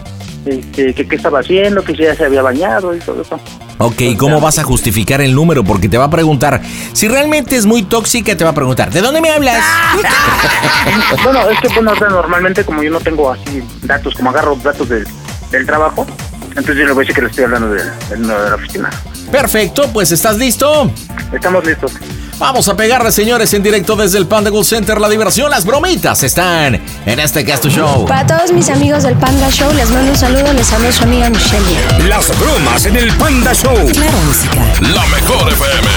este, 0.46 0.94
que 0.94 1.08
qué 1.08 1.16
estaba 1.16 1.40
haciendo, 1.40 1.84
que 1.84 1.96
ya 1.96 2.14
se 2.16 2.26
había 2.26 2.42
bañado 2.42 2.94
y 2.96 3.00
todo 3.00 3.22
eso. 3.22 3.40
Ok, 3.78 4.02
¿y 4.02 4.16
cómo 4.16 4.42
vas 4.42 4.60
a 4.60 4.64
justificar 4.64 5.22
el 5.22 5.34
número? 5.34 5.64
Porque 5.64 5.88
te 5.90 5.98
va 5.98 6.06
a 6.06 6.10
preguntar, 6.10 6.62
si 6.92 7.08
realmente 7.08 7.56
es 7.56 7.66
muy 7.66 7.84
tóxica, 7.84 8.36
te 8.36 8.44
va 8.44 8.52
a 8.52 8.54
preguntar, 8.54 8.92
¿de 8.92 9.02
dónde 9.02 9.22
me 9.22 9.30
hablas? 9.30 9.64
bueno, 11.24 11.50
es 11.50 11.60
que 11.60 11.68
bueno, 11.70 11.92
ahorita 11.92 12.10
normalmente 12.10 12.64
como 12.66 12.84
yo 12.84 12.92
no 12.92 13.00
tengo 13.00 13.32
así 13.32 13.64
datos, 13.84 14.14
como 14.16 14.30
agarro 14.30 14.56
datos 14.58 14.90
del, 14.90 15.08
del 15.52 15.66
trabajo, 15.66 16.06
entonces 16.50 16.76
yo 16.76 16.86
le 16.86 16.92
voy 16.92 17.04
a 17.04 17.08
decir 17.08 17.16
que 17.16 17.22
le 17.22 17.28
estoy 17.30 17.44
hablando 17.46 17.70
del, 17.70 17.90
del 18.10 18.22
número 18.22 18.44
de 18.44 18.50
la 18.50 18.56
oficina. 18.56 18.90
Perfecto, 19.34 19.90
pues 19.92 20.12
¿estás 20.12 20.38
listo? 20.38 20.92
Estamos 21.34 21.66
listos. 21.66 21.92
Vamos 22.38 22.68
a 22.68 22.76
pegarle, 22.78 23.12
señores, 23.12 23.52
en 23.56 23.64
directo 23.64 23.96
desde 23.96 24.20
el 24.20 24.28
Panda 24.28 24.52
Gold 24.52 24.64
Center. 24.64 25.02
La 25.02 25.10
diversión, 25.10 25.50
las 25.50 25.66
bromitas 25.66 26.22
están 26.22 26.80
en 27.04 27.20
este 27.20 27.44
Casto 27.44 27.68
Show. 27.68 28.06
Para 28.06 28.28
todos 28.28 28.52
mis 28.52 28.70
amigos 28.70 29.02
del 29.02 29.16
Panda 29.16 29.50
Show, 29.50 29.74
les 29.74 29.90
mando 29.90 30.12
un 30.12 30.18
saludo, 30.18 30.54
les 30.54 30.68
saludo 30.68 30.92
su 30.92 31.02
amiga 31.02 31.32
Michelle. 31.32 32.08
Las 32.08 32.32
bromas 32.40 32.86
en 32.86 32.96
el 32.96 33.12
Panda 33.14 33.56
Show. 33.56 33.74
Claro, 33.92 34.18
música. 34.28 34.64
La 34.94 35.04
mejor 35.08 35.52
FM. 35.52 35.90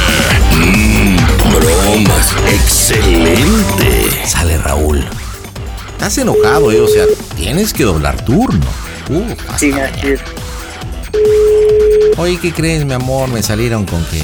Mmm, 0.55 1.17
bromas. 1.53 2.35
Excelente. 2.49 4.27
Sale 4.27 4.57
Raúl. 4.57 5.05
Estás 5.93 6.17
enojado, 6.17 6.73
eh, 6.73 6.81
o 6.81 6.89
sea, 6.89 7.05
tienes 7.37 7.75
que 7.75 7.85
doblar 7.85 8.19
turno. 8.25 8.65
Uh, 9.11 9.27
Sí, 9.59 9.73
así 9.73 10.09
es. 10.09 10.21
Oye, 12.19 12.39
¿qué 12.41 12.51
crees, 12.53 12.85
mi 12.85 12.95
amor? 12.95 13.29
Me 13.33 13.43
salieron 13.43 13.85
con 13.85 14.01
que... 14.07 14.19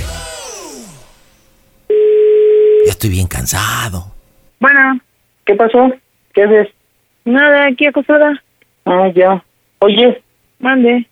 Ya 2.87 2.91
estoy 2.91 3.11
bien 3.11 3.27
cansado. 3.27 4.07
Bueno, 4.61 4.99
¿qué 5.45 5.55
pasó? 5.55 5.93
¿Qué 6.33 6.43
haces? 6.45 6.69
Nada, 7.25 7.67
aquí 7.67 7.87
acostada. 7.87 8.43
Ah, 8.87 9.09
ya. 9.15 9.43
Oye, 9.81 10.23
Mande. 10.59 11.07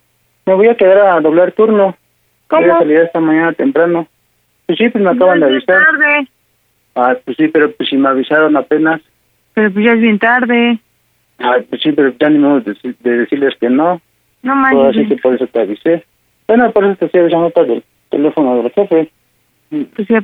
me 0.45 0.53
voy 0.55 0.67
a 0.67 0.75
quedar 0.75 0.97
a 0.99 1.19
doblar 1.21 1.51
turno. 1.53 1.95
¿Cómo? 2.47 2.61
Voy 2.63 2.71
a 2.71 2.79
salir 2.79 2.97
esta 2.97 3.19
mañana 3.19 3.53
temprano. 3.53 4.07
Pues 4.65 4.77
sí, 4.79 4.89
pues 4.89 5.03
me 5.03 5.11
acaban 5.11 5.39
de 5.39 5.45
avisar. 5.45 5.77
tarde. 5.85 6.27
Ah, 6.95 7.15
pues 7.23 7.37
sí, 7.37 7.47
pero 7.47 7.71
pues 7.73 7.89
si 7.89 7.95
me 7.97 8.09
avisaron 8.09 8.57
apenas. 8.57 9.01
Pero 9.53 9.71
pues 9.71 9.85
ya 9.85 9.91
es 9.93 10.01
bien 10.01 10.19
tarde. 10.19 10.79
Ah, 11.39 11.57
pues 11.69 11.81
sí, 11.81 11.91
pero 11.91 12.13
ya 12.19 12.29
ni 12.29 12.39
modo 12.39 12.59
de, 12.61 12.75
de 12.99 13.11
decirles 13.19 13.53
que 13.59 13.69
no. 13.69 14.01
No 14.43 14.53
Pues 14.71 14.87
así 14.89 14.97
manches. 14.99 15.07
que 15.09 15.21
por 15.21 15.35
eso 15.35 15.47
te 15.47 15.61
avisé. 15.61 16.05
Bueno, 16.51 16.69
por 16.73 16.83
eso 16.83 16.97
te 16.97 17.05
estoy 17.05 17.21
avisando 17.21 17.49
por 17.51 17.71
el 17.71 17.81
teléfono 18.09 18.61
del 18.61 18.69
jefe. 18.73 19.09
Pues 19.69 20.05
ya, 20.09 20.21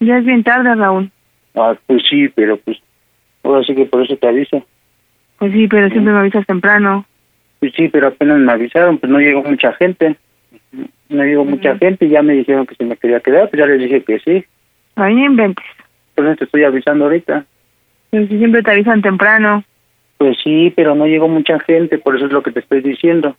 ya 0.00 0.16
es 0.16 0.24
bien 0.24 0.42
tarde, 0.42 0.74
Raúl. 0.74 1.10
Ah, 1.54 1.76
pues 1.86 2.02
sí, 2.08 2.26
pero 2.30 2.56
pues 2.56 2.78
ahora 3.42 3.62
sí 3.62 3.74
que 3.74 3.84
por 3.84 4.02
eso 4.02 4.16
te 4.16 4.28
aviso. 4.28 4.64
Pues 5.38 5.52
sí, 5.52 5.68
pero 5.68 5.90
siempre 5.90 6.14
me 6.14 6.20
avisas 6.20 6.46
temprano. 6.46 7.04
Pues 7.60 7.74
sí, 7.76 7.90
pero 7.90 8.06
apenas 8.06 8.38
me 8.38 8.50
avisaron, 8.50 8.96
pues 8.96 9.12
no 9.12 9.18
llegó 9.18 9.42
mucha 9.42 9.74
gente. 9.74 10.16
No 11.10 11.22
llegó 11.22 11.44
mucha 11.44 11.76
gente 11.76 12.06
y 12.06 12.08
ya 12.08 12.22
me 12.22 12.32
dijeron 12.32 12.64
que 12.64 12.74
si 12.74 12.86
me 12.86 12.96
quería 12.96 13.20
quedar, 13.20 13.50
pues 13.50 13.60
ya 13.60 13.66
les 13.66 13.78
dije 13.78 14.02
que 14.04 14.20
sí. 14.20 14.46
Ay, 14.96 15.14
no 15.16 15.26
inventes. 15.26 15.66
Por 16.14 16.24
eso 16.24 16.36
te 16.36 16.44
estoy 16.44 16.64
avisando 16.64 17.04
ahorita. 17.04 17.44
Pero 18.08 18.26
si 18.26 18.38
siempre 18.38 18.62
te 18.62 18.70
avisan 18.70 19.02
temprano. 19.02 19.64
Pues 20.16 20.38
sí, 20.42 20.72
pero 20.74 20.94
no 20.94 21.06
llegó 21.06 21.28
mucha 21.28 21.60
gente, 21.60 21.98
por 21.98 22.16
eso 22.16 22.24
es 22.24 22.32
lo 22.32 22.42
que 22.42 22.52
te 22.52 22.60
estoy 22.60 22.80
diciendo. 22.80 23.36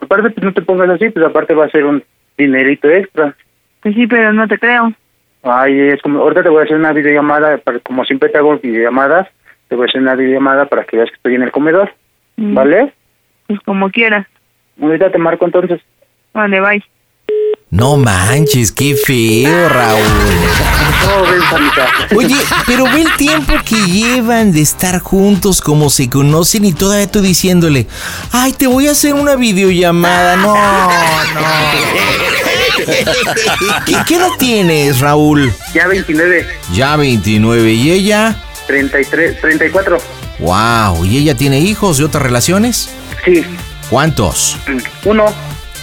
Aparte, 0.00 0.30
pues 0.30 0.44
no 0.44 0.52
te 0.52 0.62
pongas 0.62 0.90
así, 0.90 1.10
pues 1.10 1.24
aparte 1.24 1.54
va 1.54 1.66
a 1.66 1.70
ser 1.70 1.84
un 1.84 2.02
dinerito 2.36 2.88
extra. 2.88 3.34
Pues 3.80 3.94
sí, 3.94 4.06
pero 4.06 4.32
no 4.32 4.46
te 4.46 4.58
creo. 4.58 4.92
Ay, 5.42 5.78
es 5.78 6.02
como, 6.02 6.20
ahorita 6.20 6.42
te 6.42 6.48
voy 6.48 6.60
a 6.60 6.64
hacer 6.64 6.76
una 6.76 6.92
videollamada, 6.92 7.58
para, 7.58 7.78
como 7.80 8.04
siempre 8.04 8.28
te 8.28 8.38
hago 8.38 8.58
videollamadas, 8.58 9.28
te 9.68 9.76
voy 9.76 9.86
a 9.86 9.88
hacer 9.88 10.00
una 10.00 10.14
videollamada 10.14 10.66
para 10.66 10.84
que 10.84 10.96
veas 10.96 11.08
que 11.10 11.16
estoy 11.16 11.34
en 11.36 11.42
el 11.42 11.52
comedor, 11.52 11.92
Mm, 12.38 12.54
¿vale? 12.54 12.92
Pues 13.46 13.60
como 13.60 13.90
quieras. 13.90 14.26
Ahorita 14.80 15.10
te 15.10 15.16
marco 15.18 15.46
entonces. 15.46 15.80
Vale, 16.34 16.60
bye. 16.60 16.84
No 17.70 17.96
manches, 17.96 18.70
qué 18.70 18.94
feo, 18.94 19.68
Raúl. 19.68 20.00
Oye, 22.16 22.36
pero 22.66 22.84
ve 22.84 23.02
el 23.02 23.16
tiempo 23.16 23.54
que 23.64 23.74
llevan 23.86 24.52
de 24.52 24.60
estar 24.62 25.00
juntos, 25.00 25.60
como 25.60 25.90
se 25.90 26.08
conocen 26.08 26.64
y 26.64 26.72
todavía 26.72 27.10
tú 27.10 27.20
diciéndole, 27.20 27.88
ay, 28.30 28.52
te 28.52 28.68
voy 28.68 28.86
a 28.86 28.92
hacer 28.92 29.14
una 29.14 29.34
videollamada. 29.34 30.36
No, 30.36 30.54
no. 30.54 31.44
¿Qué, 33.84 33.96
qué 34.06 34.14
edad 34.16 34.30
tienes, 34.38 35.00
Raúl? 35.00 35.52
Ya 35.74 35.88
29, 35.88 36.46
Ya 36.72 36.96
29. 36.96 37.72
¿Y 37.72 37.90
ella? 37.90 38.40
33, 38.68 39.40
34. 39.40 39.98
Wow. 40.38 41.04
¿Y 41.04 41.18
ella 41.18 41.34
tiene 41.34 41.58
hijos 41.60 41.98
de 41.98 42.04
otras 42.04 42.22
relaciones? 42.22 42.90
Sí, 43.24 43.44
¿Cuántos? 43.90 44.56
uno. 45.04 45.24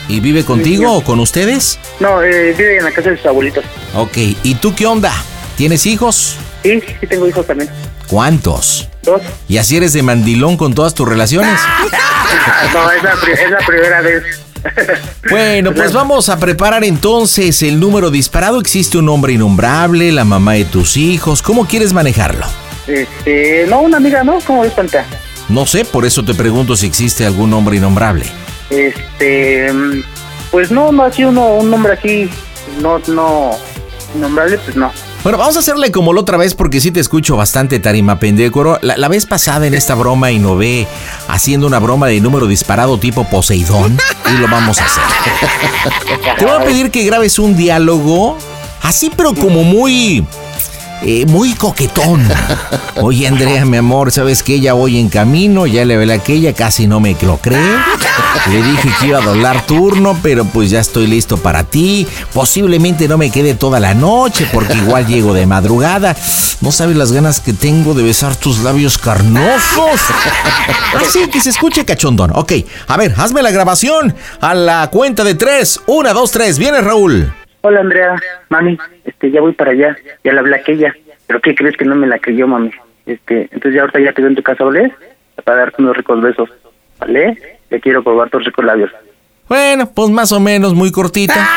¿Y 0.08 0.20
vive 0.20 0.43
contigo 0.43 0.91
o 0.93 1.04
con 1.04 1.20
ustedes? 1.20 1.80
No, 1.99 2.22
eh, 2.22 2.54
vive 2.58 2.78
en 2.78 2.84
la 2.86 2.91
casa 2.91 3.10
de 3.12 3.18
sus 3.18 3.26
abuelitos. 3.26 3.64
Ok. 3.95 4.18
¿Y 4.43 4.56
tú 4.56 4.74
qué 4.76 4.86
onda? 4.86 5.12
¿Tienes 5.56 5.86
hijos? 5.86 6.36
Sí, 6.64 6.82
sí 6.99 7.08
tengo 7.08 7.28
hijos 7.28 7.45
también. 7.47 7.70
¿Cuántos? 8.08 8.89
Dos. 9.04 9.22
¿Y 9.47 9.58
así 9.58 9.78
eres 9.78 9.93
de 9.93 10.04
mandilón 10.04 10.58
con 10.58 10.74
todas 10.74 10.93
tus 10.93 11.08
relaciones? 11.08 11.60
No, 12.74 12.91
es 12.91 13.04
la, 13.04 13.16
pri- 13.16 13.34
es 13.34 13.51
la 13.51 13.58
primera 13.60 14.01
vez. 14.01 14.24
Bueno, 15.30 15.74
pues 15.74 15.93
vamos 15.93 16.30
a 16.30 16.38
preparar 16.39 16.84
entonces 16.84 17.62
el 17.64 17.80
número 17.80 18.10
disparado. 18.12 18.60
Existe 18.60 18.97
un 18.97 19.06
nombre 19.06 19.34
innombrable, 19.34 20.12
la 20.12 20.24
mamá 20.26 20.54
de 20.54 20.66
tus 20.66 20.97
hijos. 20.97 21.41
¿Cómo 21.41 21.68
quieres 21.68 21.93
manejarlo? 21.93 22.45
Este, 22.88 23.66
no, 23.70 23.82
una 23.82 23.97
amiga, 23.97 24.24
¿no? 24.24 24.39
¿Cómo 24.47 24.64
cuenta? 24.70 25.06
No 25.49 25.66
sé, 25.66 25.86
por 25.86 26.06
eso 26.06 26.24
te 26.24 26.34
pregunto 26.34 26.76
si 26.76 26.86
existe 26.88 27.26
algún 27.26 27.49
nombre 27.49 27.78
innombrable. 27.78 28.26
Este, 28.70 29.68
pues 30.51 30.72
no, 30.72 30.91
no 30.91 31.03
así 31.03 31.24
uno, 31.24 31.55
un 31.55 31.70
nombre 31.70 31.93
así, 31.93 32.30
no, 32.82 32.99
no, 33.07 33.51
nombrable, 34.16 34.57
pues 34.59 34.76
no. 34.76 34.91
Bueno, 35.24 35.38
vamos 35.38 35.55
a 35.55 35.59
hacerle 35.59 35.89
como 35.89 36.11
la 36.11 36.20
otra 36.20 36.36
vez 36.36 36.53
porque 36.53 36.82
sí 36.82 36.91
te 36.91 36.99
escucho 36.99 37.38
bastante 37.38 37.80
tarima 37.80 38.20
pendécoro. 38.20 38.78
La, 38.82 38.97
la 38.97 39.07
vez 39.07 39.26
pasada 39.26 39.66
en 39.66 39.74
esta 39.74 39.95
broma 39.95 40.32
Innové 40.32 40.86
haciendo 41.30 41.66
una 41.66 41.80
broma 41.80 42.07
de 42.07 42.20
número 42.20 42.45
disparado 42.45 42.97
tipo 42.97 43.24
Poseidón 43.24 43.97
y 44.36 44.38
lo 44.38 44.49
vamos 44.49 44.82
a 44.82 44.86
hacer. 44.86 45.03
Te 46.38 46.45
voy 46.45 46.61
a 46.61 46.66
pedir 46.66 46.91
que 46.91 47.05
grabes 47.05 47.39
un 47.39 47.55
diálogo 47.55 48.38
así 48.82 49.11
pero 49.16 49.34
como 49.34 49.64
muy... 49.64 50.26
eh, 51.04 51.26
muy 51.28 51.54
coquetón. 51.54 52.28
Oye, 53.01 53.28
Andrea, 53.28 53.66
mi 53.66 53.78
amor, 53.78 54.12
¿sabes 54.12 54.43
que 54.43 54.60
Ya 54.60 54.74
voy 54.74 54.99
en 54.99 55.10
camino, 55.10 55.66
ya 55.68 55.86
le 55.86 55.97
velé 55.97 56.14
aquella, 56.14 56.54
casi 56.54 56.88
no 56.88 56.99
me 56.99 57.18
lo 57.22 57.38
cree. 57.38 57.78
Le 58.49 58.62
dije 58.62 58.89
que 58.99 59.08
iba 59.08 59.20
a 59.20 59.22
doblar 59.22 59.66
turno, 59.66 60.18
pero 60.22 60.45
pues 60.45 60.70
ya 60.70 60.80
estoy 60.80 61.08
listo 61.08 61.38
para 61.38 61.64
ti. 61.64 62.08
Posiblemente 62.34 63.08
no 63.08 63.18
me 63.18 63.30
quede 63.30 63.54
toda 63.54 63.80
la 63.80 63.93
noche, 63.93 64.47
porque 64.51 64.74
igual 64.76 65.08
llego 65.08 65.34
de 65.34 65.45
madrugada. 65.45 66.16
No 66.62 66.72
sabes 66.72 66.95
las 66.95 67.12
ganas 67.12 67.39
que 67.39 67.54
tengo 67.54 67.93
de 67.93 68.04
besar 68.04 68.36
tus 68.36 68.60
labios 68.60 68.97
carnosos. 68.97 69.99
Así 70.95 71.28
que 71.28 71.41
se 71.41 71.49
escuche 71.49 71.86
cachondón. 71.86 72.32
Ok, 72.34 72.54
a 72.88 72.97
ver, 72.97 73.14
hazme 73.18 73.41
la 73.41 73.51
grabación 73.51 74.16
a 74.41 74.54
la 74.54 74.89
cuenta 74.89 75.24
de 75.24 75.36
tres. 75.36 75.80
Una, 75.88 76.14
dos, 76.14 76.32
tres. 76.32 76.58
Viene 76.58 76.82
Raúl. 76.82 77.34
Hola 77.66 77.80
Andrea, 77.80 78.22
mami, 78.49 78.78
este, 79.05 79.32
ya 79.32 79.39
voy 79.39 79.53
para 79.53 79.72
allá, 79.72 79.95
ya 80.22 80.34
le 80.34 80.39
hablé 80.39 80.57
a 80.57 80.59
aquella, 80.59 80.93
pero 81.26 81.39
¿qué 81.39 81.55
crees 81.55 81.78
que 81.78 81.86
no 81.86 81.95
me 81.95 82.07
la 82.07 82.20
creyó, 82.20 82.45
mami? 82.45 82.72
Este, 83.05 83.43
entonces 83.43 83.76
ya 83.76 83.82
ahorita 83.84 84.01
ya 84.01 84.11
te 84.11 84.22
veo 84.22 84.30
en 84.32 84.36
tu 84.36 84.43
casa, 84.43 84.66
¿vale? 84.66 84.91
Para 85.45 85.59
darte 85.59 85.82
unos 85.82 85.95
ricos 85.95 86.22
besos, 86.22 86.49
¿vale? 86.99 87.38
Te 87.70 87.80
quiero 87.80 88.03
probar 88.03 88.30
tus 88.30 88.43
ricos 88.43 88.66
labios. 88.66 88.91
Bueno, 89.47 89.89
pues 89.89 90.09
más 90.09 90.34
o 90.34 90.41
menos 90.41 90.74
muy 90.74 90.91
cortita. 90.91 91.36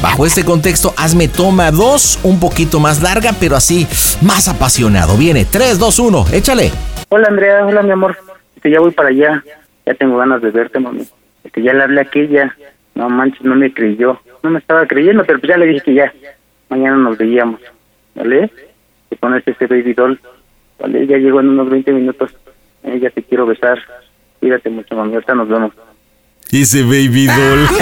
Bajo 0.00 0.24
este 0.24 0.44
contexto, 0.44 0.94
hazme 0.96 1.26
toma 1.26 1.72
dos, 1.72 2.20
un 2.22 2.38
poquito 2.38 2.78
más 2.78 3.02
larga, 3.02 3.32
pero 3.40 3.56
así 3.56 3.88
más 4.22 4.46
apasionado. 4.46 5.16
Viene, 5.16 5.46
3, 5.46 5.80
2, 5.80 5.98
1, 5.98 6.26
échale. 6.32 6.70
Hola 7.08 7.26
Andrea, 7.26 7.66
hola 7.66 7.82
mi 7.82 7.90
amor, 7.90 8.16
este, 8.54 8.70
ya 8.70 8.78
voy 8.78 8.92
para 8.92 9.08
allá, 9.08 9.42
ya 9.84 9.94
tengo 9.94 10.16
ganas 10.16 10.40
de 10.42 10.52
verte, 10.52 10.78
mami. 10.78 11.08
Este, 11.42 11.60
ya 11.60 11.72
le 11.72 11.82
hablé 11.82 12.02
a 12.02 12.04
aquella, 12.04 12.56
no 12.94 13.08
manches, 13.08 13.42
no 13.42 13.54
me 13.54 13.72
creyó, 13.72 14.20
no 14.42 14.50
me 14.50 14.58
estaba 14.58 14.86
creyendo, 14.86 15.24
pero 15.24 15.38
pues 15.38 15.50
ya 15.50 15.56
le 15.56 15.66
dije 15.66 15.80
que 15.84 15.94
ya, 15.94 16.12
mañana 16.68 16.96
nos 16.96 17.16
veíamos, 17.18 17.60
¿vale? 18.14 18.50
Te 19.08 19.16
pones 19.16 19.46
ese 19.46 19.66
baby 19.66 19.94
doll, 19.94 20.20
¿vale? 20.78 21.06
Ya 21.06 21.18
llego 21.18 21.40
en 21.40 21.48
unos 21.50 21.70
20 21.70 21.92
minutos, 21.92 22.34
eh, 22.84 22.98
ya 23.00 23.10
te 23.10 23.22
quiero 23.22 23.46
besar, 23.46 23.78
cuídate 24.40 24.70
mucho, 24.70 24.94
mami, 24.96 25.14
ahorita 25.14 25.34
nos 25.34 25.48
vemos. 25.48 25.72
Ese 26.50 26.82
baby 26.82 27.26
doll. 27.26 27.66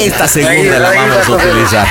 Esta 0.00 0.26
segunda 0.26 0.78
la 0.78 0.90
vamos 0.90 1.28
a 1.28 1.32
utilizar. 1.32 1.86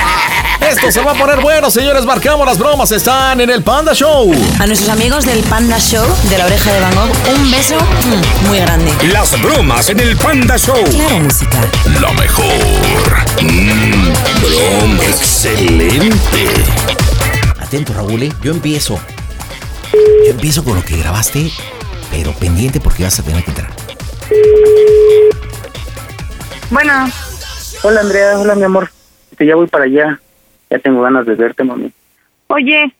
Esto 0.60 0.90
se 0.90 1.00
va 1.02 1.12
a 1.12 1.14
poner 1.14 1.40
bueno, 1.40 1.70
señores. 1.70 2.04
Marcamos 2.04 2.46
las 2.46 2.58
bromas. 2.58 2.90
Están 2.92 3.40
en 3.40 3.50
el 3.50 3.62
Panda 3.62 3.92
Show. 3.94 4.32
A 4.58 4.66
nuestros 4.66 4.90
amigos 4.90 5.24
del 5.24 5.42
Panda 5.44 5.78
Show 5.78 6.06
de 6.28 6.38
la 6.38 6.46
oreja 6.46 6.72
de 6.72 6.80
Van 6.80 6.94
Gogh, 6.94 7.10
un 7.36 7.50
beso 7.50 7.76
mm, 7.78 8.48
muy 8.48 8.58
grande. 8.58 8.92
Las 9.12 9.40
bromas 9.40 9.88
en 9.90 10.00
el 10.00 10.16
Panda 10.16 10.56
Show. 10.58 10.82
Claro, 10.90 11.20
música. 11.20 11.60
Lo 12.00 12.12
mejor. 12.14 12.44
Mm, 13.42 14.12
broma. 14.40 15.04
Excelente. 15.04 16.46
Atento, 17.60 17.92
Raúl. 17.94 18.22
¿eh? 18.22 18.32
Yo 18.42 18.52
empiezo. 18.52 18.98
Yo 19.92 20.30
empiezo 20.30 20.64
con 20.64 20.76
lo 20.76 20.84
que 20.84 20.96
grabaste, 20.96 21.50
pero 22.10 22.32
pendiente 22.32 22.80
porque 22.80 23.04
vas 23.04 23.18
a 23.18 23.22
tener 23.22 23.44
que 23.44 23.50
entrar. 23.50 23.70
Bueno. 26.70 27.10
Hola 27.82 28.00
Andrea, 28.00 28.38
hola 28.38 28.54
mi 28.54 28.64
amor, 28.64 28.90
este, 29.30 29.46
ya 29.46 29.54
voy 29.54 29.66
para 29.66 29.84
allá, 29.84 30.20
ya 30.70 30.78
tengo 30.78 31.02
ganas 31.02 31.26
de 31.26 31.34
verte, 31.34 31.64
mami. 31.64 31.90
Oye, 32.48 32.92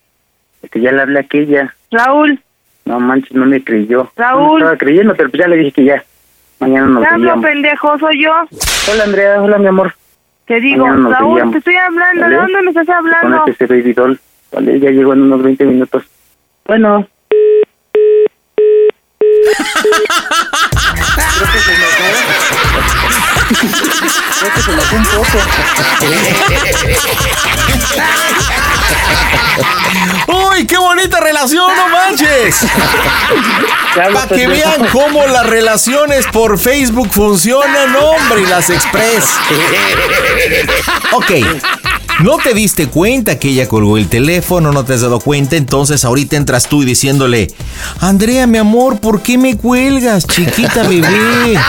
Este, 0.61 0.81
ya 0.81 0.91
le 0.91 1.01
hablé 1.01 1.19
a 1.19 1.21
aquella, 1.21 1.73
Raúl, 1.91 2.39
no 2.85 2.99
manches, 2.99 3.33
no 3.33 3.45
me 3.45 3.63
creyó. 3.63 4.03
No 4.03 4.11
Raúl. 4.15 4.51
me 4.53 4.57
estaba 4.59 4.77
creyendo, 4.77 5.15
pero 5.15 5.29
pues 5.29 5.41
ya 5.41 5.47
le 5.47 5.57
dije 5.57 5.71
que 5.71 5.83
ya, 5.85 6.03
mañana 6.59 6.87
nos 6.87 7.03
te 7.03 7.09
hablo 7.09 7.41
pendejo, 7.41 7.97
soy 7.99 8.23
yo. 8.23 8.31
Hola 8.91 9.03
Andrea, 9.03 9.41
hola 9.41 9.57
mi 9.57 9.67
amor. 9.67 9.93
Te 10.45 10.59
digo, 10.61 10.85
Raúl, 10.87 11.33
veíamos. 11.35 11.51
te 11.53 11.57
estoy 11.59 11.75
hablando, 11.75 12.21
¿Vale? 12.21 12.35
¿de 12.35 12.41
dónde 12.41 12.61
me 12.61 12.69
estás 12.69 12.85
Te 12.85 12.93
hablando? 12.93 13.37
pones 13.39 13.55
ese 13.61 13.65
baby 13.67 13.93
doll, 13.93 14.19
¿vale? 14.53 14.79
Ya 14.79 14.91
llegó 14.91 15.13
en 15.13 15.21
unos 15.23 15.43
20 15.43 15.65
minutos. 15.65 16.03
Bueno. 16.65 17.07
Creo 23.47 24.53
que 24.53 24.61
se 24.61 24.71
enojó 24.71 24.95
un 24.95 25.03
poco. 25.03 25.37
¡Uy, 30.27 30.65
qué 30.67 30.77
bonita 30.77 31.19
relación, 31.19 31.71
no 31.75 31.89
manches! 31.89 32.65
Para 33.95 34.27
que 34.27 34.47
vean 34.47 34.87
cómo 34.91 35.25
las 35.27 35.45
relaciones 35.45 36.25
por 36.27 36.59
Facebook 36.59 37.09
funcionan, 37.11 37.95
hombre, 37.95 38.41
y 38.41 38.45
las 38.45 38.69
Express. 38.69 39.25
Ok. 41.13 41.31
No 42.19 42.37
te 42.37 42.53
diste 42.55 42.87
cuenta 42.87 43.37
que 43.37 43.49
ella 43.49 43.67
colgó 43.67 43.97
el 43.97 44.09
teléfono, 44.09 44.71
no 44.71 44.83
te 44.83 44.95
has 44.95 45.01
dado 45.01 45.19
cuenta, 45.19 45.55
entonces 45.55 46.03
ahorita 46.03 46.35
entras 46.35 46.67
tú 46.67 46.81
y 46.81 46.85
diciéndole, 46.85 47.53
Andrea, 47.99 48.47
mi 48.47 48.57
amor, 48.57 48.99
¿por 48.99 49.21
qué 49.21 49.37
me 49.37 49.55
cuelgas, 49.55 50.25
chiquita 50.25 50.81
bebé? 50.83 51.59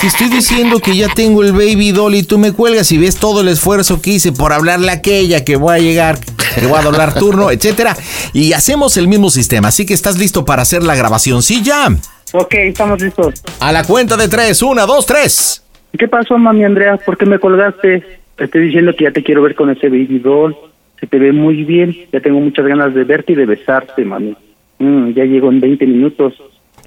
Te 0.00 0.06
estoy 0.06 0.28
diciendo 0.28 0.80
que 0.80 0.96
ya 0.96 1.08
tengo 1.14 1.42
el 1.42 1.52
baby 1.52 1.92
doll 1.92 2.14
y 2.14 2.22
tú 2.22 2.38
me 2.38 2.52
cuelgas 2.52 2.90
y 2.90 2.96
ves 2.96 3.16
todo 3.16 3.42
el 3.42 3.48
esfuerzo 3.48 4.00
que 4.00 4.12
hice 4.12 4.32
por 4.32 4.50
hablarle 4.50 4.90
a 4.90 4.94
aquella 4.94 5.44
que 5.44 5.56
voy 5.56 5.74
a 5.74 5.78
llegar, 5.78 6.18
que 6.58 6.66
voy 6.66 6.78
a 6.78 6.82
doblar 6.82 7.12
turno, 7.12 7.50
etcétera. 7.50 7.94
Y 8.32 8.54
hacemos 8.54 8.96
el 8.96 9.08
mismo 9.08 9.28
sistema, 9.28 9.68
así 9.68 9.84
que 9.84 9.92
estás 9.92 10.18
listo 10.18 10.46
para 10.46 10.62
hacer 10.62 10.82
la 10.82 10.96
grabación. 10.96 11.42
Sí, 11.42 11.62
ya. 11.62 11.88
Ok, 12.32 12.54
estamos 12.54 13.02
listos. 13.02 13.42
A 13.60 13.72
la 13.72 13.84
cuenta 13.84 14.16
de 14.16 14.28
tres, 14.28 14.62
una, 14.62 14.86
dos, 14.86 15.04
tres. 15.04 15.62
¿Qué 15.98 16.08
pasó, 16.08 16.38
mami 16.38 16.64
Andrea? 16.64 16.96
¿Por 16.96 17.18
qué 17.18 17.26
me 17.26 17.38
colgaste? 17.38 18.02
Te 18.36 18.44
estoy 18.44 18.62
diciendo 18.62 18.96
que 18.96 19.04
ya 19.04 19.10
te 19.10 19.22
quiero 19.22 19.42
ver 19.42 19.54
con 19.54 19.68
ese 19.68 19.90
baby 19.90 20.18
doll. 20.18 20.56
Se 20.98 21.08
te 21.08 21.18
ve 21.18 21.32
muy 21.32 21.64
bien. 21.64 21.94
Ya 22.10 22.20
tengo 22.20 22.40
muchas 22.40 22.64
ganas 22.64 22.94
de 22.94 23.04
verte 23.04 23.32
y 23.34 23.36
de 23.36 23.44
besarte, 23.44 24.02
mami. 24.06 24.34
Mm, 24.78 25.10
ya 25.10 25.24
llego 25.24 25.50
en 25.50 25.60
20 25.60 25.86
minutos. 25.86 26.40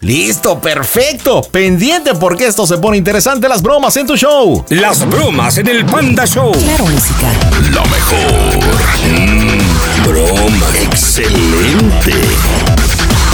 Listo, 0.04 0.60
perfecto. 0.60 1.42
Pendiente 1.50 2.14
porque 2.14 2.46
esto 2.48 2.68
se 2.68 2.78
pone 2.78 2.98
interesante 2.98 3.48
las 3.48 3.62
bromas 3.62 3.96
en 3.96 4.06
tu 4.06 4.18
show. 4.18 4.66
Las 4.70 5.08
bromas 5.10 5.58
en 5.58 5.68
el 5.68 5.86
Panda 5.86 6.26
Show. 6.26 6.52
Claro, 6.52 6.86
música. 6.88 7.28
Lo 7.72 7.84
mejor. 7.86 8.60
Mm, 9.08 10.04
broma. 10.06 10.66
Excelente. 10.82 12.12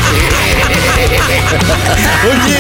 Oye, 2.25 2.59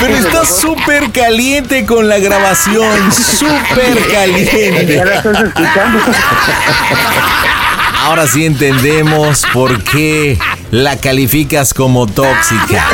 pero 0.00 0.14
está 0.16 0.44
súper 0.44 1.10
caliente 1.10 1.84
con 1.84 2.08
la 2.08 2.18
grabación. 2.18 3.12
Súper 3.12 4.12
caliente. 4.12 4.96
Ya 4.96 5.04
la 5.04 5.14
estás 5.16 5.40
escuchando. 5.40 5.98
Ahora 8.04 8.26
sí 8.26 8.46
entendemos 8.46 9.42
por 9.52 9.82
qué 9.84 10.38
la 10.70 10.96
calificas 10.96 11.74
como 11.74 12.06
tóxica. 12.06 12.86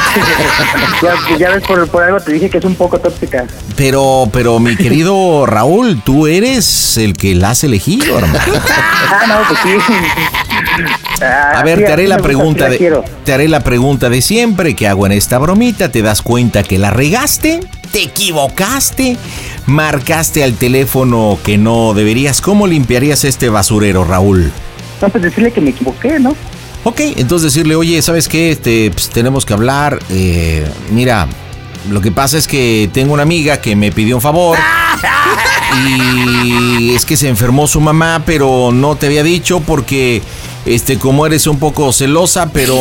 ya, 1.02 1.36
ya 1.38 1.50
ves, 1.50 1.62
por, 1.64 1.86
por 1.88 2.02
algo 2.02 2.20
te 2.20 2.32
dije 2.32 2.50
que 2.50 2.58
es 2.58 2.64
un 2.64 2.74
poco 2.74 2.98
tóxica. 2.98 3.46
Pero, 3.76 4.28
pero 4.32 4.58
mi 4.58 4.76
querido 4.76 5.46
Raúl, 5.46 6.02
tú 6.04 6.26
eres 6.26 6.96
el 6.96 7.16
que 7.16 7.34
la 7.34 7.50
has 7.50 7.62
elegido, 7.64 8.18
hermano. 8.18 8.40
Ah, 9.10 9.24
no, 9.28 9.36
pues 9.46 9.60
sí. 9.62 9.76
Ah, 11.20 11.60
A 11.60 11.62
ver, 11.62 11.78
sí, 11.78 11.84
te 11.84 11.92
haré 11.92 12.08
la 12.08 12.16
gusta, 12.16 12.26
pregunta 12.28 12.68
de 12.68 13.02
te 13.24 13.32
haré 13.32 13.48
la 13.48 13.60
pregunta 13.60 14.08
de 14.08 14.20
siempre 14.20 14.74
que 14.74 14.88
hago 14.88 15.06
en 15.06 15.12
esta 15.12 15.38
bromita, 15.38 15.90
te 15.90 16.02
das 16.02 16.22
cuenta 16.22 16.62
que 16.62 16.78
la 16.78 16.90
regaste, 16.90 17.60
te 17.92 18.02
equivocaste, 18.02 19.16
marcaste 19.66 20.42
al 20.42 20.54
teléfono 20.54 21.38
que 21.44 21.56
no 21.56 21.94
deberías. 21.94 22.40
¿Cómo 22.40 22.66
limpiarías 22.66 23.24
este 23.24 23.48
basurero, 23.48 24.04
Raúl? 24.04 24.50
No, 25.00 25.08
pues 25.08 25.22
decirle 25.22 25.52
que 25.52 25.60
me 25.60 25.70
equivoqué, 25.70 26.18
¿no? 26.18 26.34
Ok, 26.82 27.00
entonces 27.16 27.54
decirle, 27.54 27.76
oye, 27.76 28.02
¿sabes 28.02 28.28
qué? 28.28 28.50
Este, 28.50 28.90
pues, 28.90 29.08
tenemos 29.08 29.46
que 29.46 29.54
hablar. 29.54 29.98
eh, 30.10 30.66
mira, 30.90 31.26
lo 31.90 32.00
que 32.00 32.12
pasa 32.12 32.38
es 32.38 32.46
que 32.46 32.88
tengo 32.92 33.12
una 33.12 33.22
amiga 33.22 33.60
que 33.60 33.76
me 33.76 33.92
pidió 33.92 34.16
un 34.16 34.22
favor. 34.22 34.58
Y 35.76 36.94
es 36.94 37.04
que 37.04 37.16
se 37.16 37.28
enfermó 37.28 37.66
su 37.66 37.80
mamá, 37.80 38.22
pero 38.24 38.70
no 38.72 38.94
te 38.96 39.06
había 39.06 39.24
dicho 39.24 39.60
porque, 39.60 40.22
este, 40.66 40.98
como 40.98 41.26
eres 41.26 41.46
un 41.48 41.58
poco 41.58 41.92
celosa, 41.92 42.50
pero, 42.52 42.76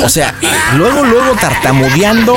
o 0.00 0.08
sea, 0.08 0.34
luego, 0.74 1.04
luego 1.04 1.36
tartamudeando 1.40 2.36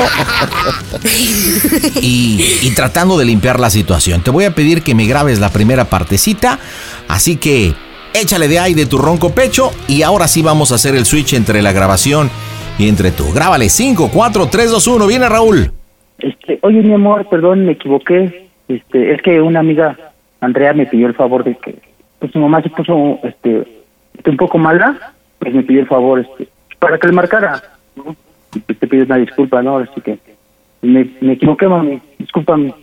y, 2.00 2.44
y 2.62 2.70
tratando 2.70 3.18
de 3.18 3.24
limpiar 3.24 3.58
la 3.58 3.70
situación. 3.70 4.22
Te 4.22 4.30
voy 4.30 4.44
a 4.44 4.54
pedir 4.54 4.82
que 4.82 4.94
me 4.94 5.06
grabes 5.06 5.40
la 5.40 5.50
primera 5.50 5.86
partecita, 5.86 6.60
así 7.08 7.36
que 7.36 7.74
échale 8.14 8.48
de 8.48 8.60
ahí 8.60 8.74
de 8.74 8.86
tu 8.86 8.98
ronco 8.98 9.30
pecho 9.30 9.72
y 9.88 10.02
ahora 10.02 10.28
sí 10.28 10.42
vamos 10.42 10.72
a 10.72 10.76
hacer 10.76 10.94
el 10.94 11.06
switch 11.06 11.32
entre 11.32 11.62
la 11.62 11.72
grabación 11.72 12.30
y 12.78 12.88
entre 12.88 13.10
tú. 13.10 13.32
Grábale 13.32 13.68
5, 13.68 14.10
4, 14.12 14.48
3, 14.48 14.70
2, 14.70 14.86
1. 14.86 15.06
Viene 15.06 15.28
Raúl. 15.28 15.79
Este, 16.40 16.58
oye, 16.62 16.82
mi 16.82 16.92
amor, 16.92 17.28
perdón, 17.28 17.66
me 17.66 17.72
equivoqué. 17.72 18.48
Este, 18.68 19.12
es 19.12 19.22
que 19.22 19.40
una 19.40 19.60
amiga, 19.60 19.96
Andrea, 20.40 20.72
me 20.72 20.86
pidió 20.86 21.06
el 21.06 21.14
favor 21.14 21.44
de 21.44 21.56
que, 21.56 21.76
pues 22.18 22.32
su 22.32 22.38
mamá 22.38 22.62
se 22.62 22.70
puso, 22.70 23.18
este, 23.22 23.64
un 24.24 24.36
poco 24.36 24.58
mala, 24.58 25.14
pues 25.38 25.54
me 25.54 25.62
pidió 25.62 25.80
el 25.80 25.86
favor, 25.88 26.20
este, 26.20 26.48
para 26.78 26.98
que 26.98 27.06
le 27.06 27.12
marcara. 27.12 27.62
Y 28.54 28.74
te 28.74 28.86
pido 28.86 29.04
una 29.04 29.16
disculpa, 29.16 29.62
¿no? 29.62 29.78
Así 29.78 30.00
que 30.00 30.18
me, 30.82 31.08
me 31.20 31.34
equivoqué, 31.34 31.68
mami, 31.68 32.00
discúlpame, 32.18 32.74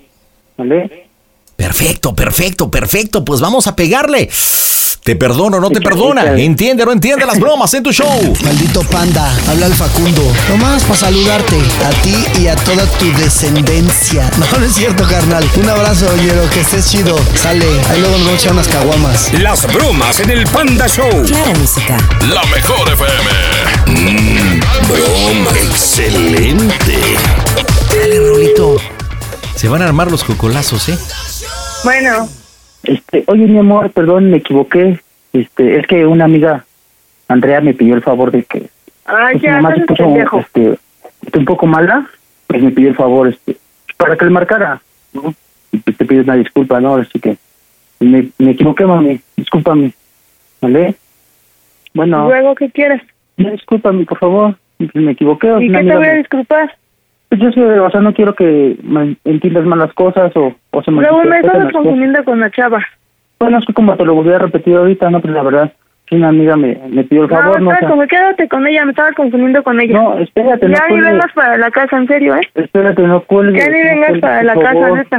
¿vale? 0.57 1.07
Perfecto, 1.55 2.13
perfecto, 2.13 2.69
perfecto. 2.69 3.25
Pues 3.25 3.41
vamos 3.41 3.67
a 3.67 3.75
pegarle. 3.75 4.29
Te 5.07 5.15
perdono, 5.15 5.61
no 5.61 5.69
te 5.69 5.79
perdona. 5.79 6.33
Entiende, 6.37 6.83
no 6.83 6.91
entiende 6.91 7.25
las 7.25 7.39
bromas 7.39 7.73
en 7.73 7.81
tu 7.81 7.93
show. 7.93 8.37
Maldito 8.43 8.81
panda, 8.81 9.33
habla 9.47 9.67
el 9.67 9.73
Facundo. 9.73 10.21
Nomás 10.49 10.83
para 10.83 10.99
saludarte, 10.99 11.61
a 11.85 11.89
ti 12.01 12.13
y 12.41 12.47
a 12.47 12.57
toda 12.57 12.85
tu 12.85 13.05
descendencia. 13.13 14.29
No, 14.37 14.59
no 14.59 14.65
es 14.65 14.73
cierto, 14.73 15.05
carnal. 15.07 15.49
Un 15.55 15.69
abrazo, 15.69 16.09
oñero, 16.11 16.49
que 16.49 16.59
estés 16.59 16.91
chido. 16.91 17.17
Sale, 17.35 17.65
ahí 17.89 18.01
luego 18.01 18.17
nos 18.17 18.25
vamos 18.25 18.33
a 18.33 18.43
echar 18.43 18.51
unas 18.51 18.67
caguamas. 18.67 19.33
Las 19.33 19.73
bromas 19.73 20.19
en 20.19 20.29
el 20.29 20.45
Panda 20.45 20.89
Show. 20.89 21.23
Claro, 21.25 21.53
música. 21.57 21.97
La 22.29 22.43
mejor 22.47 22.89
FM. 22.89 23.29
Mmm, 23.87 24.59
broma. 24.89 25.51
Excelente. 25.57 26.99
Dale, 27.97 28.19
Rolito. 28.19 28.75
Se 29.55 29.69
van 29.69 29.83
a 29.83 29.85
armar 29.85 30.11
los 30.11 30.25
cocolazos, 30.25 30.89
¿eh? 30.89 30.97
Bueno, 31.85 32.27
Este, 32.87 33.23
oye, 33.27 33.45
mi 33.45 33.59
amor, 33.59 33.91
perdón, 33.91 34.31
me 34.31 34.37
equivoqué. 34.37 34.99
Este, 35.33 35.77
es 35.77 35.85
que 35.87 36.05
una 36.05 36.25
amiga, 36.25 36.65
Andrea, 37.27 37.61
me 37.61 37.73
pidió 37.73 37.95
el 37.95 38.01
favor 38.01 38.31
de 38.31 38.43
que 38.43 38.69
ay, 39.05 39.33
pues, 39.33 39.43
ya, 39.43 39.61
mamá 39.61 39.75
se 39.75 39.81
puso, 39.81 40.39
este, 40.39 40.77
este, 41.21 41.37
un 41.37 41.45
poco 41.45 41.67
mala, 41.67 42.07
pues 42.47 42.63
me 42.63 42.71
pidió 42.71 42.89
el 42.89 42.95
favor, 42.95 43.27
este, 43.27 43.57
para 43.97 44.15
que 44.15 44.25
le 44.25 44.31
marcara, 44.31 44.81
¿no? 45.13 45.33
Y 45.71 45.79
pues 45.79 45.97
te 45.97 46.05
pido 46.05 46.23
una 46.23 46.35
disculpa, 46.35 46.79
¿no? 46.79 46.95
Así 46.95 47.19
que 47.19 47.37
me, 47.99 48.29
me 48.37 48.51
equivoqué, 48.51 48.85
mami, 48.85 49.19
discúlpame, 49.35 49.91
¿vale? 50.61 50.95
Bueno, 51.93 52.27
Luego, 52.27 52.55
¿qué 52.55 52.71
quieres? 52.71 53.01
discúlpame, 53.35 54.05
por 54.05 54.17
favor, 54.17 54.55
me 54.93 55.11
equivoqué. 55.11 55.53
¿Y 55.59 55.71
qué 55.71 55.83
te 55.83 55.95
voy 55.95 56.07
a 56.07 56.13
disculpar? 56.13 56.75
Pues 57.29 57.41
yo 57.41 57.51
sé, 57.51 57.61
o 57.79 57.89
sea, 57.89 58.01
no 58.01 58.13
quiero 58.13 58.33
que 58.35 58.77
me 58.83 59.17
entiendas 59.25 59.65
malas 59.65 59.93
cosas 59.93 60.31
o, 60.35 60.55
o 60.71 60.83
se 60.83 60.91
me 60.91 61.01
Luego 61.01 61.23
me 61.23 61.41
cosas. 61.41 61.71
confundiendo 61.73 62.23
con 62.23 62.39
la 62.39 62.49
chava. 62.51 62.79
Bueno, 63.39 63.59
es 63.59 63.65
que 63.65 63.73
como 63.73 63.95
te 63.95 64.05
lo 64.05 64.15
volví 64.15 64.31
a 64.33 64.39
repetir 64.39 64.75
ahorita, 64.75 65.09
no, 65.09 65.19
pues 65.21 65.33
la 65.33 65.43
verdad, 65.43 65.73
que 66.05 66.15
una 66.15 66.29
amiga 66.29 66.55
me, 66.55 66.79
me 66.89 67.03
pidió 67.03 67.23
el 67.23 67.29
favor, 67.29 67.59
no, 67.59 67.65
no, 67.65 67.69
o 67.69 67.73
espera, 67.73 67.79
sea, 67.79 67.89
como 67.89 68.07
quédate 68.07 68.47
con 68.47 68.65
ella, 68.65 68.85
me 68.85 68.91
estaba 68.91 69.11
confundiendo 69.11 69.61
con 69.61 69.79
ella. 69.81 69.93
No, 69.93 70.17
espérate, 70.19 70.67
no 70.69 70.73
Ya 70.75 70.87
ni 70.89 71.01
vengas 71.01 71.31
para 71.33 71.57
la 71.57 71.69
casa, 71.69 71.97
en 71.97 72.07
serio, 72.07 72.35
¿eh? 72.35 72.41
espérate, 72.55 73.01
no 73.03 73.21
cuelgues. 73.21 73.63
Ya 73.63 73.71
ni 73.71 73.77
no 73.79 73.89
vengas 73.89 74.07
cuelgues, 74.07 74.21
para 74.21 74.53
por 74.53 74.63
la 74.63 74.71
casa, 74.71 74.95
neta. 74.95 75.17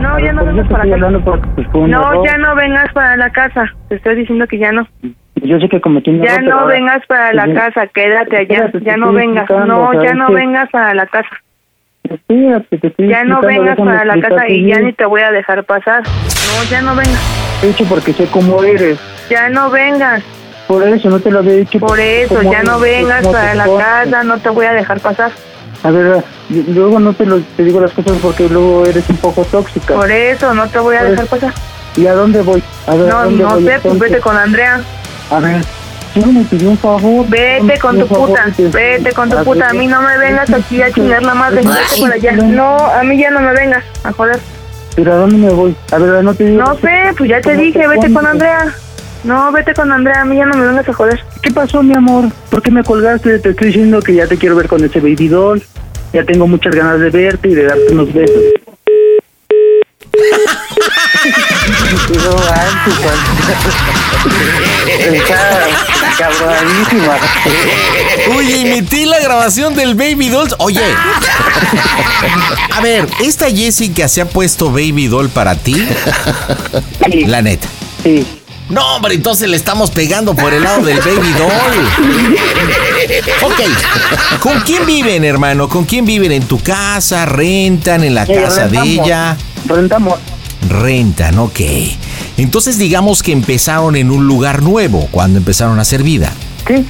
No, 0.00 0.18
ya 0.20 0.32
no 0.32 0.42
Pues 0.42 0.54
vengas 0.54 0.70
para 0.70 0.84
la 0.84 0.98
casa. 0.98 1.18
porque 1.24 1.48
pues, 1.56 1.66
un 1.72 1.90
No, 1.90 2.12
error. 2.12 2.26
ya 2.26 2.38
no 2.38 2.54
vengas 2.54 2.92
para 2.92 3.16
la 3.16 3.30
casa. 3.30 3.64
Te 3.88 3.94
estoy 3.96 4.14
diciendo 4.16 4.46
que 4.46 4.58
ya 4.58 4.70
no. 4.72 4.86
Yo 5.36 5.58
sé 5.58 5.68
que 5.68 5.80
cometí 5.80 6.10
un 6.10 6.20
Ya 6.22 6.34
error, 6.34 6.36
pero 6.44 6.50
no 6.54 6.60
ahora- 6.60 6.74
vengas 6.74 7.06
para 7.06 7.32
la 7.32 7.44
Pues, 7.46 7.58
casa, 7.58 7.86
quédate 7.88 8.36
allá. 8.36 8.70
Ya 8.82 8.96
no 8.98 9.12
vengas. 9.12 9.48
No, 9.50 9.88
o 9.88 9.92
sea, 9.92 10.02
ya 10.02 10.14
no 10.14 10.30
vengas 10.30 10.68
para 10.70 10.94
la 10.94 11.06
casa. 11.06 11.30
Espérate, 12.14 12.78
te 12.78 12.86
estoy 12.88 13.08
Ya 13.08 13.24
no 13.24 13.40
vengas 13.40 13.76
para 13.76 14.04
la 14.04 14.20
casa 14.20 14.48
y 14.48 14.66
ya 14.66 14.80
ni 14.80 14.92
te 14.92 15.04
voy 15.04 15.22
a 15.22 15.30
dejar 15.30 15.64
pasar. 15.64 16.02
No, 16.02 16.70
ya 16.70 16.82
no 16.82 16.94
vengas. 16.94 17.20
He 17.62 17.70
hecho 17.70 17.84
porque 17.84 18.12
sé 18.12 18.26
cómo 18.26 18.62
eres. 18.62 18.98
Ya 19.28 19.48
no 19.48 19.70
vengas. 19.70 20.22
Por 20.68 20.86
eso 20.86 21.08
no 21.10 21.20
te 21.20 21.30
lo 21.30 21.40
había 21.40 21.54
dicho. 21.54 21.78
Por 21.78 21.98
eso, 22.00 22.42
ya 22.42 22.62
no 22.62 22.80
vengas 22.80 23.26
para 23.26 23.54
la 23.54 23.64
casa, 23.64 24.24
no 24.24 24.38
te 24.38 24.48
voy 24.48 24.66
a 24.66 24.72
dejar 24.72 25.00
pasar. 25.00 25.30
A 25.82 25.90
ver, 25.90 26.24
luego 26.48 26.98
no 26.98 27.12
te, 27.12 27.26
lo, 27.26 27.40
te 27.40 27.62
digo 27.62 27.80
las 27.80 27.92
cosas 27.92 28.18
porque 28.20 28.48
luego 28.48 28.84
eres 28.84 29.08
un 29.08 29.16
poco 29.18 29.44
tóxica. 29.44 29.94
Por 29.94 30.10
eso, 30.10 30.54
no 30.54 30.66
te 30.68 30.78
voy 30.78 30.96
a 30.96 31.04
dejar 31.04 31.26
pasar. 31.26 31.52
¿Y 31.96 32.06
a 32.06 32.14
dónde 32.14 32.40
voy? 32.42 32.62
A 32.86 32.94
ver, 32.94 33.08
¿a 33.08 33.08
No, 33.08 33.22
dónde 33.24 33.44
no 33.44 33.50
voy 33.50 33.64
sé, 33.64 33.78
pues 33.82 33.98
vete 33.98 34.18
con 34.20 34.36
Andrea. 34.36 34.80
A 35.30 35.38
ver, 35.40 35.60
solo 36.20 36.32
me 36.32 36.44
pidió 36.44 36.70
un 36.70 36.78
favor. 36.78 37.26
Vete 37.28 37.78
con 37.78 37.98
tu 37.98 38.06
puta, 38.06 38.44
te- 38.56 38.68
vete 38.68 39.12
con 39.12 39.28
tu 39.30 39.36
puta. 39.44 39.68
A 39.68 39.72
mí 39.72 39.86
no 39.86 40.00
me 40.02 40.18
vengas 40.18 40.50
aquí 40.52 40.82
a 40.82 40.90
chingar 40.92 41.22
la 41.22 41.34
madre. 41.34 41.56
Vete 41.62 42.00
por 42.00 42.12
allá. 42.12 42.32
No, 42.32 42.76
a 42.76 43.02
mí 43.02 43.18
ya 43.18 43.30
no 43.30 43.40
me 43.40 43.52
vengas 43.52 43.84
a 44.04 44.12
joder. 44.12 44.38
¿Pero 44.94 45.12
a 45.12 45.16
dónde 45.16 45.36
me 45.36 45.50
voy? 45.52 45.76
A 45.92 45.98
ver, 45.98 46.24
no 46.24 46.34
te 46.34 46.44
digo. 46.44 46.62
No 46.62 46.74
sé, 46.76 46.88
pues 47.18 47.28
ya 47.30 47.40
te 47.40 47.50
¿Cómo 47.50 47.60
dije, 47.62 47.80
te 47.80 47.86
vete 47.88 48.12
con? 48.12 48.26
Andrea. 48.26 48.74
No, 49.24 49.50
vete 49.52 49.74
con 49.74 49.90
Andrea, 49.92 50.22
a 50.22 50.24
mí 50.24 50.36
ya 50.36 50.46
no 50.46 50.56
me 50.56 50.66
vengas 50.68 50.88
a 50.88 50.92
joder. 50.92 51.20
¿Qué 51.42 51.50
pasó, 51.50 51.82
mi 51.82 51.94
amor? 51.94 52.26
¿Por 52.50 52.62
qué 52.62 52.70
me 52.70 52.82
colgaste? 52.82 53.38
Te 53.40 53.50
estoy 53.50 53.66
diciendo 53.68 54.00
que 54.00 54.14
ya 54.14 54.26
te 54.26 54.36
quiero 54.38 54.56
ver 54.56 54.68
con 54.68 54.82
ese 54.84 55.00
baby 55.00 55.28
doll. 55.28 55.62
Ya 56.12 56.24
tengo 56.24 56.46
muchas 56.46 56.74
ganas 56.74 57.00
de 57.00 57.10
verte 57.10 57.48
y 57.48 57.54
de 57.54 57.64
darte 57.64 57.92
unos 57.92 58.12
besos. 58.12 58.40
No, 61.86 62.36
Está 64.86 66.14
cabronísima. 66.18 67.16
Oye, 68.36 68.64
metí 68.74 69.04
la 69.04 69.20
grabación 69.20 69.74
del 69.74 69.94
Baby 69.94 70.28
Dolls. 70.28 70.54
Oye. 70.58 70.80
A 72.74 72.80
ver, 72.80 73.06
¿esta 73.20 73.50
Jessica 73.50 74.08
se 74.08 74.20
ha 74.22 74.26
puesto 74.28 74.70
Baby 74.70 75.06
Doll 75.08 75.28
para 75.28 75.54
ti? 75.54 75.86
La 77.26 77.42
neta. 77.42 77.68
Sí. 78.02 78.26
No, 78.68 78.96
hombre, 78.96 79.14
entonces 79.14 79.48
le 79.48 79.56
estamos 79.56 79.90
pegando 79.92 80.34
por 80.34 80.52
el 80.52 80.64
lado 80.64 80.82
del 80.82 80.98
Baby 80.98 81.32
Doll. 81.38 81.88
Ok. 83.42 83.60
¿Con 84.40 84.60
quién 84.62 84.84
viven, 84.86 85.24
hermano? 85.24 85.68
¿Con 85.68 85.84
quién 85.84 86.04
viven? 86.04 86.32
¿En 86.32 86.42
tu 86.44 86.58
casa? 86.60 87.26
¿Rentan? 87.26 88.02
¿En 88.02 88.14
la 88.16 88.24
Eh, 88.24 88.42
casa 88.42 88.66
de 88.66 88.78
ella? 88.80 89.36
Rentamos. 89.66 90.18
Rentan, 90.68 91.38
ok. 91.38 91.60
Entonces 92.36 92.78
digamos 92.78 93.22
que 93.22 93.32
empezaron 93.32 93.96
en 93.96 94.10
un 94.10 94.26
lugar 94.26 94.62
nuevo 94.62 95.08
cuando 95.10 95.38
empezaron 95.38 95.78
a 95.78 95.82
hacer 95.82 96.02
vida. 96.02 96.32
Sí. 96.66 96.84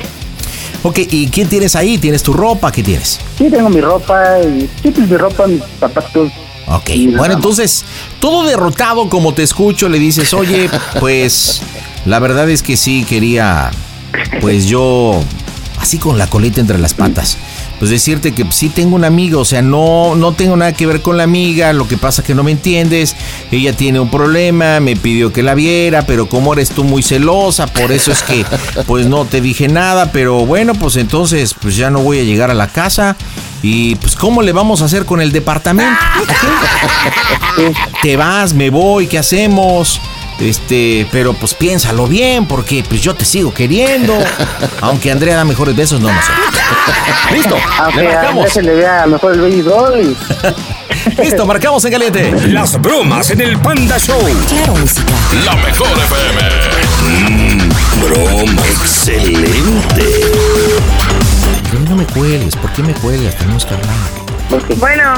Ok, 0.83 0.99
¿y 1.11 1.29
quién 1.29 1.49
tienes 1.49 1.75
ahí? 1.75 1.99
¿Tienes 1.99 2.23
tu 2.23 2.33
ropa? 2.33 2.71
¿Qué 2.71 2.83
tienes? 2.83 3.19
Sí, 3.39 3.49
tengo 3.51 3.69
mi 3.69 3.81
ropa 3.81 4.39
y... 4.41 4.69
Sí, 4.83 4.91
pues 4.91 5.09
mi 5.09 5.17
ropa, 5.17 5.47
mis 5.47 5.63
zapatos, 5.81 6.31
Ok, 6.69 6.91
bueno, 7.17 7.35
entonces, 7.35 7.85
todo 8.19 8.45
derrotado 8.45 9.09
como 9.09 9.33
te 9.35 9.45
escucho, 9.45 9.89
le 9.89 10.01
dices, 10.01 10.35
oye, 10.35 10.69
pues 11.01 11.63
la 12.05 12.19
verdad 12.19 12.51
es 12.51 12.63
que 12.63 12.77
sí 12.77 13.05
quería, 13.05 13.71
pues 14.41 14.67
yo, 14.67 15.23
así 15.79 15.99
con 15.99 16.19
la 16.19 16.27
colita 16.27 16.61
entre 16.61 16.79
las 16.79 16.95
patas 16.95 17.39
pues 17.79 17.91
decirte 17.91 18.33
que 18.33 18.47
sí 18.51 18.69
tengo 18.69 18.97
una 18.97 19.07
amiga, 19.07 19.39
o 19.39 19.45
sea, 19.45 19.63
no, 19.63 20.15
no 20.15 20.33
tengo 20.33 20.57
nada 20.57 20.73
que 20.73 20.87
ver 20.87 21.03
con 21.03 21.17
la 21.17 21.25
amiga, 21.25 21.73
lo 21.73 21.87
que 21.87 21.97
pasa 21.97 22.23
es 22.23 22.27
que 22.27 22.35
no 22.35 22.43
me 22.43 22.53
entiendes, 22.53 23.15
ella 23.51 23.73
tiene 23.75 24.01
un 24.01 24.11
problema, 24.11 24.81
me 24.81 24.97
pidió 24.97 25.33
que 25.33 25.43
la 25.43 25.55
viera, 25.55 26.03
pero 26.03 26.29
como 26.29 26.53
eres 26.53 26.71
tú 26.71 26.85
muy 26.85 27.03
celosa, 27.03 27.67
por 27.67 27.93
eso 27.93 28.13
es 28.13 28.23
que 28.23 28.45
pues 28.87 29.07
no 29.07 29.25
te 29.25 29.41
dije 29.41 29.69
nada, 29.69 30.11
pero 30.13 30.47
bueno, 30.47 30.75
pues 30.75 30.97
entonces 30.97 31.55
pues 31.55 31.77
ya 31.77 31.91
no 31.91 32.01
voy 32.01 32.21
a 32.21 32.25
llegar 32.25 32.51
a 32.51 32.55
la 32.55 32.69
casa 32.69 33.17
y 33.63 33.97
pues 33.97 34.17
¿cómo 34.17 34.43
le 34.43 34.53
vamos 34.53 34.83
a 34.83 34.87
hacer 34.87 35.05
con 35.05 35.21
el 35.21 35.33
departamento? 35.33 36.01
Te 38.03 38.17
vas, 38.17 38.55
me 38.55 38.71
voy, 38.71 39.07
¿qué 39.07 39.19
hacemos? 39.19 40.01
Este, 40.41 41.07
pero 41.11 41.33
pues 41.33 41.55
piénsalo 41.55 42.07
bien, 42.07 42.47
porque 42.47 42.85
pues 42.87 43.01
yo 43.01 43.15
te 43.15 43.25
sigo 43.25 43.53
queriendo. 43.55 44.15
Aunque 44.83 45.11
Andrea 45.11 45.37
da 45.37 45.45
mejores 45.45 45.75
besos, 45.75 46.01
no, 46.01 46.13
no 46.13 46.21
sé. 46.23 46.33
Listo, 47.35 47.57
Aunque 47.81 48.03
le 48.03 48.15
marcamos. 48.15 48.53
se 48.53 48.63
le 48.63 48.75
vea 48.75 49.07
mejor 49.07 49.33
el 49.33 49.41
baby 49.41 50.17
Listo, 51.23 51.47
marcamos 51.47 51.85
en 51.85 51.93
caliente. 51.93 52.49
Las 52.49 52.81
bromas 52.81 53.31
en 53.31 53.41
el 53.41 53.59
Panda 53.59 53.99
Show. 53.99 54.21
Claro, 54.49 54.75
música. 54.77 55.13
La 55.45 55.55
mejor 55.57 55.89
FM. 55.89 57.59
Mmm, 57.59 57.69
broma. 58.03 58.63
Excelente. 58.67 60.05
¿Por 61.43 61.71
qué 61.71 61.91
no 61.91 61.97
me 61.97 62.07
cuelgues? 62.07 62.57
¿Por 62.57 62.73
qué 62.73 62.83
me 62.83 62.93
cuelgas? 62.95 63.37
Tenemos 63.37 63.65
que 63.65 63.75
hablar. 63.75 64.77
Bueno. 64.77 65.15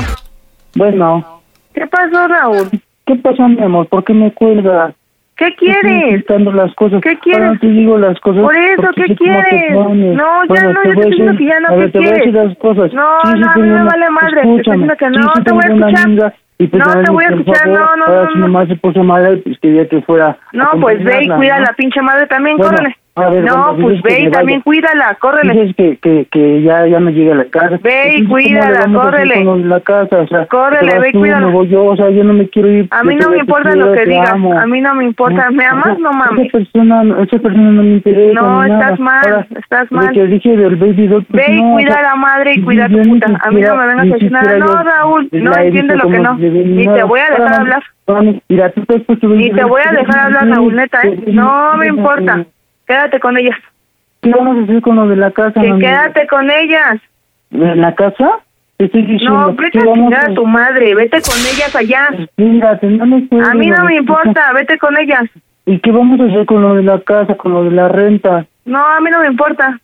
Bueno. 0.74 1.42
¿Qué 1.74 1.86
pasó, 1.86 2.28
Raúl? 2.28 2.70
¿Qué 3.06 3.14
pasó, 3.16 3.48
mi 3.48 3.62
amor? 3.62 3.88
¿Por 3.88 4.04
qué 4.04 4.12
me 4.12 4.32
cuelgas? 4.32 4.94
¿Qué 5.38 5.54
quieres? 5.54 6.24
las 6.28 6.74
cosas. 6.74 7.00
¿Qué 7.00 7.16
quieres? 7.18 7.46
Ahora 7.46 7.60
te 7.60 7.68
digo 7.68 7.96
las 7.96 8.18
cosas. 8.18 8.42
Por 8.42 8.56
eso, 8.56 8.88
¿qué 8.96 9.14
quieres? 9.14 9.72
No, 9.72 10.44
ya 10.46 10.64
no, 10.64 10.72
yo 10.72 10.82
te 10.82 10.88
estoy 10.88 11.10
diciendo 11.10 11.38
que 11.38 11.44
ya 11.46 11.60
no, 11.60 11.78
¿qué 11.78 11.90
quieres? 11.92 12.32
las 12.34 12.58
cosas. 12.58 12.92
No, 12.92 13.22
no, 13.22 13.50
a 13.50 13.56
mí 13.56 13.68
me 13.68 13.84
vale 13.84 14.10
madre. 14.10 14.42
Te 14.42 14.96
que 14.96 15.10
no, 15.10 15.32
te 15.44 15.52
voy 15.52 15.62
a 15.62 15.74
escuchar. 15.74 16.34
Pues, 16.58 16.72
no 16.72 17.02
te 17.02 17.10
voy 17.12 17.24
a 17.24 17.28
escuchar, 17.28 17.68
no, 17.68 17.96
no, 17.96 18.24
no. 18.24 18.32
Si 18.32 18.38
mamá 18.38 18.66
se 18.66 18.74
puso 18.74 19.04
madre, 19.04 19.36
pues 19.36 19.56
quería 19.60 19.88
que 19.88 20.02
fuera. 20.02 20.36
No, 20.52 20.70
pues 20.80 21.02
ve 21.04 21.22
y 21.22 21.28
cuida 21.28 21.56
a 21.56 21.60
la 21.60 21.72
pinche 21.74 22.02
madre 22.02 22.26
también, 22.26 22.58
córrele 22.58 22.96
no, 23.42 23.76
pues 23.80 24.02
ve 24.02 24.22
y 24.22 24.30
también 24.30 24.60
cuídala, 24.62 25.16
córrele. 25.20 25.52
Dices 25.54 25.76
que, 25.76 25.96
que, 25.98 26.26
que 26.30 26.62
ya, 26.62 26.86
ya 26.86 27.00
me 27.00 27.12
llegue 27.12 27.32
a 27.32 27.36
la 27.36 27.44
casa. 27.46 27.78
Ve 27.82 28.14
y 28.16 28.24
cuídala, 28.26 28.86
córrele. 28.92 29.44
La 29.64 29.80
casa, 29.80 30.18
o 30.18 30.26
sea, 30.26 30.46
córrele, 30.46 30.98
ve 30.98 31.10
y 31.10 31.12
cuídala. 31.12 31.50
yo, 31.64 31.84
o 31.84 31.96
sea, 31.96 32.10
yo 32.10 32.24
no 32.24 32.32
me 32.32 32.48
quiero 32.48 32.68
ir. 32.68 32.88
A 32.90 33.02
mí 33.02 33.16
no 33.16 33.30
me 33.30 33.38
importa 33.38 33.74
lo 33.74 33.92
que 33.92 34.04
digas, 34.04 34.32
a 34.32 34.66
mí 34.66 34.80
no 34.80 34.94
me 34.94 35.04
importa. 35.04 35.50
¿Me 35.50 35.64
amas? 35.64 35.98
No 35.98 36.12
mames. 36.12 36.46
Esa 36.46 36.58
persona, 36.58 37.02
esa 37.22 37.38
persona 37.38 37.70
no 37.70 37.82
me 37.82 37.92
interesa. 37.94 38.40
No, 38.40 38.64
estás 38.64 39.00
mal, 39.00 39.46
estás 39.56 39.92
mal. 39.92 40.12
que 40.12 40.26
dije 40.26 40.56
del 40.56 40.76
baby 40.76 41.06
doll, 41.06 41.24
pues 41.24 41.46
Ve 41.46 41.54
y 41.54 41.60
cuida 41.60 41.94
a 41.94 42.02
la 42.02 42.16
madre 42.16 42.54
y 42.54 42.62
cuida 42.62 42.86
a 42.86 42.88
tu 42.88 43.02
puta. 43.02 43.26
A 43.40 43.50
mí 43.50 43.60
no 43.60 43.76
me 43.76 43.86
vengas 43.86 44.10
a 44.10 44.14
decir 44.14 44.32
nada. 44.32 44.58
No, 44.58 44.82
Raúl, 44.82 45.28
no 45.32 45.56
entiende 45.56 45.96
lo 45.96 46.08
que 46.08 46.18
no. 46.18 46.34
Ni 46.36 46.86
te 46.86 47.02
voy 47.02 47.20
a 47.20 47.30
dejar 47.30 47.60
hablar. 47.60 47.82
Ni 48.48 49.50
te 49.50 49.64
voy 49.64 49.82
a 49.84 49.92
dejar 49.92 50.18
hablar, 50.18 50.48
Raúl, 50.48 50.74
neta, 50.74 51.02
¿eh? 51.02 51.18
No 51.26 51.76
me 51.76 51.88
importa. 51.88 52.44
Quédate 52.88 53.20
con 53.20 53.36
ellas. 53.36 53.58
¿Qué 54.22 54.30
vamos 54.30 54.56
a 54.58 54.62
hacer 54.62 54.80
con 54.80 54.96
lo 54.96 55.06
de 55.06 55.16
la 55.16 55.30
casa? 55.30 55.60
Que 55.60 55.78
quédate 55.78 56.26
con 56.26 56.50
ellas. 56.50 56.98
¿En 57.50 57.80
la 57.80 57.94
casa? 57.94 58.38
Estoy 58.78 59.02
diciendo. 59.02 59.38
No, 59.38 59.54
vete 59.54 59.78
a 59.78 60.22
a 60.22 60.34
tu 60.34 60.46
madre, 60.46 60.94
vete 60.94 61.20
con 61.20 61.36
ellas 61.36 61.76
allá. 61.76 62.08
Mírate, 62.36 62.86
no 62.86 63.06
me 63.06 63.28
A 63.44 63.54
mí 63.54 63.66
no 63.66 63.84
me 63.84 63.96
importa, 63.96 64.52
vete 64.54 64.78
con 64.78 64.96
ellas. 64.98 65.24
¿Y 65.66 65.78
qué 65.80 65.90
vamos 65.90 66.18
a 66.20 66.24
hacer 66.24 66.46
con 66.46 66.62
lo 66.62 66.76
de 66.76 66.82
la 66.82 66.98
casa, 67.00 67.34
con 67.34 67.52
lo 67.52 67.64
de 67.64 67.72
la 67.72 67.88
renta? 67.88 68.46
No, 68.64 68.78
a 68.78 69.00
mí 69.00 69.10
no 69.10 69.20
me 69.20 69.26
importa. 69.26 69.78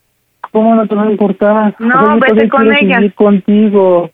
¿Cómo 0.51 0.75
no 0.75 0.87
te 0.87 0.95
va 0.95 1.03
a 1.03 1.11
importar? 1.11 1.75
No, 1.79 2.19
vete 2.19 2.49
con 2.49 2.73
ellas. 2.73 3.03
contigo. 3.15 4.11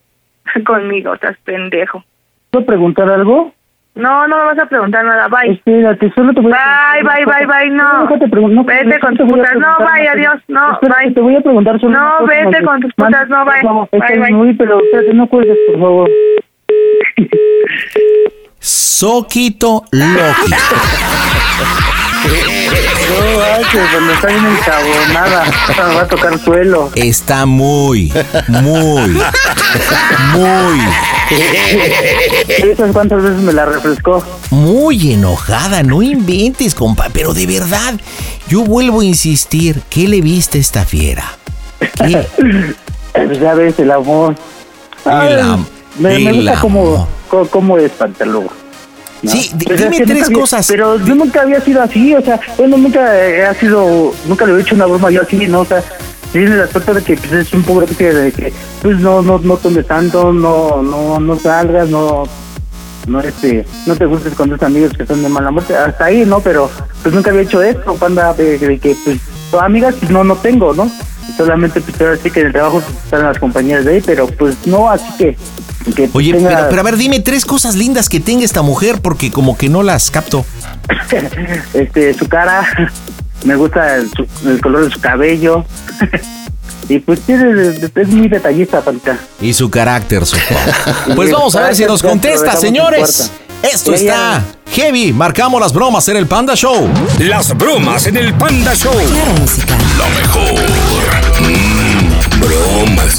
Conmigo, 0.64 1.14
estás 1.14 1.36
pendejo. 1.44 2.02
¿Puedo 2.50 2.66
preguntar 2.66 3.08
algo? 3.08 3.52
No, 3.94 4.28
no 4.28 4.36
me 4.36 4.44
vas 4.44 4.58
a 4.58 4.66
preguntar 4.66 5.04
nada, 5.04 5.28
bye. 5.28 5.52
Espérate, 5.52 6.12
solo 6.14 6.32
te 6.32 6.40
voy 6.40 6.52
a 6.52 6.94
Bye, 6.94 7.02
bye, 7.02 7.24
bye, 7.24 7.46
bye, 7.46 7.70
no. 7.70 8.04
no 8.48 8.64
vete 8.64 9.00
con 9.00 9.16
tus 9.16 9.28
putas, 9.28 9.56
no, 9.56 9.76
bye, 9.78 10.08
adiós, 10.08 10.40
no, 10.48 10.78
bye. 10.80 11.12
Te 11.12 11.20
voy 11.20 11.36
a 11.36 11.40
preguntar 11.40 11.80
solo 11.80 11.98
No, 11.98 12.26
vete 12.26 12.62
con 12.64 12.80
tus 12.80 12.94
putas, 12.94 13.28
no, 13.28 13.44
bye. 13.44 13.62
Bye, 13.92 14.18
bye. 14.18 14.32
Muy, 14.32 14.54
pero 14.54 14.80
espérate, 14.82 15.12
no 15.12 15.26
cuelgues, 15.26 15.58
por 15.66 15.80
favor. 15.80 16.10
Soquito 18.60 19.84
Loki. 19.92 20.54
No, 23.10 23.42
ay, 23.42 23.64
que 23.72 23.78
cuando 23.92 24.12
está 24.12 24.26
bien 24.28 24.46
encabronada, 24.46 25.44
me 25.68 25.94
va 25.94 26.02
a 26.02 26.06
tocar 26.06 26.38
suelo. 26.38 26.90
Está 26.94 27.44
muy, 27.44 28.12
muy, 28.48 29.20
muy. 30.34 30.80
¿Sabes 32.76 32.92
cuántas 32.92 33.22
veces 33.22 33.38
me 33.38 33.52
la 33.52 33.66
refrescó? 33.66 34.24
Muy 34.50 35.12
enojada, 35.12 35.82
no 35.82 36.02
inventes, 36.02 36.74
compa. 36.74 37.08
Pero 37.12 37.34
de 37.34 37.46
verdad, 37.46 37.94
yo 38.48 38.62
vuelvo 38.62 39.00
a 39.00 39.04
insistir. 39.04 39.82
¿Qué 39.90 40.06
le 40.06 40.20
viste 40.20 40.58
a 40.58 40.60
esta 40.60 40.84
fiera? 40.84 41.24
¿Qué? 41.80 42.26
Pues 43.12 43.40
ya 43.40 43.54
ves, 43.54 43.78
el 43.78 43.90
amor. 43.90 44.36
me, 45.98 46.18
me 46.18 46.32
gusta 46.32 46.60
cómo, 46.60 47.08
cómo, 47.50 47.76
es 47.76 47.90
Pantalugo. 49.20 49.42
Sí, 49.42 49.52
dime 49.56 50.06
tres 50.06 50.30
cosas. 50.30 50.66
Pero 50.66 50.98
yo 51.04 51.14
nunca 51.14 51.42
había 51.42 51.60
sido 51.60 51.82
así, 51.82 52.14
o 52.14 52.22
sea, 52.22 52.40
bueno, 52.56 52.76
nunca 52.76 53.12
ha 53.48 53.54
sido, 53.54 54.12
nunca 54.26 54.46
le 54.46 54.54
he 54.54 54.60
hecho 54.60 54.74
una 54.74 54.86
broma 54.86 55.10
yo 55.10 55.22
así, 55.22 55.46
¿no? 55.46 55.60
O 55.60 55.64
sea, 55.64 55.82
tiene 56.32 56.54
el 56.54 56.60
aspecto 56.60 56.94
de 56.94 57.02
que 57.02 57.16
pues, 57.16 57.32
es 57.32 57.52
un 57.52 57.62
poco 57.62 57.80
de 57.80 57.94
que 57.96 58.52
pues 58.82 58.98
no 59.00 59.22
no 59.22 59.38
no 59.38 59.56
tomes 59.56 59.86
tanto, 59.86 60.32
no 60.32 60.82
no 60.82 61.18
no 61.18 61.36
salgas, 61.36 61.88
no 61.88 62.24
no 63.06 63.20
este 63.20 63.64
no 63.86 63.96
te 63.96 64.06
gustes 64.06 64.34
con 64.34 64.50
tus 64.50 64.62
amigos 64.62 64.92
que 64.96 65.06
son 65.06 65.22
de 65.22 65.28
mala 65.28 65.50
muerte, 65.50 65.76
hasta 65.76 66.04
ahí, 66.04 66.24
¿no? 66.24 66.40
Pero 66.40 66.70
pues 67.02 67.14
nunca 67.14 67.30
había 67.30 67.42
hecho 67.42 67.62
esto, 67.62 67.96
cuando 67.98 68.32
de, 68.34 68.58
que 68.80 68.96
pues 69.04 69.18
amigas 69.60 69.96
pues 69.98 70.10
no 70.10 70.22
no 70.22 70.36
tengo, 70.36 70.72
¿no? 70.72 70.90
Solamente 71.36 71.80
pues 71.80 72.00
así 72.00 72.30
que 72.30 72.40
en 72.40 72.46
el 72.46 72.52
trabajo 72.52 72.82
están 73.04 73.24
las 73.24 73.38
compañeras 73.38 73.84
de 73.84 73.94
ahí, 73.94 74.02
pero 74.04 74.26
pues 74.26 74.56
no, 74.66 74.88
así 74.88 75.06
que 75.18 75.36
Oye, 76.12 76.34
pero, 76.34 76.66
pero, 76.68 76.80
a 76.80 76.84
ver, 76.84 76.96
dime 76.96 77.20
tres 77.20 77.44
cosas 77.44 77.74
lindas 77.74 78.08
que 78.08 78.20
tenga 78.20 78.44
esta 78.44 78.62
mujer, 78.62 79.00
porque 79.00 79.30
como 79.30 79.56
que 79.56 79.68
no 79.68 79.82
las 79.82 80.10
capto. 80.10 80.44
este, 81.74 82.14
su 82.14 82.28
cara, 82.28 82.66
me 83.44 83.56
gusta 83.56 83.96
el, 83.96 84.60
color 84.60 84.84
de 84.84 84.90
su 84.90 85.00
cabello. 85.00 85.64
y 86.88 86.98
pues 86.98 87.20
es, 87.28 88.08
muy 88.08 88.28
detallista, 88.28 88.82
Panca. 88.82 89.18
Y 89.40 89.54
su 89.54 89.70
carácter, 89.70 90.26
supongo. 90.26 91.14
pues 91.16 91.30
vamos 91.30 91.56
a 91.56 91.62
ver 91.62 91.76
si 91.76 91.84
nos 91.84 92.02
contesta, 92.02 92.56
señores. 92.56 93.30
Esto 93.62 93.92
está 93.94 94.42
heavy. 94.72 95.12
Marcamos 95.12 95.60
las 95.60 95.72
bromas 95.72 96.08
en 96.08 96.16
el 96.16 96.26
Panda 96.26 96.54
Show. 96.54 96.88
Las 97.18 97.56
bromas 97.56 98.06
en 98.06 98.16
el 98.16 98.32
Panda 98.34 98.74
Show. 98.74 98.94
música. 99.38 99.76
La 99.98 100.08
mejor. 100.08 100.60
Mm, 101.42 102.40
bromas. 102.40 103.18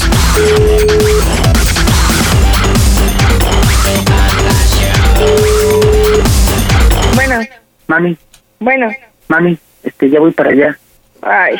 Bueno. 7.14 7.40
Mami. 7.86 8.16
Bueno. 8.58 8.90
Mami, 9.28 9.58
este, 9.82 10.10
ya 10.10 10.20
voy 10.20 10.30
para 10.30 10.50
allá. 10.50 10.78
Ay, 11.22 11.56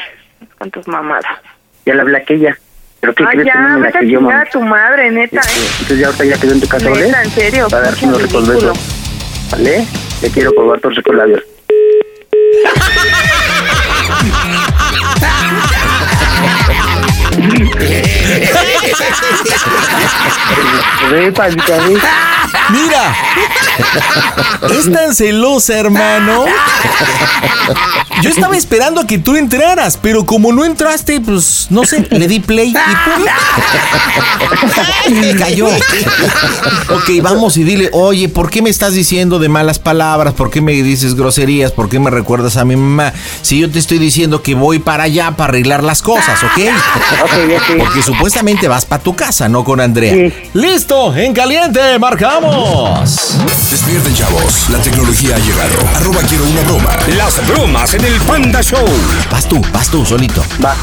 con 0.58 0.70
tus 0.70 0.86
mamadas. 0.88 1.24
Ya 1.86 1.94
la 1.94 2.02
hablé 2.02 2.18
aquella. 2.18 2.56
¿Pero 3.00 3.14
qué 3.14 3.24
Ay, 3.24 3.30
crees 3.32 3.46
ya, 3.46 3.52
que 3.52 3.58
no 3.58 3.78
me 3.78 3.90
la 3.90 3.98
a 3.98 4.02
yo, 4.02 4.18
chingar 4.18 4.46
a 4.46 4.50
tu 4.50 4.60
madre, 4.60 5.10
neta, 5.10 5.40
este, 5.40 5.58
¿eh? 5.58 5.62
Entonces 5.72 5.98
ya 5.98 6.06
ahorita 6.06 6.24
ya 6.24 6.40
quedó 6.40 6.52
en 6.52 6.60
tu 6.60 6.68
casa, 6.68 6.90
¿vale? 6.90 7.06
Neta, 7.06 7.22
en 7.22 7.30
serio. 7.30 7.66
Para 7.68 7.82
darte 7.86 8.06
unos 8.06 8.22
ricos 8.22 8.48
besos. 8.48 8.78
¿Vale? 9.50 9.86
Te 10.20 10.30
quiero 10.30 10.52
probar 10.52 10.80
tus 10.80 10.96
labios. 11.14 11.42
Mira, 22.70 23.14
es 24.78 24.92
tan 24.92 25.14
celosa, 25.14 25.78
hermano. 25.78 26.44
Yo 28.22 28.30
estaba 28.30 28.56
esperando 28.56 29.00
a 29.00 29.06
que 29.06 29.18
tú 29.18 29.36
entraras, 29.36 29.98
pero 30.00 30.24
como 30.24 30.52
no 30.52 30.64
entraste, 30.64 31.20
pues 31.20 31.66
no 31.70 31.84
sé, 31.84 32.06
le 32.10 32.28
di 32.28 32.40
play 32.40 32.72
y 35.08 35.34
cayó. 35.34 35.66
Ok, 35.66 37.10
vamos 37.20 37.56
y 37.56 37.64
dile, 37.64 37.90
oye, 37.92 38.28
¿por 38.28 38.50
qué 38.50 38.62
me 38.62 38.70
estás 38.70 38.94
diciendo 38.94 39.38
de 39.38 39.48
malas 39.48 39.78
palabras? 39.78 40.34
¿Por 40.34 40.50
qué 40.50 40.60
me 40.60 40.72
dices 40.72 41.14
groserías? 41.14 41.72
¿Por 41.72 41.88
qué 41.88 41.98
me 41.98 42.10
recuerdas 42.10 42.56
a 42.56 42.64
mi 42.64 42.76
mamá? 42.76 43.12
Si 43.42 43.58
yo 43.58 43.70
te 43.70 43.78
estoy 43.78 43.98
diciendo 43.98 44.42
que 44.42 44.54
voy 44.54 44.78
para 44.78 45.04
allá 45.04 45.32
para 45.32 45.50
arreglar 45.50 45.82
las 45.82 46.02
cosas, 46.02 46.42
¿ok? 46.44 46.60
Ok. 47.22 47.78
Porque 47.78 48.02
supuestamente 48.02 48.68
vas 48.68 48.84
para 48.84 49.02
tu 49.02 49.14
casa, 49.14 49.48
no 49.48 49.64
con 49.64 49.80
Andrea. 49.80 50.12
Sí. 50.12 50.32
¡Listo! 50.54 51.14
En 51.16 51.32
caliente, 51.32 51.98
marcamos. 51.98 53.38
Despierten, 53.70 54.14
chavos. 54.14 54.68
La 54.70 54.78
tecnología 54.78 55.36
ha 55.36 55.38
llegado. 55.38 55.74
Arroba 55.96 56.20
quiero 56.28 56.44
una 56.44 56.62
broma. 56.62 56.96
Las 57.16 57.46
bromas 57.46 57.94
en 57.94 58.04
el 58.04 58.20
Panda 58.22 58.62
Show. 58.62 58.86
Vas 59.30 59.48
tú, 59.48 59.60
vas 59.72 59.88
tú, 59.90 60.04
solito. 60.04 60.42
Va. 60.64 60.74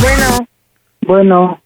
Bueno, 0.00 0.46
Bueno, 1.06 1.60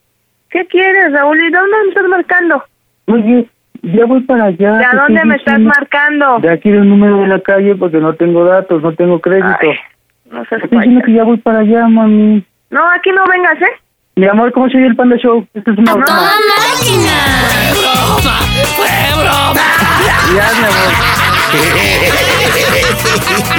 ¿qué 0.51 0.67
quieres, 0.67 1.13
Raúl? 1.13 1.39
¿Y 1.41 1.51
dónde 1.51 1.77
me 1.85 1.89
estás 1.89 2.05
marcando? 2.09 2.65
oye, 3.07 3.49
ya 3.83 4.05
voy 4.07 4.21
para 4.23 4.45
allá. 4.45 4.79
¿De 4.79 4.85
a 4.85 4.93
dónde 4.93 5.25
me 5.25 5.35
estás 5.37 5.57
diciendo. 5.57 5.75
marcando? 5.79 6.39
De 6.41 6.53
aquí 6.53 6.71
del 6.71 6.89
número 6.89 7.19
de 7.19 7.27
la 7.29 7.41
calle 7.41 7.75
porque 7.75 7.99
no 7.99 8.15
tengo 8.15 8.45
datos, 8.45 8.83
no 8.83 8.93
tengo 8.95 9.21
crédito. 9.21 9.49
Ay, 9.61 9.77
no 10.31 10.45
Te 10.45 10.57
estoy 10.57 10.79
diciendo 10.79 11.03
que 11.05 11.13
ya 11.13 11.25
voy 11.25 11.37
para 11.39 11.59
allá, 11.61 11.87
mami. 11.89 12.45
No, 12.71 12.89
aquí 12.91 13.11
no 13.11 13.25
vengas, 13.27 13.61
¿eh? 13.61 13.73
Mi 14.17 14.27
amor, 14.27 14.53
¿cómo 14.53 14.69
se 14.69 14.77
oye 14.77 14.87
el 14.87 14.97
Panda 14.97 15.17
Show? 15.17 15.47
Esto 15.55 15.71
es 15.73 15.79
una 15.79 15.95
broma. 15.95 16.31
Ya, 20.35 20.51
mi 20.59 20.65
amor. 20.67 20.93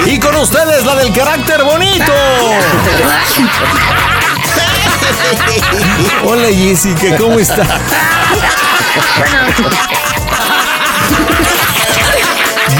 Y 0.06 0.18
con 0.20 0.34
ustedes 0.36 0.84
la 0.86 0.94
del 0.96 1.12
carácter 1.12 1.62
bonito. 1.64 2.12
Hola 6.24 6.48
Jessica, 6.48 7.16
¿cómo 7.18 7.38
está? 7.38 7.62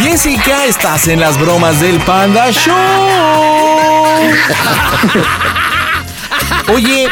Jessica, 0.02 0.64
estás 0.66 1.08
en 1.08 1.20
las 1.20 1.38
bromas 1.38 1.80
del 1.80 1.98
Panda 2.00 2.50
Show. 2.50 2.74
Oye, 6.74 7.08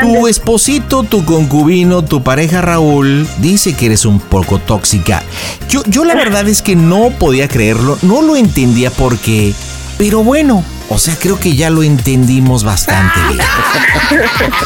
tu 0.00 0.26
esposito, 0.26 1.02
tu 1.04 1.24
concubino, 1.24 2.02
tu 2.02 2.22
pareja 2.22 2.60
Raúl 2.60 3.26
dice 3.38 3.74
que 3.74 3.86
eres 3.86 4.04
un 4.04 4.20
poco 4.20 4.58
tóxica. 4.58 5.22
Yo, 5.68 5.82
yo 5.86 6.04
la 6.04 6.14
verdad 6.16 6.48
es 6.48 6.62
que 6.62 6.76
no 6.76 7.10
podía 7.10 7.48
creerlo, 7.48 7.98
no 8.02 8.22
lo 8.22 8.36
entendía 8.36 8.90
por 8.90 9.18
qué, 9.18 9.54
pero 9.98 10.22
bueno, 10.24 10.64
o 10.88 10.98
sea, 10.98 11.16
creo 11.16 11.38
que 11.38 11.56
ya 11.56 11.70
lo 11.70 11.82
entendimos 11.82 12.64
bastante 12.64 13.18
bien. 13.28 13.40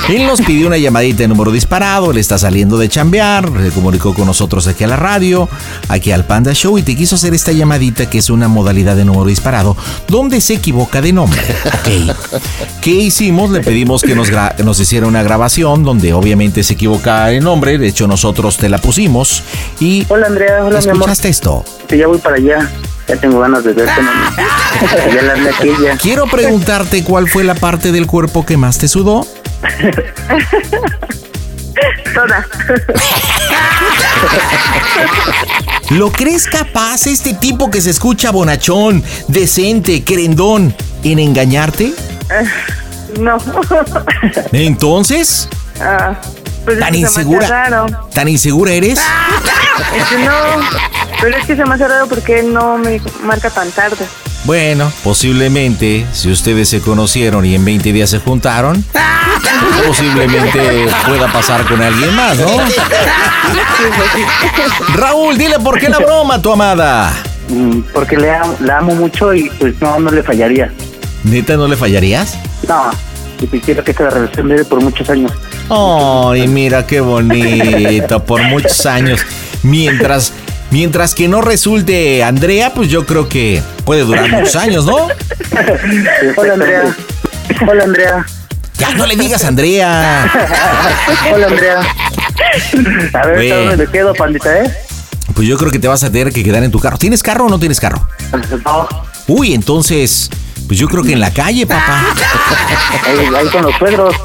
Él 0.09 0.27
nos 0.27 0.41
pidió 0.43 0.67
una 0.67 0.77
llamadita 0.77 1.19
de 1.19 1.29
número 1.29 1.51
disparado, 1.51 2.11
él 2.11 2.19
está 2.19 2.39
saliendo 2.39 2.77
de 2.79 2.89
chambear, 2.89 3.51
se 3.63 3.71
comunicó 3.71 4.13
con 4.13 4.27
nosotros 4.27 4.67
aquí 4.67 4.85
a 4.85 4.87
la 4.87 4.97
radio, 4.97 5.49
aquí 5.89 6.13
al 6.13 6.25
Panda 6.27 6.53
Show 6.53 6.79
y 6.79 6.83
te 6.83 6.95
quiso 6.95 7.15
hacer 7.15 7.33
esta 7.33 7.53
llamadita 7.53 8.11
que 8.11 8.19
es 8.19 8.29
una 8.29 8.49
modalidad 8.49 8.97
de 8.97 9.05
número 9.05 9.27
disparado 9.27 9.77
donde 10.09 10.41
se 10.41 10.55
equivoca 10.55 11.01
de 11.01 11.13
nombre. 11.13 11.41
¿Qué 12.81 12.91
hicimos? 12.91 13.51
Le 13.51 13.61
pedimos 13.61 14.03
que 14.03 14.15
nos, 14.15 14.31
nos 14.65 14.81
hiciera 14.81 15.07
una 15.07 15.23
grabación 15.23 15.85
donde 15.85 16.13
obviamente 16.13 16.63
se 16.63 16.75
equivoca 16.75 17.27
de 17.27 17.41
nombre, 17.41 17.79
de 17.79 17.89
hecho 17.89 18.07
nosotros 18.07 18.57
te 18.57 18.69
la 18.69 18.79
pusimos 18.79 19.43
y... 19.81 20.05
Hola, 20.09 20.27
Andrea. 20.27 20.65
Hola, 20.65 20.81
mi 20.81 20.85
amor. 20.85 20.97
¿Escuchaste 20.97 21.29
esto? 21.29 21.65
Que 21.89 21.99
ya 21.99 22.07
voy 22.07 22.19
para 22.19 22.37
allá. 22.37 22.71
Ya 23.11 23.17
tengo 23.17 23.41
ganas 23.41 23.65
de 23.65 23.73
verte, 23.73 24.01
ya 25.13 25.23
la 25.23 25.33
hablé 25.33 25.51
aquella. 25.51 25.97
Quiero 25.97 26.27
preguntarte 26.29 27.03
cuál 27.03 27.29
fue 27.29 27.43
la 27.43 27.57
parte 27.57 27.91
del 27.91 28.07
cuerpo 28.07 28.47
que 28.47 28.57
más 28.57 28.79
te 28.79 28.87
sudó. 28.87 29.27
Toda. 32.15 32.47
¿Lo 35.91 36.13
crees 36.13 36.47
capaz 36.47 37.09
este 37.09 37.35
tipo 37.35 37.69
que 37.69 37.81
se 37.81 37.91
escucha 37.91 38.31
bonachón, 38.31 39.03
decente, 39.27 40.05
querendón, 40.05 40.73
en 41.03 41.19
engañarte? 41.19 41.93
No. 43.19 43.39
Entonces, 44.53 45.49
Ah, 45.81 46.15
pues 46.75 46.79
es 46.79 46.85
¿Tan 46.85 46.95
insegura? 46.95 47.47
raro. 47.49 47.87
¿tan 48.15 48.29
insegura 48.29 48.73
eres? 48.73 48.99
Es 49.97 50.05
que 50.09 50.19
no, 50.19 50.33
pero 51.21 51.37
es 51.37 51.47
que 51.47 51.57
se 51.57 51.65
me 51.65 51.75
hace 51.75 51.89
raro 51.89 52.07
porque 52.07 52.43
no 52.43 52.79
me 52.79 53.01
marca 53.23 53.51
tan 53.51 53.71
tarde. 53.73 54.05
Bueno, 54.45 54.91
posiblemente, 55.05 56.07
si 56.13 56.31
ustedes 56.31 56.69
se 56.69 56.81
conocieron 56.81 57.45
y 57.45 57.55
en 57.55 57.65
20 57.65 57.93
días 57.93 58.09
se 58.11 58.21
juntaron, 58.21 58.85
posiblemente 59.87 60.87
pueda 61.07 61.31
pasar 61.33 61.65
con 61.67 61.83
alguien 61.83 62.15
más, 62.15 62.39
¿no? 62.39 62.49
Raúl, 64.95 65.37
dile 65.37 65.59
por 65.59 65.79
qué 65.79 65.89
la 65.89 65.99
broma 65.99 66.41
tu 66.41 66.53
amada. 66.53 67.13
Mm, 67.49 67.81
Porque 67.93 68.17
le 68.17 68.31
amo, 68.31 68.57
la 68.61 68.79
amo 68.79 68.95
mucho 68.95 69.35
y 69.35 69.51
pues 69.59 69.75
no, 69.81 69.99
no 70.01 70.11
le 70.11 70.23
fallaría. 70.23 70.73
¿Neta 71.25 71.57
no 71.57 71.67
le 71.69 71.77
fallarías? 71.77 72.39
No, 72.69 72.91
y 73.41 73.47
quisiera 73.47 73.83
que 73.83 73.91
esta 73.91 74.09
relación 74.09 74.49
dure 74.49 74.65
por 74.65 74.81
muchos 74.83 75.09
años. 75.11 75.33
Ay, 75.73 76.49
mira 76.49 76.85
qué 76.85 77.01
bonito, 77.01 78.25
por 78.25 78.43
muchos 78.43 78.87
años. 78.87 79.21
Mientras, 79.63 80.33
mientras 80.73 81.15
que 81.15 81.29
no 81.29 81.43
resulte 81.43 82.25
Andrea, 82.25 82.75
pues 82.75 82.89
yo 82.89 83.07
creo 83.07 83.29
que 83.29 83.63
puede 83.85 84.03
durar 84.03 84.29
muchos 84.29 84.57
años, 84.57 84.85
¿no? 84.85 84.97
Hola, 86.37 86.55
Andrea. 86.55 86.97
Hola, 87.69 87.85
Andrea. 87.85 88.27
Ya 88.79 88.95
no 88.95 89.07
le 89.07 89.15
digas 89.15 89.45
Andrea. 89.45 90.29
Hola, 91.33 91.47
Andrea. 91.47 91.81
A 93.13 93.27
ver. 93.27 93.55
¿dónde 93.55 93.77
me 93.87 93.93
quedo, 93.93 94.13
pandita, 94.15 94.65
eh? 94.65 94.75
Pues 95.35 95.47
yo 95.47 95.57
creo 95.57 95.71
que 95.71 95.79
te 95.79 95.87
vas 95.87 96.03
a 96.03 96.11
tener 96.11 96.33
que 96.33 96.43
quedar 96.43 96.65
en 96.65 96.73
tu 96.73 96.81
carro. 96.81 96.99
¿Tienes 96.99 97.23
carro 97.23 97.47
o 97.47 97.49
no 97.49 97.61
tienes 97.61 97.79
carro? 97.79 98.09
No, 98.65 98.89
Uy, 99.29 99.55
entonces, 99.55 100.31
pues 100.67 100.81
yo 100.81 100.89
creo 100.89 101.05
que 101.05 101.13
en 101.13 101.21
la 101.21 101.33
calle, 101.33 101.65
papá. 101.65 102.07
ahí, 103.07 103.35
ahí 103.37 103.49
con 103.51 103.63
los 103.63 103.75
suegros. 103.77 104.17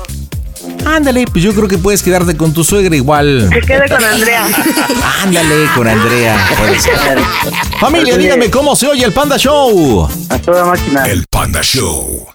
Ándale, 0.85 1.25
pues 1.25 1.43
yo 1.43 1.53
creo 1.53 1.67
que 1.67 1.77
puedes 1.77 2.01
quedarte 2.03 2.37
con 2.37 2.53
tu 2.53 2.63
suegra 2.63 2.95
igual. 2.95 3.49
Que 3.51 3.61
quede 3.61 3.89
con 3.89 4.03
Andrea. 4.03 4.45
Ándale 5.23 5.65
con 5.75 5.87
Andrea. 5.87 6.37
puede 6.57 6.79
ser. 6.79 7.19
Familia, 7.79 8.17
dígame 8.17 8.49
cómo 8.49 8.75
se 8.75 8.87
oye 8.87 9.03
el 9.03 9.11
Panda 9.13 9.37
Show. 9.37 10.07
A 10.29 10.37
toda 10.39 10.65
máquina. 10.65 11.03
El 11.05 11.25
Panda 11.27 11.61
Show. 11.61 12.27